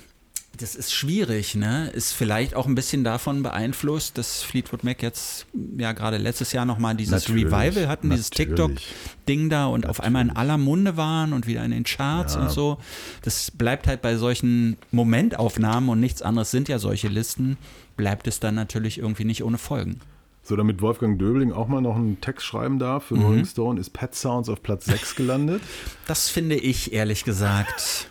das 0.58 0.76
ist 0.76 0.94
schwierig, 0.94 1.56
ne? 1.56 1.90
Ist 1.92 2.12
vielleicht 2.14 2.56
auch 2.56 2.68
ein 2.68 2.76
bisschen 2.76 3.04
davon 3.04 3.42
beeinflusst, 3.42 4.18
dass 4.18 4.44
Fleetwood 4.44 4.84
Mac 4.84 5.02
jetzt 5.02 5.46
ja 5.78 5.92
gerade 5.94 6.18
letztes 6.18 6.52
Jahr 6.52 6.66
nochmal 6.66 6.94
dieses 6.96 7.28
Natürlich, 7.28 7.46
Revival 7.46 7.88
hatten, 7.88 8.10
dieses 8.12 8.30
natürlich. 8.32 8.50
TikTok-Ding 8.50 9.50
da 9.50 9.66
und 9.68 9.88
auf 9.88 10.02
einmal 10.02 10.22
in 10.24 10.30
aller 10.30 10.58
Munde 10.58 10.98
waren 10.98 11.34
und 11.34 11.48
wieder 11.48 11.64
in 11.64 11.72
den 11.72 11.84
Charts 11.84 12.36
Ja. 12.36 12.42
und 12.42 12.52
so. 12.52 12.78
Das 13.24 13.50
bleibt 13.50 13.88
halt 13.88 14.02
bei 14.02 14.18
solchen 14.18 14.78
Momentaufnahmen 14.92 15.90
und 15.90 16.00
nichts 16.00 16.22
anderes 16.22 16.52
sind 16.52 16.70
ja 16.70 16.80
solche 16.80 17.08
Listen, 17.08 17.58
bleibt 17.98 18.28
es 18.28 18.40
dann 18.40 18.56
natürlich 18.56 18.98
irgendwie 19.00 19.26
nicht 19.26 19.44
ohne 19.44 19.58
Folgen. 19.58 20.00
So, 20.44 20.56
damit 20.56 20.82
Wolfgang 20.82 21.18
Döbling 21.20 21.54
auch 21.54 21.68
mal 21.68 21.82
noch 21.82 21.96
einen 21.96 22.20
Text 22.20 22.46
schreiben 22.46 22.78
darf 22.78 23.06
für 23.06 23.16
Rolling 23.16 23.46
Stone, 23.46 23.80
ist 23.80 23.92
Pet 23.94 24.16
Sounds 24.16 24.50
auf 24.50 24.62
Platz 24.62 24.86
6 24.86 25.16
gelandet. 25.16 25.62
Das 26.08 26.30
finde 26.30 26.56
ich 26.56 26.94
ehrlich 26.94 27.24
gesagt. 27.24 28.10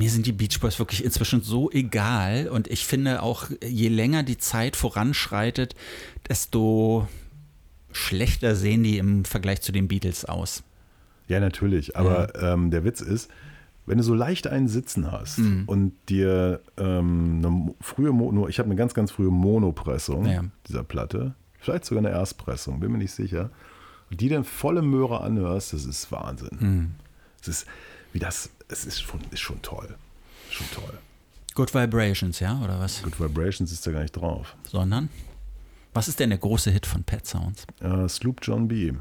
Mir 0.00 0.08
sind 0.10 0.24
die 0.24 0.32
Beach 0.32 0.58
Boys 0.60 0.78
wirklich 0.78 1.04
inzwischen 1.04 1.42
so 1.42 1.70
egal 1.70 2.48
und 2.48 2.68
ich 2.68 2.86
finde 2.86 3.22
auch, 3.22 3.50
je 3.62 3.88
länger 3.88 4.22
die 4.22 4.38
Zeit 4.38 4.74
voranschreitet, 4.74 5.74
desto 6.26 7.06
schlechter 7.92 8.56
sehen 8.56 8.82
die 8.82 8.96
im 8.96 9.26
Vergleich 9.26 9.60
zu 9.60 9.72
den 9.72 9.88
Beatles 9.88 10.24
aus. 10.24 10.62
Ja, 11.28 11.38
natürlich. 11.38 11.96
Aber 11.96 12.34
ähm, 12.42 12.70
der 12.70 12.82
Witz 12.84 13.02
ist, 13.02 13.30
wenn 13.84 13.98
du 13.98 14.02
so 14.04 14.14
leicht 14.14 14.46
einen 14.46 14.68
Sitzen 14.68 15.12
hast 15.12 15.36
Mhm. 15.38 15.64
und 15.66 15.92
dir 16.08 16.60
ähm, 16.78 17.42
eine 17.44 17.74
frühe 17.82 18.12
Mono, 18.12 18.48
ich 18.48 18.58
habe 18.58 18.68
eine 18.68 18.76
ganz, 18.76 18.94
ganz 18.94 19.10
frühe 19.10 19.30
Monopressung 19.30 20.24
Ja. 20.24 20.44
dieser 20.66 20.82
Platte, 20.82 21.34
vielleicht 21.58 21.84
sogar 21.84 22.02
eine 22.06 22.14
Erstpressung, 22.16 22.80
bin 22.80 22.90
mir 22.90 22.98
nicht 22.98 23.12
sicher, 23.12 23.50
und 24.10 24.18
die 24.22 24.30
dann 24.30 24.44
volle 24.44 24.80
Möhre 24.80 25.20
anhörst, 25.20 25.74
das 25.74 25.84
ist 25.84 26.10
Wahnsinn. 26.10 26.56
Mhm. 26.58 26.90
Es 27.42 27.48
ist, 27.48 27.66
wie 28.14 28.18
das, 28.18 28.48
es 28.70 28.84
ist 28.84 29.00
schon, 29.02 29.20
ist 29.30 29.40
schon 29.40 29.60
toll. 29.62 29.94
Schon 30.50 30.66
toll. 30.74 30.98
Good 31.54 31.74
Vibrations, 31.74 32.40
ja, 32.40 32.60
oder 32.62 32.78
was? 32.78 33.02
Good 33.02 33.20
Vibrations 33.20 33.72
ist 33.72 33.86
da 33.86 33.90
gar 33.90 34.02
nicht 34.02 34.16
drauf. 34.16 34.54
Sondern? 34.68 35.08
Was 35.92 36.06
ist 36.08 36.20
denn 36.20 36.30
der 36.30 36.38
große 36.38 36.70
Hit 36.70 36.86
von 36.86 37.02
Pet 37.02 37.26
Sounds? 37.26 37.66
Äh, 37.80 38.08
Sloop 38.08 38.38
John 38.42 38.68
B. 38.68 38.92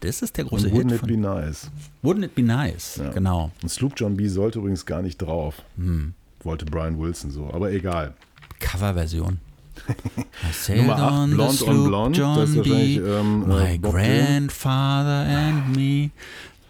Das 0.00 0.20
ist 0.20 0.36
der 0.36 0.44
große 0.44 0.68
Wouldn't 0.68 0.90
Hit 0.90 0.92
It 0.92 0.98
von 1.00 1.08
Be 1.08 1.16
Nice. 1.16 1.70
Wouldn't 2.02 2.24
It 2.24 2.34
Be 2.34 2.42
Nice? 2.42 2.96
Ja. 2.96 3.10
Genau. 3.10 3.50
Und 3.62 3.68
Sloop 3.70 3.94
John 3.96 4.16
B 4.16 4.28
sollte 4.28 4.58
übrigens 4.58 4.84
gar 4.84 5.00
nicht 5.00 5.16
drauf. 5.16 5.62
Hm. 5.76 6.12
Wollte 6.42 6.66
Brian 6.66 6.98
Wilson 7.00 7.30
so, 7.30 7.50
aber 7.52 7.72
egal. 7.72 8.14
Coverversion. 8.60 9.40
Nummer 10.68 10.96
acht, 10.96 11.12
on 11.12 11.28
the 11.30 11.34
Blonde 11.34 11.64
on 11.66 11.84
Blonde, 11.86 12.18
John 12.18 12.36
das 12.38 12.50
ist 12.50 12.56
wahrscheinlich, 12.56 12.98
B. 12.98 13.08
ähm, 13.08 13.42
äh, 13.42 13.46
My 13.72 13.78
Bob 13.78 13.92
grandfather 13.92 15.26
and 15.28 15.76
me. 15.76 16.10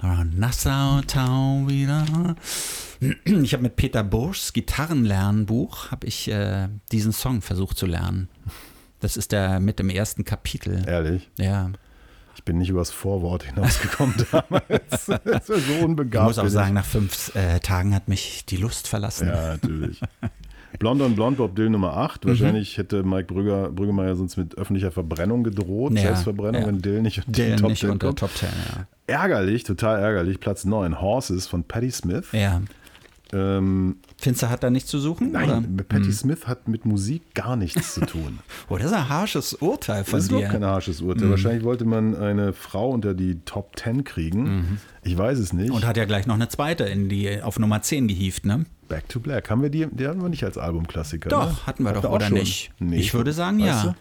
Nassau 0.03 1.01
Town 1.03 1.69
wieder. 1.69 2.05
Ich 3.27 3.53
habe 3.53 3.63
mit 3.63 3.77
Peter 3.77 4.03
Burschs 4.03 4.55
Gitarrenlernbuch 4.55 5.91
habe 5.91 6.07
ich 6.07 6.31
äh, 6.31 6.69
diesen 6.93 7.13
Song 7.13 7.43
versucht 7.43 7.77
zu 7.77 7.85
lernen. 7.85 8.31
Das 9.01 9.19
ist 9.19 9.33
der 9.33 9.61
mit 9.61 9.79
dem 9.79 9.91
ersten 9.91 10.25
Kapitel. 10.25 10.83
Ehrlich. 10.89 11.29
Ja. 11.37 11.71
Ich 12.37 12.45
bin 12.45 12.57
nicht 12.57 12.71
übers 12.71 12.91
Vorwort 12.91 13.43
hinausgekommen 13.55 14.15
damals. 14.33 14.71
Das 15.07 15.07
ja 15.09 15.41
so 15.47 15.55
Ich 15.57 15.83
unbegabt. 15.83 16.25
muss 16.27 16.39
auch 16.39 16.49
sagen, 16.49 16.73
nach 16.73 16.87
fünf 16.87 17.35
äh, 17.37 17.61
Tagen 17.61 17.95
hat 17.95 18.09
mich 18.09 18.47
die 18.47 18.57
Lust 18.57 18.89
verlassen. 18.89 19.29
Ja, 19.29 19.49
natürlich. 19.49 20.01
Blond 20.79 21.03
on 21.03 21.15
Blond, 21.15 21.37
Bob 21.39 21.57
Dylan 21.57 21.73
Nummer 21.73 21.97
8. 21.97 22.25
Mhm. 22.25 22.29
Wahrscheinlich 22.31 22.79
hätte 22.79 23.03
Mike 23.03 23.33
Brügger, 23.33 23.71
Brüggemeier 23.71 24.17
sonst 24.17 24.37
mit 24.37 24.57
öffentlicher 24.59 24.91
Verbrennung 24.91 25.45
gedroht. 25.45 25.93
Ja, 25.93 26.03
Selbstverbrennung, 26.03 26.63
ja. 26.63 26.67
wenn 26.69 26.83
Dylan 26.83 27.03
nicht 27.03 27.27
unter 27.27 27.33
Der 27.33 27.57
Top 27.57 27.71
nicht 27.71 27.81
10 27.81 27.91
unter 27.91 28.07
kommt. 28.09 28.19
Top 28.19 28.31
10, 28.35 28.49
ja. 28.49 28.87
Ärgerlich, 29.07 29.65
total 29.65 30.01
ärgerlich. 30.01 30.41
Platz 30.41 30.65
9, 30.65 31.01
Horses 31.01 31.47
von 31.47 31.65
Patti 31.65 31.91
Smith. 31.91 32.27
Ja. 32.33 32.61
Ähm, 33.33 33.97
Finster 34.19 34.51
hat 34.51 34.63
da 34.63 34.71
nichts 34.71 34.89
zu 34.91 34.99
suchen? 35.01 35.33
nein, 35.33 35.49
Oder? 35.75 35.85
Patti 35.85 36.13
Smith 36.13 36.47
hat 36.47 36.69
mit 36.69 36.85
Musik 36.85 37.35
gar 37.35 37.57
nichts 37.57 37.95
zu 37.95 38.01
tun. 38.03 38.39
Oh, 38.69 38.77
das 38.79 38.87
ist 38.87 38.93
ein 38.93 39.09
harsches 39.09 39.55
Urteil 39.55 40.05
von 40.05 40.15
Das 40.15 40.25
ist 40.25 40.31
dir. 40.31 40.37
überhaupt 40.37 40.53
kein 40.53 40.65
harsches 40.65 41.01
Urteil. 41.01 41.31
Wahrscheinlich 41.31 41.65
wollte 41.65 41.85
man 41.85 42.17
eine 42.17 42.53
Frau 42.53 42.91
unter 42.91 43.15
die 43.15 43.41
Top 43.45 43.77
10 43.79 44.05
kriegen. 44.05 44.79
Ich 45.03 45.17
weiß 45.17 45.39
es 45.39 45.53
nicht. 45.53 45.71
Und 45.71 45.87
hat 45.87 45.97
ja 45.97 46.05
gleich 46.05 46.27
noch 46.27 46.35
eine 46.35 46.49
zweite 46.49 46.85
in 46.85 47.09
die, 47.09 47.41
auf 47.43 47.59
Nummer 47.59 47.83
10 47.83 48.09
gehievt, 48.09 48.45
ne? 48.47 48.65
Back 48.89 49.09
to 49.09 49.19
Black. 49.21 49.51
Haben 49.51 49.63
wir 49.63 49.71
die? 49.71 49.87
Die 49.91 50.07
hatten 50.07 50.21
wir 50.23 50.29
nicht 50.29 50.45
als 50.45 50.59
Albumklassiker. 50.59 51.29
Doch, 51.29 51.51
ne? 51.51 51.67
hatten 51.67 51.83
wir 51.85 51.91
Hatten 51.91 52.03
doch, 52.03 52.11
auch 52.11 52.15
oder 52.15 52.27
schon? 52.27 52.39
nicht? 52.39 52.71
Nee, 52.79 52.97
Ich 52.99 53.15
würde 53.15 53.33
sagen, 53.33 53.59
weißt 53.61 53.85
ja. 53.85 53.91
du? 53.91 53.95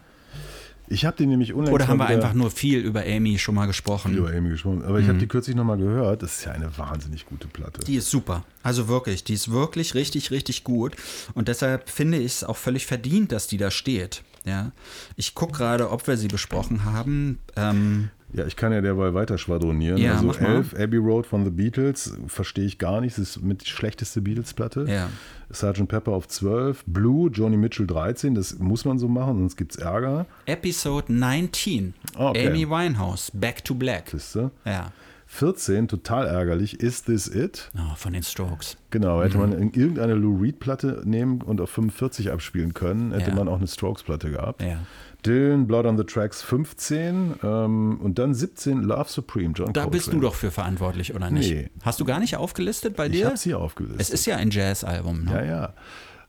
Ich 0.88 1.04
habe 1.06 1.18
die 1.18 1.26
nämlich 1.26 1.54
unlängst 1.54 1.74
Oder 1.74 1.88
haben 1.88 1.98
wir 1.98 2.06
einfach 2.08 2.34
nur 2.34 2.52
viel 2.52 2.80
über 2.80 3.02
Amy 3.04 3.40
schon 3.40 3.56
mal 3.56 3.66
gesprochen? 3.66 4.16
über 4.16 4.30
Amy 4.30 4.50
gesprochen. 4.50 4.84
Aber 4.84 5.00
ich 5.00 5.06
Mhm. 5.06 5.10
habe 5.10 5.20
die 5.20 5.28
kürzlich 5.28 5.56
nochmal 5.56 5.78
gehört. 5.78 6.22
Das 6.22 6.38
ist 6.40 6.46
ja 6.46 6.52
eine 6.52 6.78
wahnsinnig 6.78 7.26
gute 7.26 7.48
Platte. 7.48 7.82
Die 7.86 7.96
ist 7.96 8.10
super. 8.10 8.44
Also 8.64 8.88
wirklich, 8.88 9.24
die 9.24 9.34
ist 9.34 9.52
wirklich 9.52 9.96
richtig, 9.96 10.32
richtig 10.32 10.64
gut. 10.64 10.96
Und 11.34 11.48
deshalb 11.48 11.90
finde 11.90 12.18
ich 12.20 12.26
es 12.34 12.44
auch 12.44 12.58
völlig 12.58 12.86
verdient, 12.86 13.32
dass 13.32 13.48
die 13.48 13.58
da 13.58 13.72
steht. 13.72 14.24
Ja. 14.46 14.72
Ich 15.16 15.34
gucke 15.34 15.54
gerade, 15.58 15.90
ob 15.90 16.06
wir 16.08 16.18
sie 16.18 16.28
besprochen 16.28 16.86
haben. 16.86 17.40
Ähm, 17.56 18.10
Ja, 18.34 18.46
ich 18.46 18.56
kann 18.58 18.74
ja 18.74 18.82
derweil 18.82 19.14
weiter 19.14 19.38
schwadronieren. 19.38 19.98
Ja, 19.98 20.14
also 20.16 20.26
mach 20.26 20.42
mal. 20.42 20.56
11, 20.58 20.74
Abbey 20.78 20.98
Road 20.98 21.26
von 21.26 21.46
The 21.46 21.52
Beatles, 21.52 22.14
verstehe 22.28 22.66
ich 22.66 22.78
gar 22.80 23.00
nicht. 23.02 23.18
Das 23.18 23.30
ist 23.38 23.42
mit 23.42 23.62
die 23.64 23.70
schlechteste 23.70 24.22
Beatles-Platte. 24.22 24.86
ja. 24.90 25.10
Sgt. 25.52 25.88
Pepper 25.88 26.12
auf 26.14 26.28
12, 26.28 26.84
Blue, 26.88 27.30
Johnny 27.32 27.58
Mitchell 27.58 27.88
13, 27.88 28.36
das 28.36 28.58
muss 28.60 28.86
man 28.86 28.98
so 29.00 29.08
machen, 29.08 29.38
sonst 29.40 29.56
gibt 29.58 29.72
es 29.74 29.78
Ärger. 29.78 30.26
Episode 30.46 31.14
19. 31.14 31.94
Ah, 32.18 32.30
okay. 32.30 32.48
Amy 32.48 32.70
Winehouse, 32.70 33.32
Back 33.34 33.64
to 33.64 33.76
Black. 33.76 34.10
Siehste. 34.10 34.52
Ja. 34.66 34.92
14, 35.28 35.88
total 35.88 36.28
ärgerlich, 36.28 36.80
Is 36.82 37.04
This 37.04 37.28
It? 37.28 37.70
Oh, 37.76 37.96
von 37.96 38.14
den 38.14 38.22
Strokes. 38.24 38.78
Genau, 38.92 39.22
hätte 39.24 39.38
man 39.40 39.52
in 39.54 39.72
irgendeine 39.74 40.14
Lou 40.14 40.40
Reed-Platte 40.40 41.02
nehmen 41.04 41.42
und 41.42 41.60
auf 41.62 41.72
45 41.72 42.32
abspielen 42.32 42.74
können, 42.74 43.12
hätte 43.12 43.32
Ja. 43.32 43.36
man 43.36 43.48
auch 43.48 43.58
eine 43.58 43.68
Strokes-Platte 43.68 44.30
gehabt. 44.32 44.62
Ja. 44.62 44.80
Dylan, 45.26 45.66
Blood 45.68 45.86
on 45.86 45.98
the 45.98 46.04
Tracks 46.04 46.42
15 46.42 47.36
ähm, 47.44 48.00
und 48.02 48.20
dann 48.20 48.34
17 48.34 48.84
Love 48.84 49.10
Supreme, 49.10 49.54
John 49.56 49.74
Da 49.74 49.82
Coltrane. 49.84 49.90
bist 49.92 50.14
du 50.14 50.20
doch 50.20 50.36
für 50.36 50.52
verantwortlich, 50.52 51.16
oder 51.16 51.30
nicht? 51.32 51.52
Nee. 51.52 51.70
Hast 51.84 52.00
du 52.00 52.06
gar 52.06 52.20
nicht 52.20 52.36
aufgelistet 52.38 52.96
bei 52.96 53.08
Ich 53.08 53.14
dir? 53.14 53.26
habe 53.28 53.38
sie 53.38 53.54
aufgelistet. 53.54 54.02
Es 54.02 54.10
ist 54.10 54.26
ja 54.26 54.36
ein 54.38 54.52
Jazz-Album. 54.52 55.26
Ne? 55.26 55.32
Ja, 55.32 55.44
ja. 55.44 55.74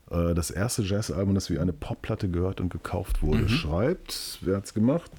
Äh, 0.09 0.33
Das 0.33 0.51
erste 0.51 0.83
Jazzalbum, 0.83 1.35
das 1.35 1.49
wie 1.49 1.59
eine 1.59 1.73
Popplatte 1.73 2.29
gehört 2.29 2.61
und 2.61 2.69
gekauft 2.69 3.21
wurde. 3.21 3.43
Mhm. 3.43 3.49
Schreibt, 3.49 4.39
wer 4.41 4.57
hat's 4.57 4.73
gemacht? 4.73 5.11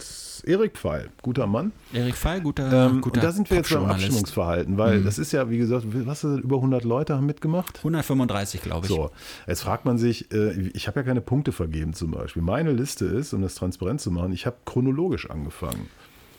Erik 0.44 0.78
Pfeil, 0.78 1.10
guter 1.22 1.46
Mann. 1.46 1.72
Erik 1.92 2.14
Pfeil, 2.14 2.40
guter, 2.40 2.86
Ähm, 2.86 3.00
guter 3.00 3.16
und 3.16 3.24
da 3.24 3.32
sind 3.32 3.50
wir 3.50 3.58
jetzt 3.58 3.70
beim. 3.72 3.82
Mhm. 3.84 3.90
Abstimmungsverhalten, 3.90 4.78
weil 4.78 5.02
das 5.02 5.18
ist 5.18 5.32
ja, 5.32 5.50
wie 5.50 5.58
gesagt, 5.58 5.84
was 6.06 6.24
ist 6.24 6.24
das, 6.24 6.38
über 6.38 6.56
100 6.56 6.84
Leute 6.84 7.14
haben 7.16 7.26
mitgemacht. 7.26 7.78
135, 7.78 8.62
glaube 8.62 8.86
ich. 8.86 8.92
So, 8.92 9.10
jetzt 9.46 9.62
fragt 9.62 9.84
man 9.84 9.98
sich, 9.98 10.32
äh, 10.32 10.52
ich 10.72 10.86
habe 10.86 11.00
ja 11.00 11.04
keine 11.04 11.20
Punkte 11.20 11.52
vergeben 11.52 11.92
zum 11.92 12.12
Beispiel. 12.12 12.42
Meine 12.42 12.72
Liste 12.72 13.04
ist, 13.04 13.32
um 13.32 13.42
das 13.42 13.54
transparent 13.56 14.00
zu 14.00 14.10
machen, 14.10 14.32
ich 14.32 14.46
habe 14.46 14.56
chronologisch 14.64 15.28
angefangen. 15.28 15.88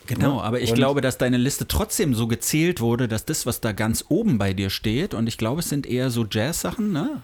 Genau, 0.06 0.36
Ne? 0.36 0.42
aber 0.42 0.60
ich 0.60 0.70
Und- 0.70 0.76
glaube, 0.76 1.00
dass 1.00 1.18
deine 1.18 1.36
Liste 1.36 1.68
trotzdem 1.68 2.14
so 2.14 2.26
gezählt 2.26 2.80
wurde, 2.80 3.06
dass 3.06 3.24
das, 3.26 3.46
was 3.46 3.60
da 3.60 3.72
ganz 3.72 4.04
oben 4.08 4.38
bei 4.38 4.52
dir 4.52 4.68
steht, 4.70 5.14
und 5.14 5.26
ich 5.28 5.38
glaube, 5.38 5.60
es 5.60 5.68
sind 5.68 5.86
eher 5.86 6.10
so 6.10 6.26
Jazz-Sachen, 6.28 6.92
ne? 6.92 7.22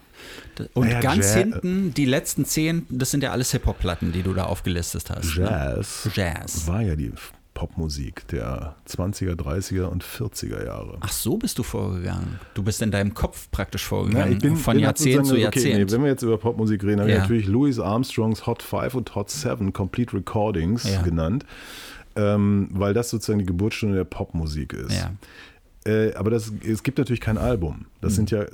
Und 0.73 0.85
Naja, 0.87 1.01
ganz 1.01 1.17
Jazz- 1.25 1.35
hinten, 1.35 1.93
die 1.93 2.05
letzten 2.05 2.45
zehn, 2.45 2.85
das 2.89 3.11
sind 3.11 3.23
ja 3.23 3.31
alles 3.31 3.51
Hip-Hop-Platten, 3.51 4.11
die 4.13 4.23
du 4.23 4.33
da 4.33 4.45
aufgelistet 4.45 5.09
hast. 5.09 5.37
Ne? 5.37 5.43
Jazz, 5.45 6.09
Jazz. 6.13 6.67
war 6.67 6.81
ja 6.81 6.95
die 6.95 7.11
Popmusik 7.53 8.27
der 8.27 8.75
20er, 8.85 9.35
30er 9.35 9.89
und 9.89 10.03
40er 10.03 10.63
Jahre. 10.63 10.97
Ach, 10.99 11.11
so 11.11 11.37
bist 11.37 11.57
du 11.57 11.63
vorgegangen. 11.63 12.39
Du 12.53 12.61
bist 12.63 12.81
in 12.83 12.91
deinem 12.91 13.15
Kopf 13.15 13.49
praktisch 13.51 13.81
Ja, 13.83 13.87
vorgegangen, 13.89 14.33
ich 14.33 14.39
bin, 14.39 14.55
von 14.55 14.75
bin 14.75 14.83
Jahrzehnt 14.83 15.25
zu 15.25 15.29
sozusagen- 15.31 15.47
okay, 15.47 15.59
Jahrzehnt. 15.71 15.89
nee, 15.89 15.95
wenn 15.95 16.03
wir 16.03 16.09
jetzt 16.11 16.21
über 16.21 16.37
Popmusik 16.37 16.83
reden, 16.83 16.99
habe 16.99 17.09
ich 17.09 17.15
Ja. 17.15 17.21
natürlich 17.23 17.47
Louis 17.47 17.79
Armstrongs 17.79 18.45
Hot 18.45 18.61
5 18.61 18.93
und 18.93 19.15
Hot 19.15 19.31
7 19.31 19.73
Complete 19.73 20.13
Recordings 20.15 20.83
Ja. 20.87 21.01
genannt, 21.01 21.45
ähm, 22.17 22.67
weil 22.71 22.93
das 22.93 23.09
sozusagen 23.09 23.39
die 23.39 23.45
Geburtsstunde 23.45 23.95
der 23.95 24.03
Popmusik 24.03 24.73
ist. 24.73 24.91
ja. 24.99 25.11
Äh, 25.85 26.13
aber 26.15 26.31
das, 26.31 26.51
es 26.67 26.83
gibt 26.83 26.97
natürlich 26.97 27.21
kein 27.21 27.37
Album. 27.37 27.85
Das 28.01 28.11
Mhm. 28.11 28.15
sind 28.17 28.31
ja 28.31 28.41
äh, 28.41 28.49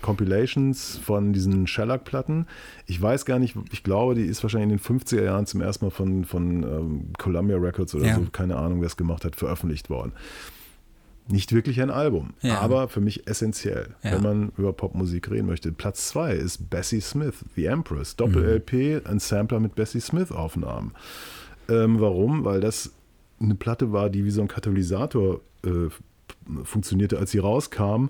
Compilations 0.00 0.98
von 0.98 1.32
diesen 1.32 1.68
Shellac-Platten. 1.68 2.46
Ich 2.86 3.00
weiß 3.00 3.24
gar 3.24 3.38
nicht, 3.38 3.54
ich 3.70 3.84
glaube, 3.84 4.16
die 4.16 4.24
ist 4.24 4.42
wahrscheinlich 4.42 4.64
in 4.72 4.76
den 4.78 4.80
50er 5.00 5.22
Jahren 5.22 5.46
zum 5.46 5.60
ersten 5.60 5.84
Mal 5.84 5.90
von, 5.92 6.24
von 6.24 6.62
ähm, 6.64 7.04
Columbia 7.18 7.56
Records 7.58 7.94
oder 7.94 8.06
Ja. 8.06 8.14
so, 8.16 8.26
keine 8.32 8.56
Ahnung, 8.56 8.80
wer 8.80 8.86
es 8.88 8.96
gemacht 8.96 9.24
hat, 9.24 9.36
veröffentlicht 9.36 9.90
worden. 9.90 10.10
Nicht 11.28 11.52
wirklich 11.52 11.80
ein 11.80 11.90
Album, 11.90 12.30
Ja. 12.42 12.58
aber 12.58 12.88
für 12.88 13.00
mich 13.00 13.28
essentiell, 13.28 13.94
Ja. 14.02 14.12
wenn 14.14 14.22
man 14.22 14.52
über 14.58 14.72
Popmusik 14.72 15.30
reden 15.30 15.46
möchte. 15.46 15.70
Platz 15.70 16.08
zwei 16.08 16.32
ist 16.34 16.68
Bessie 16.68 17.00
Smith, 17.00 17.44
The 17.54 17.66
Empress, 17.66 18.14
Mhm. 18.14 18.16
Doppel-LP, 18.16 19.02
ein 19.06 19.20
Sampler 19.20 19.60
mit 19.60 19.76
Bessie 19.76 20.00
Smith-Aufnahmen. 20.00 20.90
Ähm, 21.68 22.00
warum? 22.00 22.44
Weil 22.44 22.60
das 22.60 22.92
eine 23.42 23.54
Platte 23.54 23.92
war, 23.92 24.08
die 24.10 24.24
wie 24.24 24.30
so 24.30 24.40
ein 24.42 24.48
Katalysator 24.48 25.40
äh, 25.64 25.88
funktionierte, 26.64 27.18
als 27.18 27.30
sie 27.30 27.38
rauskam. 27.38 28.06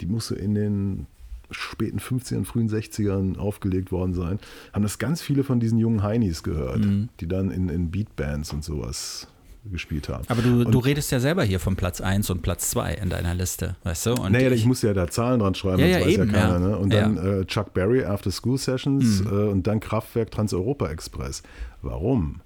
Die 0.00 0.06
musste 0.06 0.34
in 0.34 0.54
den 0.54 1.06
späten 1.50 1.98
50ern, 1.98 2.44
frühen 2.44 2.68
60ern 2.70 3.36
aufgelegt 3.38 3.92
worden 3.92 4.14
sein. 4.14 4.38
Haben 4.72 4.82
das 4.82 4.98
ganz 4.98 5.20
viele 5.20 5.44
von 5.44 5.60
diesen 5.60 5.78
jungen 5.78 6.02
Heinis 6.02 6.42
gehört, 6.42 6.80
Mhm. 6.84 7.08
die 7.20 7.28
dann 7.28 7.50
in, 7.50 7.68
in 7.68 7.90
Beatbands 7.90 8.52
und 8.52 8.64
sowas 8.64 9.26
gespielt 9.70 10.08
haben. 10.08 10.24
Aber 10.28 10.42
du, 10.42 10.62
und, 10.64 10.72
du 10.72 10.78
redest 10.80 11.12
ja 11.12 11.20
selber 11.20 11.44
hier 11.44 11.60
von 11.60 11.76
Platz 11.76 12.00
1 12.00 12.30
und 12.30 12.42
Platz 12.42 12.70
2 12.70 12.94
in 12.94 13.10
deiner 13.10 13.32
Liste, 13.34 13.76
weißt 13.84 14.06
du? 14.06 14.14
Und 14.14 14.32
naja, 14.32 14.50
ich, 14.50 14.64
muss 14.66 14.82
ja 14.82 14.92
da 14.92 15.06
Zahlen 15.08 15.38
dran 15.38 15.54
schreiben, 15.54 15.78
Ja, 15.80 15.86
das 15.88 15.98
ja, 16.00 16.04
weiß 16.06 16.12
eben, 16.14 16.32
ja 16.34 16.40
keiner. 16.40 16.52
ja. 16.54 16.58
Ne? 16.70 16.78
Und 16.78 16.92
Ja. 16.92 17.00
dann 17.02 17.16
äh, 17.42 17.44
Chuck 17.44 17.72
Berry, 17.74 18.04
After 18.04 18.30
School 18.32 18.58
Sessions 18.58 19.20
Mhm. 19.22 19.26
äh, 19.26 19.30
und 19.50 19.66
dann 19.68 19.78
Kraftwerk 19.78 20.30
Trans-Europa 20.32 20.88
Express. 20.88 21.42
Warum? 21.80 22.40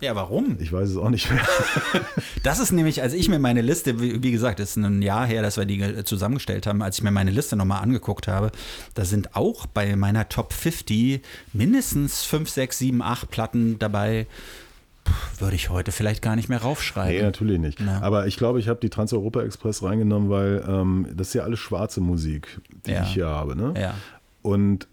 Ja, 0.00 0.14
warum? 0.14 0.56
Ich 0.60 0.72
weiß 0.72 0.88
es 0.90 0.96
auch 0.96 1.10
nicht 1.10 1.30
mehr. 1.30 1.40
Das 2.44 2.60
ist 2.60 2.70
nämlich, 2.72 3.02
als 3.02 3.12
ich 3.14 3.28
mir 3.28 3.38
meine 3.38 3.62
Liste, 3.62 4.00
wie, 4.00 4.30
gesagt, 4.30 4.60
es 4.60 4.70
ist 4.70 4.76
ein 4.76 5.02
Jahr 5.02 5.26
her, 5.26 5.42
dass 5.42 5.56
wir 5.56 5.64
die 5.66 5.78
ge- 5.78 6.04
zusammengestellt 6.04 6.66
haben, 6.66 6.82
als 6.82 6.96
ich 6.98 7.02
mir 7.04 7.10
meine 7.10 7.30
Liste 7.32 7.56
nochmal 7.56 7.82
angeguckt 7.82 8.28
habe, 8.28 8.52
da 8.94 9.04
sind 9.04 9.34
auch 9.36 9.66
bei 9.66 9.96
meiner 9.96 10.28
Top 10.28 10.52
50 10.52 11.20
mindestens 11.52 12.22
5, 12.24 12.48
6, 12.48 12.78
7, 12.78 13.02
8 13.02 13.28
Platten 13.30 13.78
dabei. 13.78 14.26
Würde 15.38 15.56
ich 15.56 15.68
heute 15.70 15.90
vielleicht 15.90 16.22
gar 16.22 16.36
nicht 16.36 16.48
mehr 16.48 16.58
Nee, 16.58 16.64
raufschreiben. 16.64 17.22
natürlich 17.22 17.58
nicht. 17.58 17.80
Ja. 17.80 18.00
Aber 18.02 18.26
ich 18.26 18.36
glaube, 18.36 18.60
ich 18.60 18.68
habe 18.68 18.78
die 18.80 18.90
Trans-Europa 18.90 19.42
Express 19.42 19.82
reingenommen, 19.82 20.30
weil 20.30 20.64
ähm, 20.68 21.08
das 21.14 21.28
ist 21.28 21.34
ja 21.34 21.42
alles 21.42 21.58
schwarze 21.58 22.00
Musik, 22.00 22.60
die 22.86 22.92
Ja. 22.92 23.02
ich 23.02 23.08
hier 23.14 23.26
habe. 23.26 23.56
Ne? 23.56 23.74
Ja. 23.78 23.94
Und 24.42 24.86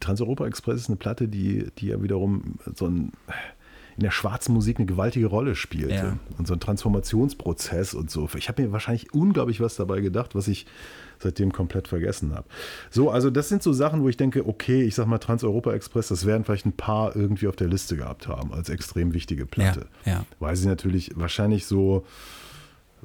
Trans-Europa 0.00 0.46
Express 0.46 0.82
ist 0.82 0.88
eine 0.88 0.96
Platte, 0.96 1.28
die, 1.28 1.66
die 1.78 1.86
ja 1.88 2.02
wiederum 2.02 2.56
so 2.74 2.86
ein, 2.86 3.12
in 3.96 4.02
der 4.02 4.10
schwarzen 4.10 4.52
Musik 4.52 4.78
eine 4.78 4.86
gewaltige 4.86 5.26
Rolle 5.26 5.54
spielte. 5.54 5.94
Ja. 5.94 6.18
Und 6.36 6.46
so 6.46 6.54
ein 6.54 6.60
Transformationsprozess 6.60 7.94
und 7.94 8.10
so. 8.10 8.28
Ich 8.36 8.48
habe 8.48 8.62
mir 8.62 8.72
wahrscheinlich 8.72 9.14
unglaublich 9.14 9.60
was 9.60 9.76
dabei 9.76 10.00
gedacht, 10.00 10.34
was 10.34 10.48
ich 10.48 10.66
seitdem 11.18 11.50
komplett 11.50 11.88
vergessen 11.88 12.34
habe. 12.34 12.46
So, 12.90 13.10
also 13.10 13.30
das 13.30 13.48
sind 13.48 13.62
so 13.62 13.72
Sachen, 13.72 14.02
wo 14.02 14.08
ich 14.10 14.18
denke, 14.18 14.46
okay, 14.46 14.82
ich 14.82 14.94
sag 14.94 15.06
mal 15.06 15.18
Trans-Europa 15.18 15.72
Express, 15.72 16.08
das 16.08 16.26
werden 16.26 16.44
vielleicht 16.44 16.66
ein 16.66 16.76
paar 16.76 17.16
irgendwie 17.16 17.48
auf 17.48 17.56
der 17.56 17.68
Liste 17.68 17.96
gehabt 17.96 18.28
haben, 18.28 18.52
als 18.52 18.68
extrem 18.68 19.14
wichtige 19.14 19.46
Platte. 19.46 19.86
Ja, 20.04 20.12
ja. 20.12 20.26
Weil 20.40 20.56
sie 20.56 20.68
natürlich 20.68 21.12
wahrscheinlich 21.14 21.64
so 21.64 22.04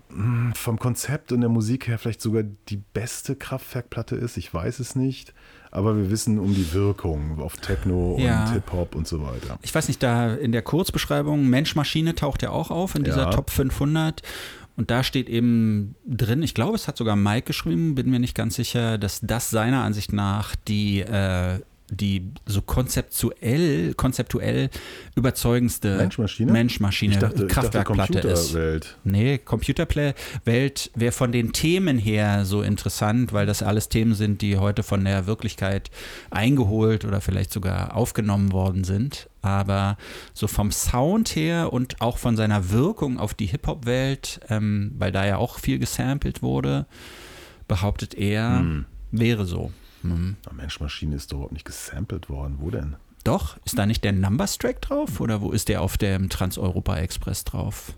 mh, 0.10 0.56
vom 0.56 0.78
Konzept 0.78 1.32
und 1.32 1.40
der 1.40 1.50
Musik 1.50 1.88
her 1.88 1.98
vielleicht 1.98 2.22
sogar 2.22 2.44
die 2.44 2.82
beste 2.94 3.38
Kraftwerkplatte 3.38 4.18
ist. 4.18 4.36
Ich 4.36 4.54
weiß 4.54 4.80
es 4.80 4.96
nicht. 4.96 5.34
Aber 5.72 5.96
wir 5.98 6.12
wissen 6.12 6.38
um 6.38 6.54
die 6.54 6.74
Wirkung 6.74 7.40
auf 7.40 7.56
Techno 7.58 8.18
Ja. 8.20 8.44
und 8.46 8.54
Hip-Hop 8.54 8.94
und 8.94 9.08
so 9.08 9.24
weiter. 9.24 9.58
Ich 9.62 9.74
weiß 9.74 9.88
nicht, 9.88 10.04
da 10.04 10.34
in 10.34 10.52
der 10.52 10.62
Kurzbeschreibung 10.62 11.48
Mensch-Maschine 11.48 12.14
taucht 12.14 12.42
ja 12.44 12.50
auch 12.50 12.72
auf 12.72 12.96
in 12.96 13.04
dieser 13.04 13.24
Ja. 13.24 13.30
Top 13.32 13.50
500. 13.50 14.22
Und 14.78 14.90
da 14.92 15.04
steht 15.04 15.30
eben 15.30 15.96
drin, 16.06 16.44
ich 16.44 16.54
glaube, 16.56 16.76
es 16.76 16.88
hat 16.88 16.98
sogar 16.98 17.16
Mike 17.16 17.48
geschrieben, 17.48 17.96
bin 17.96 18.10
mir 18.10 18.20
nicht 18.20 18.36
ganz 18.36 18.56
sicher, 18.56 18.98
dass 18.98 19.20
das 19.22 19.50
seiner 19.50 19.84
Ansicht 19.84 20.12
nach 20.14 20.56
die, 20.56 21.02
äh, 21.02 21.60
die 21.92 22.32
so 22.46 22.62
konzeptuell, 22.62 23.94
konzeptuell 23.94 24.70
überzeugendste 25.16 25.98
Mensch-Maschine? 26.46 27.14
Ich 27.14 27.20
dachte 27.20 27.48
Kraftwerkplatte 27.48 28.20
ist. 28.20 28.54
Computerwelt. 28.54 28.98
Nee, 29.04 29.38
Computerplay-Welt 29.38 30.92
wäre 30.96 31.12
von 31.12 31.32
den 31.32 31.54
Themen 31.54 31.98
her 31.98 32.46
so 32.46 32.62
interessant, 32.62 33.34
weil 33.34 33.46
das 33.46 33.62
alles 33.62 33.90
Themen 33.90 34.14
sind, 34.16 34.42
die 34.42 34.58
heute 34.58 34.84
von 34.84 35.04
der 35.06 35.28
Wirklichkeit 35.28 35.92
eingeholt 36.30 37.06
oder 37.06 37.22
vielleicht 37.22 37.52
sogar 37.52 37.96
aufgenommen 37.96 38.52
worden 38.52 38.84
sind. 38.84 39.30
Aber 39.42 39.98
so 40.34 40.48
vom 40.48 40.72
Sound 40.72 41.36
her 41.36 41.74
und 41.74 42.00
auch 42.02 42.18
von 42.18 42.38
seiner 42.38 42.70
Wirkung 42.72 43.20
auf 43.20 43.34
die 43.34 43.48
Hip-Hop-Welt, 43.48 44.40
ähm, 44.50 44.94
weil 44.98 45.12
da 45.12 45.26
ja 45.26 45.38
auch 45.38 45.60
viel 45.60 45.80
gesampelt 45.80 46.42
wurde, 46.42 46.86
behauptet 47.68 48.14
er, 48.14 48.60
Hm. 48.60 48.86
wäre 49.12 49.46
so. 49.46 49.72
Mhm. 50.04 50.38
Na, 50.46 50.54
Mensch-Maschine 50.54 51.16
ist 51.16 51.32
doch 51.32 51.38
überhaupt 51.38 51.54
nicht 51.54 51.66
gesampelt 51.66 52.30
worden. 52.30 52.58
Wo 52.60 52.70
denn? 52.70 52.96
Doch, 53.24 53.58
ist 53.66 53.78
da 53.78 53.86
nicht 53.86 54.04
der 54.04 54.14
Numbers-Track 54.14 54.82
drauf 54.82 55.20
oder 55.20 55.42
wo 55.42 55.52
ist 55.52 55.70
der 55.70 55.82
auf 55.82 55.98
dem 55.98 56.30
Trans-Europa-Express 56.30 57.44
drauf? 57.44 57.94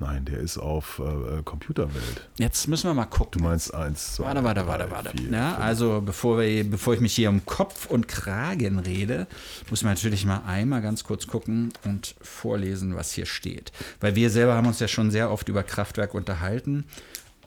Nein, 0.00 0.24
der 0.26 0.38
ist 0.38 0.58
auf 0.58 1.00
äh, 1.00 1.42
Computerwelt. 1.42 2.28
Jetzt 2.38 2.68
müssen 2.68 2.88
wir 2.88 2.94
mal 2.94 3.04
gucken. 3.06 3.40
Du 3.42 3.48
meinst 3.48 3.74
eins, 3.74 4.14
zwei, 4.14 4.26
Warte, 4.26 4.44
warte, 4.44 4.60
drei, 4.60 4.68
warte, 4.68 4.90
warte. 4.92 5.10
vier, 5.10 5.30
Ja, 5.30 5.50
fünf. 5.54 5.64
also 5.64 6.00
bevor, 6.04 6.38
wir, 6.38 6.70
bevor 6.70 6.94
ich 6.94 7.00
mich 7.00 7.14
hier 7.16 7.28
um 7.28 7.44
Kopf 7.46 7.86
und 7.86 8.06
Kragen 8.06 8.78
rede, 8.78 9.26
muss 9.70 9.82
man 9.82 9.94
natürlich 9.94 10.24
mal 10.24 10.42
einmal 10.46 10.82
ganz 10.82 11.02
kurz 11.02 11.26
gucken 11.26 11.72
und 11.84 12.14
vorlesen, 12.20 12.94
was 12.94 13.10
hier 13.10 13.26
steht. 13.26 13.72
Weil 14.00 14.14
wir 14.14 14.30
selber 14.30 14.54
haben 14.54 14.68
uns 14.68 14.78
ja 14.78 14.86
schon 14.86 15.10
sehr 15.10 15.32
oft 15.32 15.48
über 15.48 15.64
Kraftwerk 15.64 16.14
unterhalten 16.14 16.84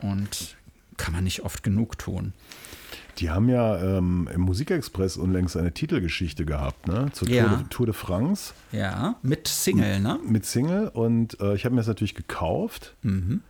und 0.02 0.58
kann 0.98 1.14
man 1.14 1.24
nicht 1.24 1.44
oft 1.44 1.64
genug 1.64 1.98
tun. 1.98 2.34
Die 3.22 3.30
haben 3.30 3.50
ja 3.50 3.78
ähm, 3.98 4.28
im 4.34 4.42
Musikexpress 4.42 5.16
unlängst 5.18 5.56
eine 5.56 5.72
Titelgeschichte 5.72 6.44
gehabt, 6.44 6.88
ne? 6.88 7.10
Zur 7.14 7.30
Ja. 7.30 7.44
Tour, 7.48 7.58
de, 7.58 7.68
Tour 7.70 7.86
de 7.86 7.94
France 7.96 8.54
Ja, 8.72 9.16
mit 9.22 9.48
Single, 9.48 10.00
ne? 10.00 10.20
mit 10.26 10.46
Single. 10.46 10.88
Und 10.90 11.40
äh, 11.40 11.54
ich 11.56 11.64
habe 11.66 11.76
mir 11.76 11.82
das 11.82 11.88
natürlich 11.88 12.16
gekauft, 12.16 12.96
Mhm. 13.04 13.42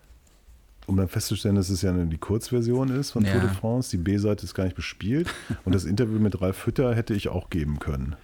um 0.88 0.98
dann 0.98 1.08
festzustellen, 1.08 1.56
dass 1.56 1.70
es 1.70 1.82
ja 1.84 1.94
nur 1.94 2.04
die 2.06 2.18
Kurzversion 2.18 2.90
ist 2.90 3.12
von 3.12 3.24
Ja. 3.24 3.32
Tour 3.32 3.42
de 3.42 3.50
France. 3.52 3.92
Die 3.92 3.98
B-Seite 3.98 4.44
ist 4.44 4.54
gar 4.54 4.66
nicht 4.66 4.76
bespielt. 4.76 5.30
Und 5.64 5.74
das 5.74 5.86
Interview 5.86 6.20
mit 6.20 6.42
Ralf 6.42 6.66
Hütter 6.66 6.94
hätte 6.94 7.14
ich 7.14 7.30
auch 7.30 7.50
geben 7.50 7.80
können. 7.80 8.16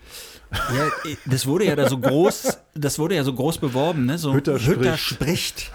Ja, 0.52 1.12
das 1.26 1.46
wurde 1.46 1.66
ja 1.66 1.76
da 1.76 1.88
so 1.90 1.98
groß, 1.98 2.58
das 2.74 3.00
wurde 3.00 3.16
ja 3.16 3.24
so 3.24 3.34
groß 3.34 3.58
beworben, 3.58 4.06
ne? 4.06 4.18
So 4.18 4.34
Hütter 4.34 4.58
spricht. 4.98 5.72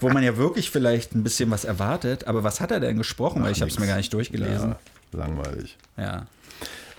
Wo 0.00 0.08
man 0.08 0.22
ja 0.22 0.36
wirklich 0.36 0.70
vielleicht 0.70 1.14
ein 1.14 1.22
bisschen 1.24 1.50
was 1.50 1.64
erwartet, 1.64 2.26
aber 2.26 2.42
was 2.44 2.60
hat 2.60 2.70
er 2.70 2.78
denn 2.80 2.96
gesprochen? 2.96 3.42
Weil 3.42 3.52
ich 3.52 3.60
habe 3.60 3.70
es 3.70 3.78
mir 3.78 3.86
gar 3.86 3.96
nicht 3.96 4.12
durchgelesen. 4.12 4.70
Ja, 4.70 4.78
langweilig. 5.16 5.76
Ja. 5.96 6.26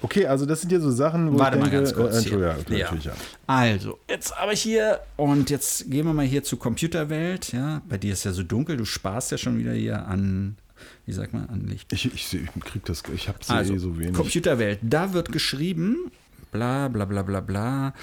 Okay, 0.01 0.27
also 0.27 0.45
das 0.45 0.61
sind 0.61 0.71
ja 0.71 0.79
so 0.79 0.91
Sachen, 0.91 1.33
wo 1.33 1.39
Warte 1.39 1.57
ich 1.57 1.63
mal 1.63 1.69
denke, 1.69 1.83
ganz 1.85 1.95
kurz 1.95 2.17
Äh, 2.17 2.29
hier. 2.29 2.49
Entschuldigung, 2.49 2.77
Ja. 2.77 2.83
natürlich, 2.85 3.05
ja. 3.05 3.13
Also, 3.47 3.99
jetzt 4.09 4.37
aber 4.37 4.51
hier 4.51 4.99
und 5.15 5.49
jetzt 5.49 5.89
gehen 5.89 6.05
wir 6.05 6.13
mal 6.13 6.25
hier 6.25 6.43
zur 6.43 6.59
Computerwelt. 6.59 7.53
Ja, 7.53 7.81
bei 7.89 7.97
dir 7.97 8.13
ist 8.13 8.23
ja 8.25 8.31
so 8.31 8.43
dunkel, 8.43 8.77
du 8.77 8.85
sparst 8.85 9.31
ja 9.31 9.37
schon 9.37 9.57
wieder 9.57 9.71
hier 9.73 10.05
an, 10.05 10.57
wie 11.05 11.13
sagt 11.13 11.33
man, 11.33 11.47
an 11.49 11.65
Licht. 11.67 11.91
Ich, 11.93 12.05
ich, 12.13 12.33
ich 12.33 12.49
krieg 12.63 12.85
das, 12.85 13.03
ich 13.15 13.27
habe 13.27 13.39
Also, 13.47 13.73
eh 13.73 13.77
so 13.77 13.97
wenig. 13.97 14.13
Computerwelt, 14.13 14.79
da 14.83 15.13
wird 15.13 15.31
geschrieben, 15.31 16.11
bla 16.51 16.87
bla 16.89 17.05
bla 17.05 17.23
bla 17.23 17.39
bla, 17.39 17.93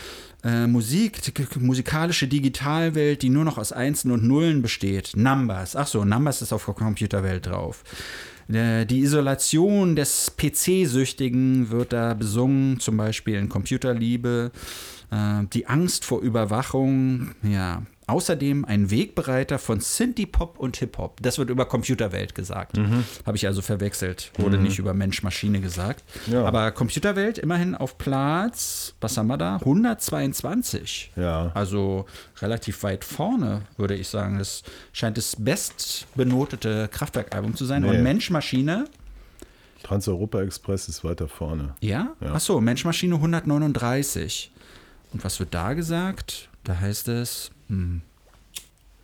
äh, 0.43 0.67
Musik, 0.67 1.21
musikalische 1.61 2.27
Digitalwelt, 2.27 3.23
die 3.23 3.29
nur 3.29 3.45
noch 3.45 3.59
aus 3.59 3.71
Einsen 3.71 4.11
und 4.11 4.25
Nullen 4.25 4.61
besteht. 4.63 5.13
Numbers, 5.15 5.77
ach 5.77 5.87
so, 5.87 6.05
Numbers 6.05 6.43
ist 6.43 6.53
auf 6.53 6.65
der 6.65 6.75
Computerwelt 6.75 7.47
drauf. 7.47 7.85
Äh, 8.53 8.87
Die 8.87 9.01
Isolation 9.01 9.97
des 9.97 10.33
PC-Süchtigen 10.37 11.71
wird 11.71 11.93
da 11.93 12.15
besungen, 12.15 12.81
zum 12.81 12.97
Beispiel 12.97 13.37
in 13.37 13.49
Computerliebe. 13.49 14.51
Äh, 15.11 15.45
Die 15.53 15.67
Angst 15.67 16.05
vor 16.05 16.21
Überwachung, 16.21 17.33
ja. 17.43 17.83
Außerdem 18.13 18.67
ein 18.67 18.91
Wegbereiter 18.91 19.59
von 19.59 19.81
Synthie-Pop 19.81 20.59
und 20.59 20.77
Hip-Hop. 20.77 21.17
Das 21.23 21.39
wird 21.39 21.49
über 21.49 21.65
Computerwelt 21.65 22.35
gesagt. 22.35 22.77
Mhm. 22.77 23.05
Habe 23.25 23.39
ich 23.39 23.47
also 23.47 23.63
verwechselt. 23.63 24.33
Wurde 24.37 24.59
nicht 24.59 24.79
über 24.79 24.93
Mensch-Maschine 24.93 25.61
gesagt. 25.63 26.05
Ja. 26.27 26.45
Aber 26.45 26.73
Computerwelt 26.73 27.39
immerhin 27.39 27.75
auf 27.75 27.97
Platz, 27.97 28.93
was 29.01 29.17
haben 29.17 29.29
wir 29.29 29.39
da? 29.39 29.57
122. 29.57 31.13
Ja. 31.17 31.53
Also 31.55 32.05
relativ 32.43 32.83
weit 32.83 33.03
vorne, 33.03 33.63
würde 33.79 33.95
ich 33.95 34.09
sagen. 34.09 34.39
Das 34.39 34.63
scheint 34.93 35.17
das 35.17 35.35
bestbenotete 35.39 36.89
Kraftwerkalbum 36.93 37.57
zu 37.57 37.65
sein. 37.65 37.81
Nee. 37.81 37.89
Und 37.89 38.03
Mensch-Maschine, 38.03 38.85
Trans-Europa 39.85 40.43
Express 40.43 40.87
ist 40.89 41.03
weiter 41.03 41.29
vorne. 41.29 41.77
ja? 41.81 42.13
Ja. 42.21 42.33
Ach 42.35 42.41
so, 42.41 42.61
Mensch-Maschine 42.61 43.15
139. 43.15 44.53
Und 45.15 45.25
was 45.25 45.41
wird 45.41 45.55
da 45.55 45.73
gesagt? 45.73 46.51
Da 46.65 46.79
heißt 46.79 47.09
es, 47.09 47.51
hm, 47.73 48.03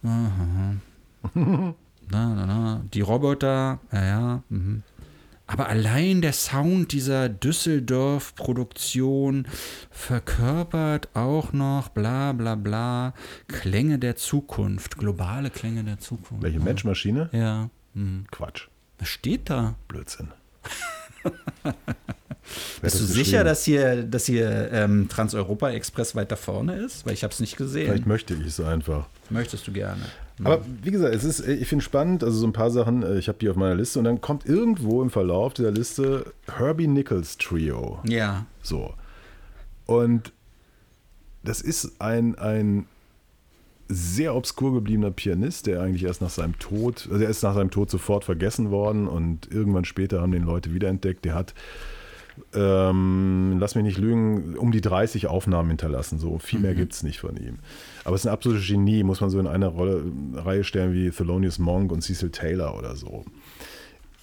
aha. 0.04 0.74
na, 1.34 1.74
na, 2.34 2.46
na, 2.46 2.84
die 2.92 3.00
Roboter, 3.00 3.80
ja, 3.92 4.04
ja, 4.04 4.42
mhm. 4.48 4.82
Aber 5.50 5.70
allein 5.70 6.20
der 6.20 6.34
Sound 6.34 6.92
dieser 6.92 7.30
Düsseldorf-Produktion 7.30 9.48
verkörpert 9.90 11.08
auch 11.14 11.54
noch 11.54 11.88
bla 11.88 12.34
bla 12.34 12.54
bla 12.54 13.14
Klänge 13.46 13.98
der 13.98 14.16
Zukunft, 14.16 14.98
globale 14.98 15.48
Klänge 15.48 15.84
der 15.84 15.98
Zukunft. 15.98 16.42
Welche 16.42 16.60
Matchmaschine? 16.60 17.30
Ja. 17.32 17.70
Hm. 17.94 18.26
Quatsch. 18.30 18.68
Was 18.98 19.08
steht 19.08 19.48
da? 19.48 19.76
Blödsinn. 19.88 20.28
Bist 22.82 23.00
du 23.00 23.04
sicher, 23.04 23.44
dass 23.44 23.64
hier, 23.64 24.02
dass 24.02 24.26
hier 24.26 24.70
ähm, 24.72 25.08
Trans-Europa-Express 25.08 26.14
weiter 26.14 26.36
vorne 26.36 26.76
ist? 26.76 27.06
Weil 27.06 27.14
ich 27.14 27.24
habe 27.24 27.32
es 27.32 27.40
nicht 27.40 27.56
gesehen. 27.56 27.86
Vielleicht 27.86 28.06
möchte 28.06 28.34
ich 28.34 28.46
es 28.46 28.60
einfach. 28.60 29.06
Möchtest 29.30 29.66
du 29.66 29.72
gerne. 29.72 30.02
Aber 30.44 30.60
wie 30.82 30.90
gesagt, 30.90 31.14
es 31.14 31.24
ist, 31.24 31.46
ich 31.46 31.68
finde 31.68 31.84
spannend, 31.84 32.22
also 32.22 32.38
so 32.38 32.46
ein 32.46 32.52
paar 32.52 32.70
Sachen, 32.70 33.02
äh, 33.02 33.18
ich 33.18 33.28
habe 33.28 33.38
die 33.38 33.48
auf 33.48 33.56
meiner 33.56 33.74
Liste 33.74 33.98
und 33.98 34.04
dann 34.04 34.20
kommt 34.20 34.46
irgendwo 34.46 35.02
im 35.02 35.10
Verlauf 35.10 35.54
dieser 35.54 35.72
Liste 35.72 36.32
Herbie 36.46 36.86
Nichols 36.86 37.38
Trio. 37.38 37.98
Ja. 38.04 38.46
So. 38.62 38.94
Und 39.86 40.32
das 41.42 41.60
ist 41.60 42.00
ein, 42.00 42.38
ein 42.38 42.86
sehr 43.88 44.34
obskur 44.34 44.74
gebliebener 44.74 45.10
Pianist, 45.10 45.66
der 45.66 45.80
eigentlich 45.80 46.04
erst 46.04 46.20
nach 46.20 46.30
seinem 46.30 46.58
Tod, 46.58 47.08
also 47.10 47.24
er 47.24 47.30
ist 47.30 47.42
nach 47.42 47.54
seinem 47.54 47.70
Tod 47.70 47.90
sofort 47.90 48.24
vergessen 48.24 48.70
worden 48.70 49.08
und 49.08 49.50
irgendwann 49.50 49.86
später 49.86 50.20
haben 50.20 50.32
den 50.32 50.42
Leute 50.44 50.74
wiederentdeckt. 50.74 51.24
Der 51.24 51.34
hat, 51.34 51.54
ähm, 52.54 53.56
lass 53.60 53.74
mich 53.74 53.84
nicht 53.84 53.98
lügen, 53.98 54.56
um 54.56 54.72
die 54.72 54.80
30 54.80 55.26
Aufnahmen 55.26 55.68
hinterlassen. 55.68 56.18
So 56.18 56.38
viel 56.38 56.60
mehr 56.60 56.72
Mhm. 56.72 56.76
gibt 56.76 56.92
es 56.92 57.02
nicht 57.02 57.20
von 57.20 57.36
ihm. 57.36 57.58
Aber 58.04 58.14
es 58.16 58.22
ist 58.22 58.26
ein 58.26 58.32
absolutes 58.32 58.66
Genie, 58.66 59.02
muss 59.02 59.20
man 59.20 59.30
so 59.30 59.38
in 59.38 59.46
eine 59.46 59.66
Rolle, 59.66 60.02
Reihe 60.34 60.64
stellen 60.64 60.92
wie 60.94 61.10
Thelonious 61.10 61.58
Monk 61.58 61.92
und 61.92 62.02
Cecil 62.02 62.30
Taylor 62.30 62.76
oder 62.78 62.96
so. 62.96 63.24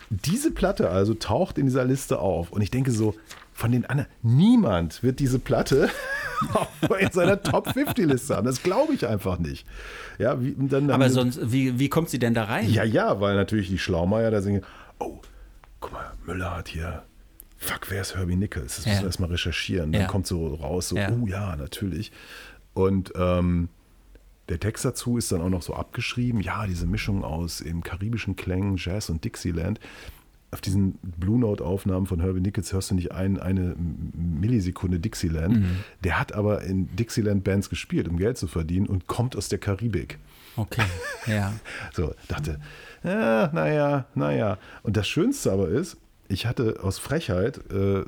Diese 0.10 0.52
Platte 0.52 0.90
also 0.90 1.14
taucht 1.16 1.58
in 1.58 1.66
dieser 1.66 1.84
Liste 1.84 2.20
auf 2.20 2.52
und 2.52 2.62
ich 2.62 2.70
denke 2.72 2.92
so, 2.92 3.16
von 3.54 3.72
den 3.72 3.86
anderen, 3.86 4.10
niemand 4.22 5.02
wird 5.02 5.20
diese 5.20 5.40
Platte 5.40 5.90
in 7.00 7.12
seiner 7.12 7.42
Top 7.42 7.72
50 7.72 8.06
Liste 8.06 8.36
haben. 8.36 8.46
Das 8.46 8.62
glaube 8.62 8.94
ich 8.94 9.08
einfach 9.08 9.40
nicht. 9.40 9.66
Ja, 10.20 10.42
wie, 10.42 10.54
dann, 10.58 10.92
Aber 10.92 11.10
sonst, 11.10 11.40
wie, 11.52 11.80
wie 11.80 11.90
kommt 11.90 12.10
sie 12.10 12.20
denn 12.20 12.34
da 12.34 12.44
rein? 12.44 12.70
ja, 12.70 12.84
ja, 12.84 13.20
weil 13.22 13.36
natürlich 13.36 13.70
die 13.70 13.80
Schlaumeier 13.80 14.30
da 14.30 14.42
singen, 14.42 14.62
oh, 15.00 15.20
guck 15.80 15.94
mal, 15.94 16.12
Müller 16.26 16.56
hat 16.58 16.68
hier, 16.68 17.04
fuck, 17.66 17.90
wer 17.90 18.02
ist 18.02 18.16
Herbie 18.16 18.36
Nichols? 18.36 18.78
Das 18.78 18.86
müssen 18.86 19.00
wir 19.02 19.06
erstmal 19.08 19.30
recherchieren. 19.30 19.92
Dann 19.92 20.08
kommt 20.08 20.28
so 20.28 20.54
raus, 20.56 20.90
so, 20.90 20.98
oh 20.98 21.28
ja, 21.28 21.56
natürlich. 21.56 22.12
Und 22.74 23.14
ähm, 23.16 23.70
der 24.50 24.60
Text 24.60 24.86
dazu 24.86 25.18
ist 25.18 25.32
dann 25.32 25.42
auch 25.42 25.50
noch 25.50 25.64
so 25.64 25.74
abgeschrieben, 25.74 26.42
ja, 26.42 26.68
diese 26.68 26.86
Mischung 26.86 27.24
aus 27.24 27.62
eben 27.62 27.82
karibischen 27.82 28.36
Klängen, 28.36 28.78
Jazz 28.78 29.10
und 29.10 29.24
Dixieland. 29.24 29.80
Auf 30.52 30.62
diesen 30.62 31.00
Blue 31.02 31.40
Note-Aufnahmen 31.40 32.06
von 32.06 32.22
Herbie 32.22 32.40
Nichols 32.40 32.72
hörst 32.72 32.92
du 32.92 32.96
nicht 32.96 33.12
ein, 33.12 33.40
eine 33.40 33.76
Millisekunde 33.78 35.00
Dixieland. 35.00 35.58
Mhm. 35.58 35.78
Der 36.04 36.20
hat 36.20 36.34
aber 36.34 36.62
in 36.62 36.96
Dixieland-Bands 36.96 37.70
gespielt, 37.70 38.08
um 38.08 38.18
Geld 38.18 38.38
zu 38.38 38.48
verdienen 38.48 38.86
und 38.86 39.08
kommt 39.08 39.36
aus 39.36 39.50
der 39.50 39.60
Karibik. 39.60 40.20
Okay, 40.56 40.86
ja. 41.28 41.54
So, 41.94 42.14
dachte, 42.28 42.60
ja, 43.04 43.50
naja, 43.52 44.06
naja. 44.16 44.58
Und 44.84 44.96
das 44.96 45.08
Schönste 45.08 45.52
aber 45.52 45.68
ist, 45.68 45.98
ich 46.28 46.46
hatte 46.46 46.80
aus 46.84 46.98
Frechheit 47.00 47.60
äh, 47.72 48.04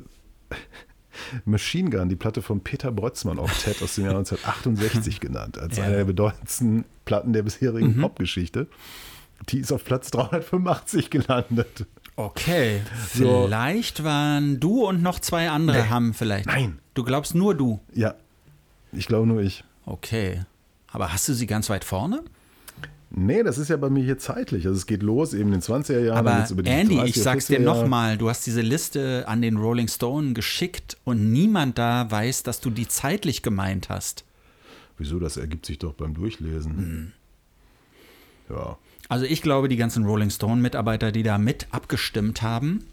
Machine 1.44 1.90
Gun, 1.90 2.08
die 2.08 2.16
Platte 2.16 2.42
von 2.42 2.60
Peter 2.62 2.92
Brötzmann 2.92 3.38
Octet 3.38 3.82
aus 3.82 3.96
dem 3.96 4.04
Jahr 4.04 4.14
1968 4.18 5.20
genannt, 5.20 5.58
als 5.58 5.76
Ja. 5.76 5.84
eine 5.84 5.96
der 5.96 6.04
bedeutendsten 6.04 6.84
Platten 7.04 7.32
der 7.32 7.42
bisherigen 7.42 8.00
Popgeschichte. 8.00 8.68
Die 9.50 9.58
ist 9.58 9.72
auf 9.72 9.84
Platz 9.84 10.10
385 10.10 11.10
gelandet. 11.10 11.86
Okay, 12.16 12.82
So. 13.14 13.44
vielleicht 13.44 14.02
waren 14.02 14.58
du 14.58 14.84
und 14.86 15.02
noch 15.02 15.20
zwei 15.20 15.48
andere 15.50 15.82
Nee. 15.84 15.88
haben 15.88 16.14
vielleicht. 16.14 16.46
Nein. 16.46 16.78
Du 16.94 17.04
glaubst 17.04 17.34
nur 17.36 17.54
du. 17.54 17.78
Ja, 17.94 18.14
ich 18.92 19.06
glaube 19.06 19.26
nur 19.28 19.40
ich. 19.40 19.62
Okay. 19.86 20.42
Aber 20.90 21.12
hast 21.12 21.28
du 21.28 21.34
sie 21.34 21.46
ganz 21.46 21.70
weit 21.70 21.84
vorne? 21.84 22.22
Nee, 23.10 23.42
das 23.42 23.56
ist 23.56 23.68
ja 23.68 23.76
bei 23.76 23.88
mir 23.88 24.04
hier 24.04 24.18
zeitlich. 24.18 24.66
Also 24.66 24.76
es 24.76 24.86
geht 24.86 25.02
los 25.02 25.32
eben 25.32 25.52
in 25.52 25.60
den 25.60 25.62
20er 25.62 26.00
Jahren. 26.00 26.18
Aber 26.18 26.46
über 26.50 26.62
die 26.62 26.70
Andy, 26.70 26.98
30er, 26.98 27.06
ich 27.06 27.22
sag's 27.22 27.46
dir 27.46 27.58
40er 27.58 27.62
Jahre. 27.62 27.80
nochmal, 27.80 28.18
du 28.18 28.28
hast 28.28 28.46
diese 28.46 28.60
Liste 28.60 29.24
an 29.26 29.40
den 29.40 29.56
Rolling 29.56 29.88
Stone 29.88 30.34
geschickt 30.34 30.98
und 31.04 31.32
niemand 31.32 31.78
da 31.78 32.10
weiß, 32.10 32.42
dass 32.42 32.60
du 32.60 32.70
die 32.70 32.86
zeitlich 32.86 33.42
gemeint 33.42 33.88
hast. 33.88 34.24
Wieso? 34.98 35.18
Das 35.18 35.36
ergibt 35.36 35.64
sich 35.64 35.78
doch 35.78 35.94
beim 35.94 36.12
Durchlesen. 36.12 37.14
Ja. 38.50 38.76
Also 39.08 39.24
ich 39.24 39.40
glaube, 39.40 39.68
die 39.68 39.76
ganzen 39.76 40.04
Rolling 40.04 40.30
Stone-Mitarbeiter, 40.30 41.12
die 41.12 41.22
da 41.22 41.38
mit 41.38 41.66
abgestimmt 41.70 42.42
haben, 42.42 42.84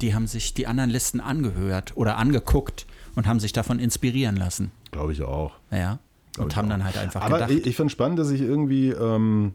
die 0.00 0.14
haben 0.14 0.28
sich 0.28 0.54
die 0.54 0.68
anderen 0.68 0.90
Listen 0.90 1.20
angehört 1.20 1.96
oder 1.96 2.16
angeguckt 2.16 2.86
und 3.16 3.26
haben 3.26 3.40
sich 3.40 3.52
davon 3.52 3.80
inspirieren 3.80 4.36
lassen. 4.36 4.70
Glaube 4.92 5.12
ich 5.12 5.22
auch. 5.22 5.54
Ja. 5.72 5.98
Und 6.44 6.52
ich 6.52 6.56
haben 6.56 6.66
auch. 6.66 6.70
dann 6.70 6.84
halt 6.84 6.96
einfach 6.98 7.22
Aber 7.22 7.36
gedacht. 7.38 7.50
ich, 7.50 7.66
ich 7.66 7.76
finde 7.76 7.90
spannend, 7.90 8.18
dass 8.18 8.30
ich 8.30 8.40
irgendwie 8.40 8.90
ähm, 8.90 9.52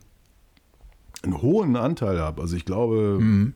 einen 1.24 1.42
hohen 1.42 1.76
Anteil 1.76 2.20
habe. 2.20 2.42
Also 2.42 2.56
ich 2.56 2.66
glaube, 2.66 3.18
Mhm. 3.20 3.54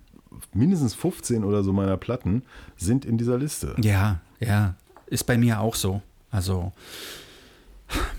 mindestens 0.53 0.93
15 0.93 1.43
oder 1.43 1.63
so 1.63 1.73
meiner 1.73 1.97
Platten 1.97 2.43
sind 2.77 3.05
in 3.05 3.17
dieser 3.17 3.37
Liste. 3.37 3.75
Ja, 3.81 4.19
ja. 4.39 4.75
Ist 5.07 5.25
bei 5.25 5.37
mir 5.37 5.59
auch 5.61 5.75
so. 5.75 6.01
Also 6.31 6.71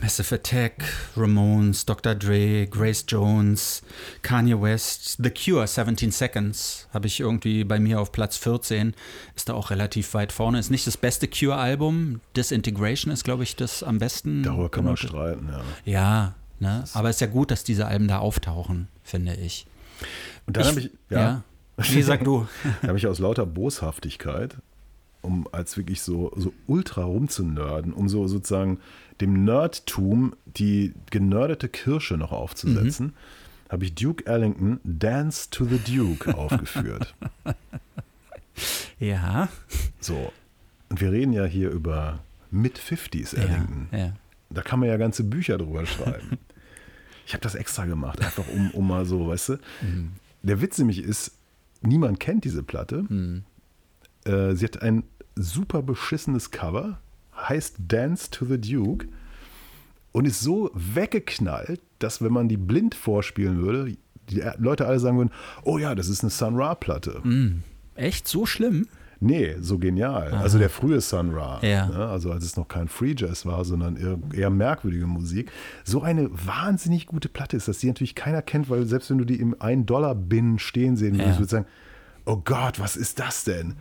Massive 0.01 0.35
Attack, 0.37 0.85
Ramones, 1.17 1.85
Dr. 1.85 2.15
Dre, 2.15 2.67
Grace 2.67 3.05
Jones, 3.07 3.83
Kanye 4.23 4.61
West, 4.61 5.19
The 5.23 5.31
Cure, 5.31 5.67
17 5.67 6.11
Seconds 6.11 6.89
habe 6.95 7.07
ich 7.07 7.21
irgendwie 7.21 7.65
bei 7.65 7.79
mir 7.79 8.01
auf 8.01 8.13
Platz 8.13 8.37
14. 8.39 8.95
Ist 9.37 9.49
da 9.49 9.55
auch 9.55 9.71
relativ 9.71 10.15
weit 10.15 10.33
vorne. 10.33 10.59
Ist 10.59 10.71
nicht 10.71 10.87
das 10.87 10.97
beste 10.97 11.29
Cure-Album. 11.29 12.21
Disintegration 12.37 13.13
ist, 13.13 13.25
glaube 13.25 13.43
ich, 13.43 13.57
das 13.57 13.83
am 13.83 13.99
besten. 13.99 14.43
Darüber 14.43 14.71
kann 14.71 14.85
man 14.85 14.95
Genau. 14.95 15.09
streiten, 15.09 15.49
ja. 15.51 15.63
Ja, 15.85 16.35
ne? 16.61 16.85
aber 16.95 17.11
ist 17.11 17.21
ja 17.21 17.27
gut, 17.27 17.51
dass 17.51 17.65
diese 17.65 17.87
Alben 17.87 18.09
da 18.09 18.19
auftauchen, 18.19 18.89
finde 19.03 19.35
ich. 19.35 19.67
Und 20.47 20.57
dann 20.57 20.67
habe 20.67 20.81
ich, 20.81 20.91
ja. 21.11 21.43
Wie 21.77 22.03
sag 22.03 22.25
du? 22.25 22.49
da 22.83 22.89
habe 22.89 22.99
ich 22.99 23.07
aus 23.07 23.19
lauter 23.21 23.47
Boshaftigkeit, 23.47 24.57
um 25.23 25.47
als 25.53 25.77
wirklich 25.77 26.01
so, 26.03 26.33
so 26.37 26.53
ultra 26.67 27.03
rumzunörden, 27.05 27.93
um 27.93 28.09
so 28.09 28.27
sozusagen 28.29 28.79
dem 29.21 29.45
Nerdtum 29.45 30.35
die 30.47 30.95
genördete 31.11 31.69
Kirsche 31.69 32.17
noch 32.17 32.31
aufzusetzen, 32.33 33.07
Mhm. 33.07 33.13
habe 33.73 33.85
ich 33.85 33.95
Duke 33.95 34.25
Ellington 34.27 34.81
Dance 34.85 35.49
to 35.51 35.65
the 35.65 35.79
Duke 35.79 36.33
aufgeführt. 36.39 37.15
Ja. 38.99 39.49
So. 40.01 40.33
Und 40.89 41.01
wir 41.01 41.13
reden 41.13 41.33
ja 41.33 41.45
hier 41.45 41.71
über 41.71 42.21
Mid-50s 42.51 43.37
Ja, 43.37 43.43
Ellington. 43.45 43.89
ja. 43.93 44.13
Da 44.51 44.63
kann 44.63 44.81
man 44.81 44.89
ja 44.89 44.97
ganze 44.97 45.25
Bücher 45.25 45.59
drüber 45.59 45.85
schreiben. 45.85 46.39
ich 47.27 47.35
habe 47.35 47.43
das 47.43 47.55
extra 47.55 47.85
gemacht, 47.85 48.21
einfach 48.23 48.45
um, 48.49 48.71
um 48.71 48.87
mal 48.89 49.05
so, 49.05 49.29
weißt 49.29 49.49
du. 49.51 49.59
Der 50.43 50.61
Witz 50.63 50.79
nämlich 50.79 51.03
ist, 51.03 51.33
niemand 51.83 52.19
kennt 52.21 52.45
diese 52.45 52.63
Platte. 52.63 53.05
Äh, 54.29 54.55
sie 54.55 54.65
hat 54.67 54.83
ein 54.83 55.05
super 55.35 55.83
beschissenes 55.83 56.51
Cover, 56.51 56.99
heißt 57.37 57.77
Dance 57.89 58.31
to 58.31 58.45
the 58.45 58.61
Duke 58.61 59.07
und 60.13 60.27
ist 60.27 60.41
so 60.41 60.71
weggeknallt, 60.75 61.81
dass 61.99 62.23
wenn 62.23 62.33
man 62.33 62.49
die 62.49 62.57
blind 62.57 62.95
vorspielen 62.95 63.59
würde, 63.59 63.97
die 64.31 64.43
Leute 64.59 64.87
alle 64.87 64.99
sagen 65.01 65.17
würden, 65.19 65.31
oh 65.65 65.79
ja, 65.79 65.95
das 65.95 66.09
ist 66.09 66.23
eine 66.23 66.31
Sun 66.31 66.57
Ra-Platte. 66.57 67.23
Echt 67.95 68.29
so 68.29 68.45
schlimm? 68.47 68.87
Nee, 69.21 69.57
so 69.61 69.79
genial. 69.79 70.31
Also 70.33 70.59
der 70.59 70.71
frühe 70.71 71.01
Sun 71.01 71.33
Ra. 71.35 71.59
Ja. 71.63 71.89
Ne? 71.89 72.07
Also 72.07 72.31
als 72.31 72.45
es 72.45 72.57
noch 72.57 72.69
kein 72.69 72.87
Free 72.87 73.15
Jazz 73.17 73.47
war, 73.47 73.65
sondern 73.65 73.97
eher, 73.97 74.17
eher 74.33 74.51
merkwürdige 74.51 75.07
Musik. 75.09 75.51
So 75.83 76.03
eine 76.03 76.29
wahnsinnig 76.31 77.07
gute 77.07 77.29
Platte 77.29 77.57
ist 77.57 77.67
das, 77.67 77.79
die 77.79 77.89
natürlich 77.89 78.15
keiner 78.15 78.43
kennt, 78.43 78.71
weil 78.71 78.87
selbst 78.87 79.11
wenn 79.11 79.19
du 79.19 79.25
die 79.25 79.41
im 79.41 79.57
1-Dollar-Bin 79.57 80.61
stehen 80.61 80.97
sehen 80.97 81.15
würdest, 81.15 81.31
Ja. 81.31 81.39
würdest 81.39 81.53
du 81.53 81.57
sagen, 81.57 81.67
oh 82.27 82.37
Gott, 82.45 82.79
was 82.79 82.97
ist 82.97 83.19
das 83.19 83.43
denn? 83.43 83.75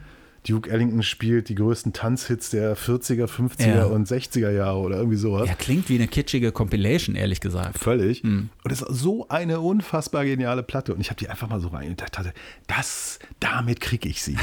Duke 0.48 0.70
Ellington 0.70 1.04
spielt 1.04 1.50
die 1.50 1.56
größten 1.56 1.94
Tanzhits 1.94 2.50
der 2.50 2.78
40er, 2.78 3.26
50er 3.28 3.68
Ja. 3.76 3.86
und 3.86 4.08
60er 4.08 4.50
Jahre 4.50 4.80
oder 4.80 4.98
irgendwie 4.98 5.18
sowas. 5.18 5.48
Ja, 5.48 5.56
klingt 5.56 5.90
wie 5.90 5.96
eine 5.96 6.08
kitschige 6.08 6.52
Compilation, 6.52 7.16
ehrlich 7.16 7.42
gesagt. 7.42 7.78
Völlig. 7.80 8.24
Hm. 8.24 8.50
Und 8.64 8.72
es 8.72 8.82
ist 8.82 8.88
so 9.00 9.28
eine 9.30 9.60
unfassbar 9.60 10.24
geniale 10.26 10.64
Platte. 10.64 10.94
Und 10.94 11.02
ich 11.02 11.10
habe 11.10 11.20
die 11.20 11.30
einfach 11.30 11.50
mal 11.50 11.60
so 11.60 11.68
rein 11.70 11.90
und 11.90 12.02
dachte, 12.02 12.34
das, 12.68 13.20
damit 13.40 13.82
kriege 13.82 14.08
ich 14.08 14.24
sie. 14.24 14.38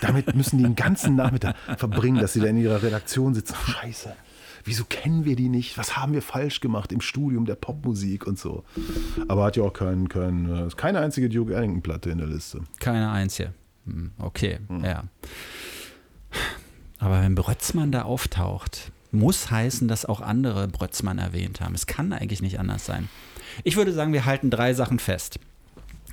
Damit 0.00 0.34
müssen 0.34 0.56
die 0.58 0.64
den 0.64 0.74
ganzen 0.74 1.16
Nachmittag 1.16 1.54
verbringen, 1.76 2.18
dass 2.20 2.32
sie 2.32 2.40
da 2.40 2.46
in 2.46 2.56
ihrer 2.56 2.82
Redaktion 2.82 3.34
sitzen. 3.34 3.54
Scheiße. 3.66 4.12
Wieso 4.64 4.84
kennen 4.84 5.24
wir 5.24 5.36
die 5.36 5.48
nicht? 5.48 5.76
Was 5.76 5.96
haben 5.96 6.12
wir 6.12 6.22
falsch 6.22 6.60
gemacht 6.60 6.92
im 6.92 7.00
Studium 7.00 7.46
der 7.46 7.56
Popmusik 7.56 8.26
und 8.26 8.38
so? 8.38 8.64
Aber 9.28 9.44
hat 9.44 9.56
ja 9.56 9.64
auch 9.64 9.72
kein, 9.72 10.08
kein, 10.08 10.48
äh, 10.48 10.68
keine 10.76 11.00
einzige 11.00 11.28
Duke 11.28 11.54
Ellington-Platte 11.54 12.10
in 12.10 12.18
der 12.18 12.28
Liste. 12.28 12.60
Keine 12.80 13.10
einzige. 13.10 13.52
Hm, 13.86 14.12
Okay, 14.18 14.58
ja. 14.82 15.04
Aber 16.98 17.20
wenn 17.20 17.34
Brötzmann 17.34 17.92
da 17.92 18.02
auftaucht, 18.02 18.92
muss 19.10 19.50
heißen, 19.50 19.88
dass 19.88 20.06
auch 20.06 20.20
andere 20.20 20.68
Brötzmann 20.68 21.18
erwähnt 21.18 21.60
haben. 21.60 21.74
Es 21.74 21.86
kann 21.86 22.12
eigentlich 22.12 22.42
nicht 22.42 22.58
anders 22.58 22.86
sein. 22.86 23.08
Ich 23.64 23.76
würde 23.76 23.92
sagen, 23.92 24.12
wir 24.12 24.24
halten 24.24 24.50
drei 24.50 24.72
Sachen 24.72 24.98
fest. 24.98 25.38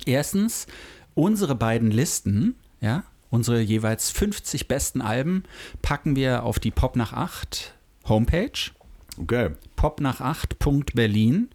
Erstens, 0.04 0.66
unsere 1.14 1.54
beiden 1.54 1.90
Listen, 1.90 2.56
ja, 2.80 3.04
Unsere 3.30 3.60
jeweils 3.60 4.10
50 4.10 4.66
besten 4.66 5.00
Alben 5.00 5.44
packen 5.82 6.16
wir 6.16 6.42
auf 6.42 6.58
die 6.58 6.72
Pop 6.72 6.96
nach 6.96 7.12
8 7.12 7.74
Homepage. 8.08 8.72
Okay. 9.16 9.50
Pop 9.76 10.00
nach 10.00 10.20
8.berlin. 10.20 11.48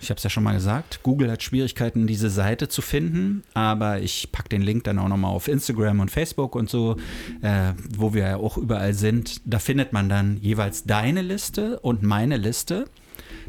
Ich 0.00 0.10
habe 0.10 0.16
es 0.16 0.24
ja 0.24 0.30
schon 0.30 0.44
mal 0.44 0.54
gesagt, 0.54 1.02
Google 1.02 1.30
hat 1.30 1.42
Schwierigkeiten, 1.42 2.06
diese 2.06 2.30
Seite 2.30 2.68
zu 2.68 2.82
finden, 2.82 3.42
aber 3.54 4.00
ich 4.00 4.32
packe 4.32 4.48
den 4.48 4.62
Link 4.62 4.84
dann 4.84 4.98
auch 4.98 5.08
nochmal 5.08 5.32
auf 5.32 5.46
Instagram 5.46 6.00
und 6.00 6.10
Facebook 6.10 6.56
und 6.56 6.70
so, 6.70 6.96
äh, 7.42 7.72
wo 7.94 8.14
wir 8.14 8.22
ja 8.22 8.36
auch 8.36 8.56
überall 8.56 8.94
sind. 8.94 9.40
Da 9.44 9.58
findet 9.58 9.92
man 9.92 10.08
dann 10.08 10.38
jeweils 10.40 10.84
deine 10.84 11.22
Liste 11.22 11.80
und 11.80 12.02
meine 12.02 12.36
Liste. 12.36 12.86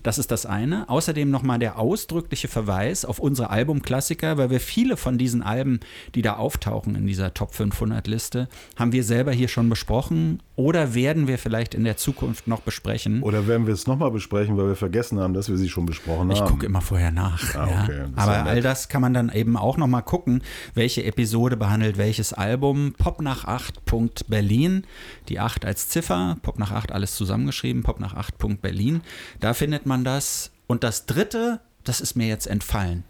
Das 0.04 0.18
ist 0.18 0.32
das 0.32 0.46
eine. 0.46 0.90
Außerdem 0.90 1.30
nochmal 1.30 1.60
der 1.60 1.78
ausdrückliche 1.80 2.48
Verweis 2.48 3.06
auf 3.06 3.20
unsere 3.20 3.50
Albumklassiker, 3.50 4.38
weil 4.38 4.50
wir 4.50 4.60
viele 4.60 4.98
von 4.98 5.18
diesen 5.18 5.44
Alben, 5.44 5.80
die 6.16 6.22
da 6.22 6.36
auftauchen 6.38 6.96
in 6.96 7.06
dieser 7.08 7.34
Top 7.34 7.54
500 7.54 8.08
Liste, 8.08 8.48
haben 8.78 8.92
wir 8.92 9.04
selber 9.04 9.32
hier 9.32 9.48
schon 9.48 9.70
besprochen 9.70 10.42
oder 10.56 10.94
werden 10.94 11.28
wir 11.28 11.38
vielleicht 11.38 11.74
in 11.74 11.84
der 11.84 11.98
Zukunft 11.98 12.48
noch 12.48 12.62
besprechen. 12.62 13.24
Oder 13.24 13.48
werden 13.48 13.66
wir 13.66 13.74
es 13.74 13.88
nochmal 13.88 14.12
besprechen, 14.12 14.58
weil 14.58 14.68
wir 14.68 14.76
vergessen 14.76 15.20
haben, 15.20 15.34
dass 15.34 15.50
wir 15.50 15.58
sie 15.58 15.70
schon 15.70 15.86
besprochen 15.86 16.30
Ich 16.32 16.40
haben? 16.40 16.50
gucke 16.50 16.66
immer 16.66 16.82
vorher 16.82 17.12
nach. 17.12 17.56
Ah, 17.56 17.68
ja. 17.68 17.84
okay, 17.84 18.02
ist 18.04 18.18
Aber 18.18 18.34
ja 18.34 18.44
all 18.44 18.62
das 18.62 18.88
kann 18.90 19.02
man 19.02 19.14
dann 19.14 19.32
eben 19.32 19.58
auch 19.58 19.78
nochmal 19.78 20.04
gucken, 20.04 20.42
welche 20.76 21.04
Episode 21.04 21.58
behandelt 21.58 21.98
welches 21.98 22.34
Album. 22.34 22.94
Pop 22.98 23.22
nach 23.22 23.46
8.berlin, 23.46 24.84
die 25.30 25.40
8 25.40 25.66
als 25.66 25.90
Ziffer, 25.90 26.38
Pop 26.42 26.60
nach 26.60 26.72
8 26.72 26.92
alles 26.92 27.16
zusammengeschrieben, 27.16 27.84
Pop 27.84 28.00
nach 28.00 28.16
8.berlin. 28.16 29.02
Da 29.40 29.54
findet 29.54 29.86
man 29.86 29.91
das. 30.04 30.52
Und 30.68 30.84
das 30.84 31.06
dritte, 31.06 31.60
das 31.84 32.00
ist 32.02 32.16
mir 32.16 32.28
jetzt 32.28 32.48
entfallen. 32.48 33.04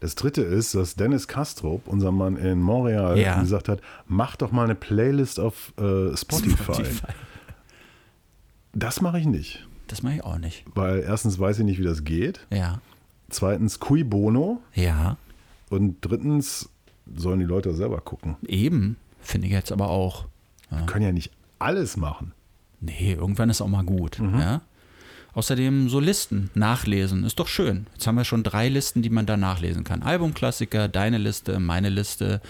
Das 0.00 0.14
dritte 0.14 0.40
ist, 0.42 0.74
dass 0.74 0.94
Dennis 0.94 1.28
Kastrop, 1.28 1.86
unser 1.86 2.10
Mann 2.12 2.36
in 2.36 2.60
Montreal, 2.62 3.18
Ja. 3.18 3.40
gesagt 3.40 3.68
hat, 3.68 3.80
mach 4.06 4.36
doch 4.36 4.50
mal 4.52 4.64
eine 4.64 4.74
Playlist 4.74 5.38
auf 5.38 5.72
äh, 5.78 6.16
Spotify. 6.16 6.84
Das 8.72 9.00
mache 9.00 9.18
ich 9.18 9.26
nicht. 9.26 9.66
Das 9.88 10.02
mache 10.02 10.14
ich 10.16 10.24
auch 10.24 10.38
nicht. 10.38 10.64
Weil 10.74 11.00
erstens 11.00 11.38
weiß 11.38 11.58
ich 11.58 11.64
nicht, 11.64 11.78
wie 11.80 11.84
das 11.84 12.04
geht. 12.04 12.46
Ja. 12.50 12.80
Zweitens, 13.28 13.80
cui 13.80 14.04
bono. 14.04 14.62
Ja. 14.74 15.16
Und 15.68 15.96
drittens 16.00 16.68
sollen 17.14 17.40
die 17.40 17.44
Leute 17.46 17.74
selber 17.74 18.00
gucken. 18.00 18.36
Eben. 18.46 18.96
Finde 19.20 19.48
ich 19.48 19.52
jetzt 19.52 19.72
aber 19.72 19.88
auch. 19.90 20.26
Wir 20.70 20.86
können 20.86 21.04
ja 21.04 21.12
nicht 21.12 21.32
alles 21.58 21.96
machen. 21.96 22.32
Nee, 22.80 23.12
irgendwann 23.14 23.50
ist 23.50 23.60
auch 23.60 23.68
mal 23.68 23.84
gut. 23.84 24.18
Mhm. 24.20 24.38
Ja? 24.38 24.60
Außerdem 25.32 25.88
so 25.88 26.00
Listen, 26.00 26.50
nachlesen, 26.54 27.24
ist 27.24 27.38
doch 27.38 27.46
schön. 27.46 27.86
Jetzt 27.92 28.06
haben 28.06 28.16
wir 28.16 28.24
schon 28.24 28.42
drei 28.42 28.68
Listen, 28.68 29.00
die 29.02 29.10
man 29.10 29.26
da 29.26 29.36
nachlesen 29.36 29.84
kann. 29.84 30.02
Albumklassiker, 30.02 30.88
deine 30.88 31.18
Liste, 31.18 31.60
meine 31.60 31.88
Liste, 31.88 32.40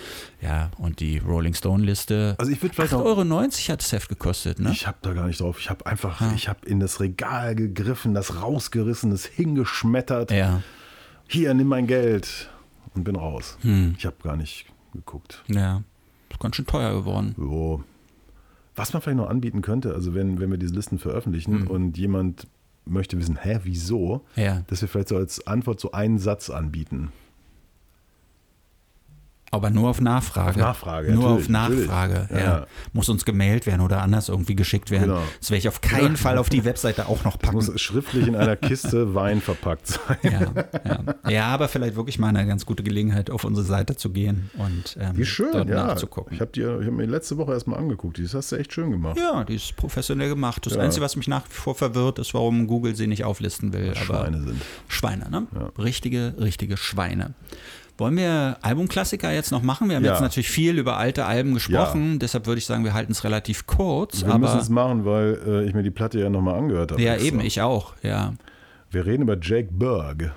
ja, 0.41 0.71
und 0.79 1.01
die 1.01 1.19
Rolling 1.19 1.55
Stone 1.55 1.85
Liste. 1.85 2.37
Also 2.39 2.51
ich 2.53 2.63
würde 2.63 2.75
vielleicht 2.75 2.93
8,90 2.95 2.95
noch. 2.97 3.05
Euro 3.05 3.43
hat 3.43 3.81
das 3.81 3.93
Heft 3.93 4.09
gekostet, 4.09 4.59
ne? 4.61 4.71
Ich 4.73 4.87
habe 4.87 4.97
da 5.03 5.13
gar 5.13 5.27
nicht 5.27 5.41
drauf. 5.41 5.59
Ich 5.61 5.69
habe 5.69 5.85
einfach, 5.87 6.21
Ah. 6.21 6.33
ich 6.35 6.49
habe 6.49 6.67
in 6.67 6.81
das 6.81 7.01
Regal 7.01 7.55
gegriffen, 7.55 8.15
das 8.15 8.41
rausgerissen, 8.41 9.11
das 9.11 9.27
hingeschmettert. 9.27 10.31
ja, 10.31 10.63
Hier, 11.29 11.53
nimm 11.55 11.69
mein 11.69 11.87
Geld 11.87 12.49
und 12.95 13.05
bin 13.05 13.17
raus. 13.17 13.57
Hm. 13.61 13.95
Ich 13.99 14.07
habe 14.07 14.17
gar 14.23 14.37
nicht 14.37 14.67
geguckt. 14.95 15.43
ja. 15.49 15.83
Ist 16.31 16.39
ganz 16.41 16.57
schön 16.57 16.67
teuer 16.67 16.95
geworden. 16.95 17.35
Jo. 17.37 17.83
Was 18.77 18.93
man 18.93 19.03
vielleicht 19.03 19.19
noch 19.19 19.29
anbieten 19.29 19.63
könnte, 19.63 19.93
also 19.95 20.15
wenn, 20.15 20.41
wenn 20.41 20.51
wir 20.51 20.59
diese 20.59 20.75
Listen 20.75 20.99
veröffentlichen 20.99 21.63
Hm. 21.63 21.67
und 21.67 21.99
jemand 21.99 22.47
möchte 22.85 23.19
wissen, 23.19 23.37
hä, 23.43 23.61
wieso, 23.65 24.25
Ja. 24.37 24.63
dass 24.67 24.81
wir 24.83 24.89
vielleicht 24.89 25.09
so 25.09 25.17
als 25.17 25.47
Antwort 25.47 25.81
so 25.81 25.93
einen 25.93 26.19
Satz 26.19 26.51
anbieten. 26.51 27.13
Aber 29.53 29.71
nur 29.71 29.91
auf 29.91 30.01
Nachfrage. 30.01 30.51
Auf 30.51 30.57
Nachfrage, 30.57 31.13
Nur 31.13 31.29
auf 31.31 31.49
Nachfrage, 31.49 32.29
ja. 32.31 32.39
Ja. 32.39 32.67
Muss 32.93 33.09
uns 33.09 33.25
gemailt 33.25 33.67
werden 33.67 33.81
oder 33.81 34.01
anders 34.01 34.29
irgendwie 34.29 34.55
geschickt 34.55 34.93
werden. 34.93 35.09
Genau. 35.09 35.23
Das 35.41 35.51
werde 35.51 35.59
ich 35.59 35.67
auf 35.69 35.81
keinen 35.81 36.13
Ja. 36.13 36.17
Fall 36.19 36.39
auf 36.39 36.49
die 36.49 36.65
Webseite 36.65 37.09
auch 37.09 37.25
noch 37.25 37.33
Das 37.37 37.51
packen. 37.51 37.57
muss 37.57 37.81
schriftlich 37.81 38.29
in 38.29 38.37
einer 38.37 38.55
Kiste 38.55 39.13
Wein 39.15 39.41
verpackt 39.41 39.89
sein. 39.89 40.19
Ja, 41.25 41.31
ja. 41.31 41.47
aber 41.47 41.67
vielleicht 41.69 41.97
wirklich 41.97 42.21
mal 42.21 42.29
eine 42.29 42.47
ganz 42.47 42.65
gute 42.65 42.85
Gelegenheit, 42.85 43.29
auf 43.29 43.43
unsere 43.43 43.67
Seite 43.67 43.97
zu 43.97 44.11
gehen 44.11 44.51
und 44.57 44.97
ähm, 45.01 45.17
Wie 45.17 45.25
schön, 45.27 45.51
dort 45.53 45.69
ja. 45.69 45.87
nachzugucken. 45.89 46.33
Ich 46.35 46.41
habe 46.41 46.85
hab 46.87 46.93
mir 46.93 47.07
letzte 47.07 47.37
Woche 47.37 47.53
erstmal 47.53 47.81
angeguckt. 47.81 48.21
Das 48.23 48.35
hast 48.35 48.53
du 48.53 48.57
echt 48.57 48.73
schön 48.73 48.93
gemacht. 48.93 49.19
ja, 49.19 49.43
die 49.43 49.57
ist 49.57 49.75
professionell 49.75 50.29
gemacht. 50.29 50.65
Das. 50.65 50.77
Einzige, 50.77 51.05
was 51.05 51.17
mich 51.17 51.27
nach 51.27 51.43
wie 51.49 51.55
vor 51.55 51.75
verwirrt, 51.75 52.21
ist, 52.21 52.35
warum 52.35 52.69
Google 52.69 52.95
sie 52.95 53.09
nicht 53.09 53.25
auflisten 53.25 53.73
will. 53.73 53.91
Aber 53.91 54.21
Schweine 54.27 54.43
sind. 54.43 54.63
Schweine, 54.87 55.29
ne? 55.29 55.47
Richtige, 55.77 56.35
richtige 56.39 56.77
Schweine. 56.77 57.35
Wollen 58.01 58.17
wir 58.17 58.57
Albumklassiker 58.63 59.31
jetzt 59.31 59.53
noch 59.53 59.63
machen? 59.63 59.89
Wir 59.91 59.97
haben 59.97 60.05
Ja. 60.05 60.13
jetzt 60.13 60.23
natürlich 60.23 60.49
viel 60.51 60.79
über 60.79 60.97
alte 60.97 61.27
Alben 61.27 61.53
gesprochen, 61.55 62.19
deshalb 62.19 62.47
würde 62.47 62.59
ich 62.59 62.65
sagen, 62.67 62.83
wir 62.83 62.95
halten 62.95 63.13
es 63.13 63.25
relativ 63.25 63.67
kurz. 63.67 64.25
Wir 64.25 64.39
müssen 64.39 64.59
es 64.59 64.71
machen, 64.71 65.05
weil 65.05 65.39
äh, 65.47 65.65
ich 65.69 65.75
mir 65.75 65.83
die 65.83 65.91
Platte 65.91 66.19
ja 66.19 66.31
nochmal 66.31 66.55
angehört 66.59 66.93
habe. 66.93 67.03
ja, 67.03 67.17
eben, 67.17 67.41
ich 67.41 67.61
auch, 67.61 67.93
ja. 68.03 68.33
Wir 68.91 69.05
reden 69.05 69.23
über 69.25 69.37
Jake 69.41 69.69
Berg. 69.71 70.33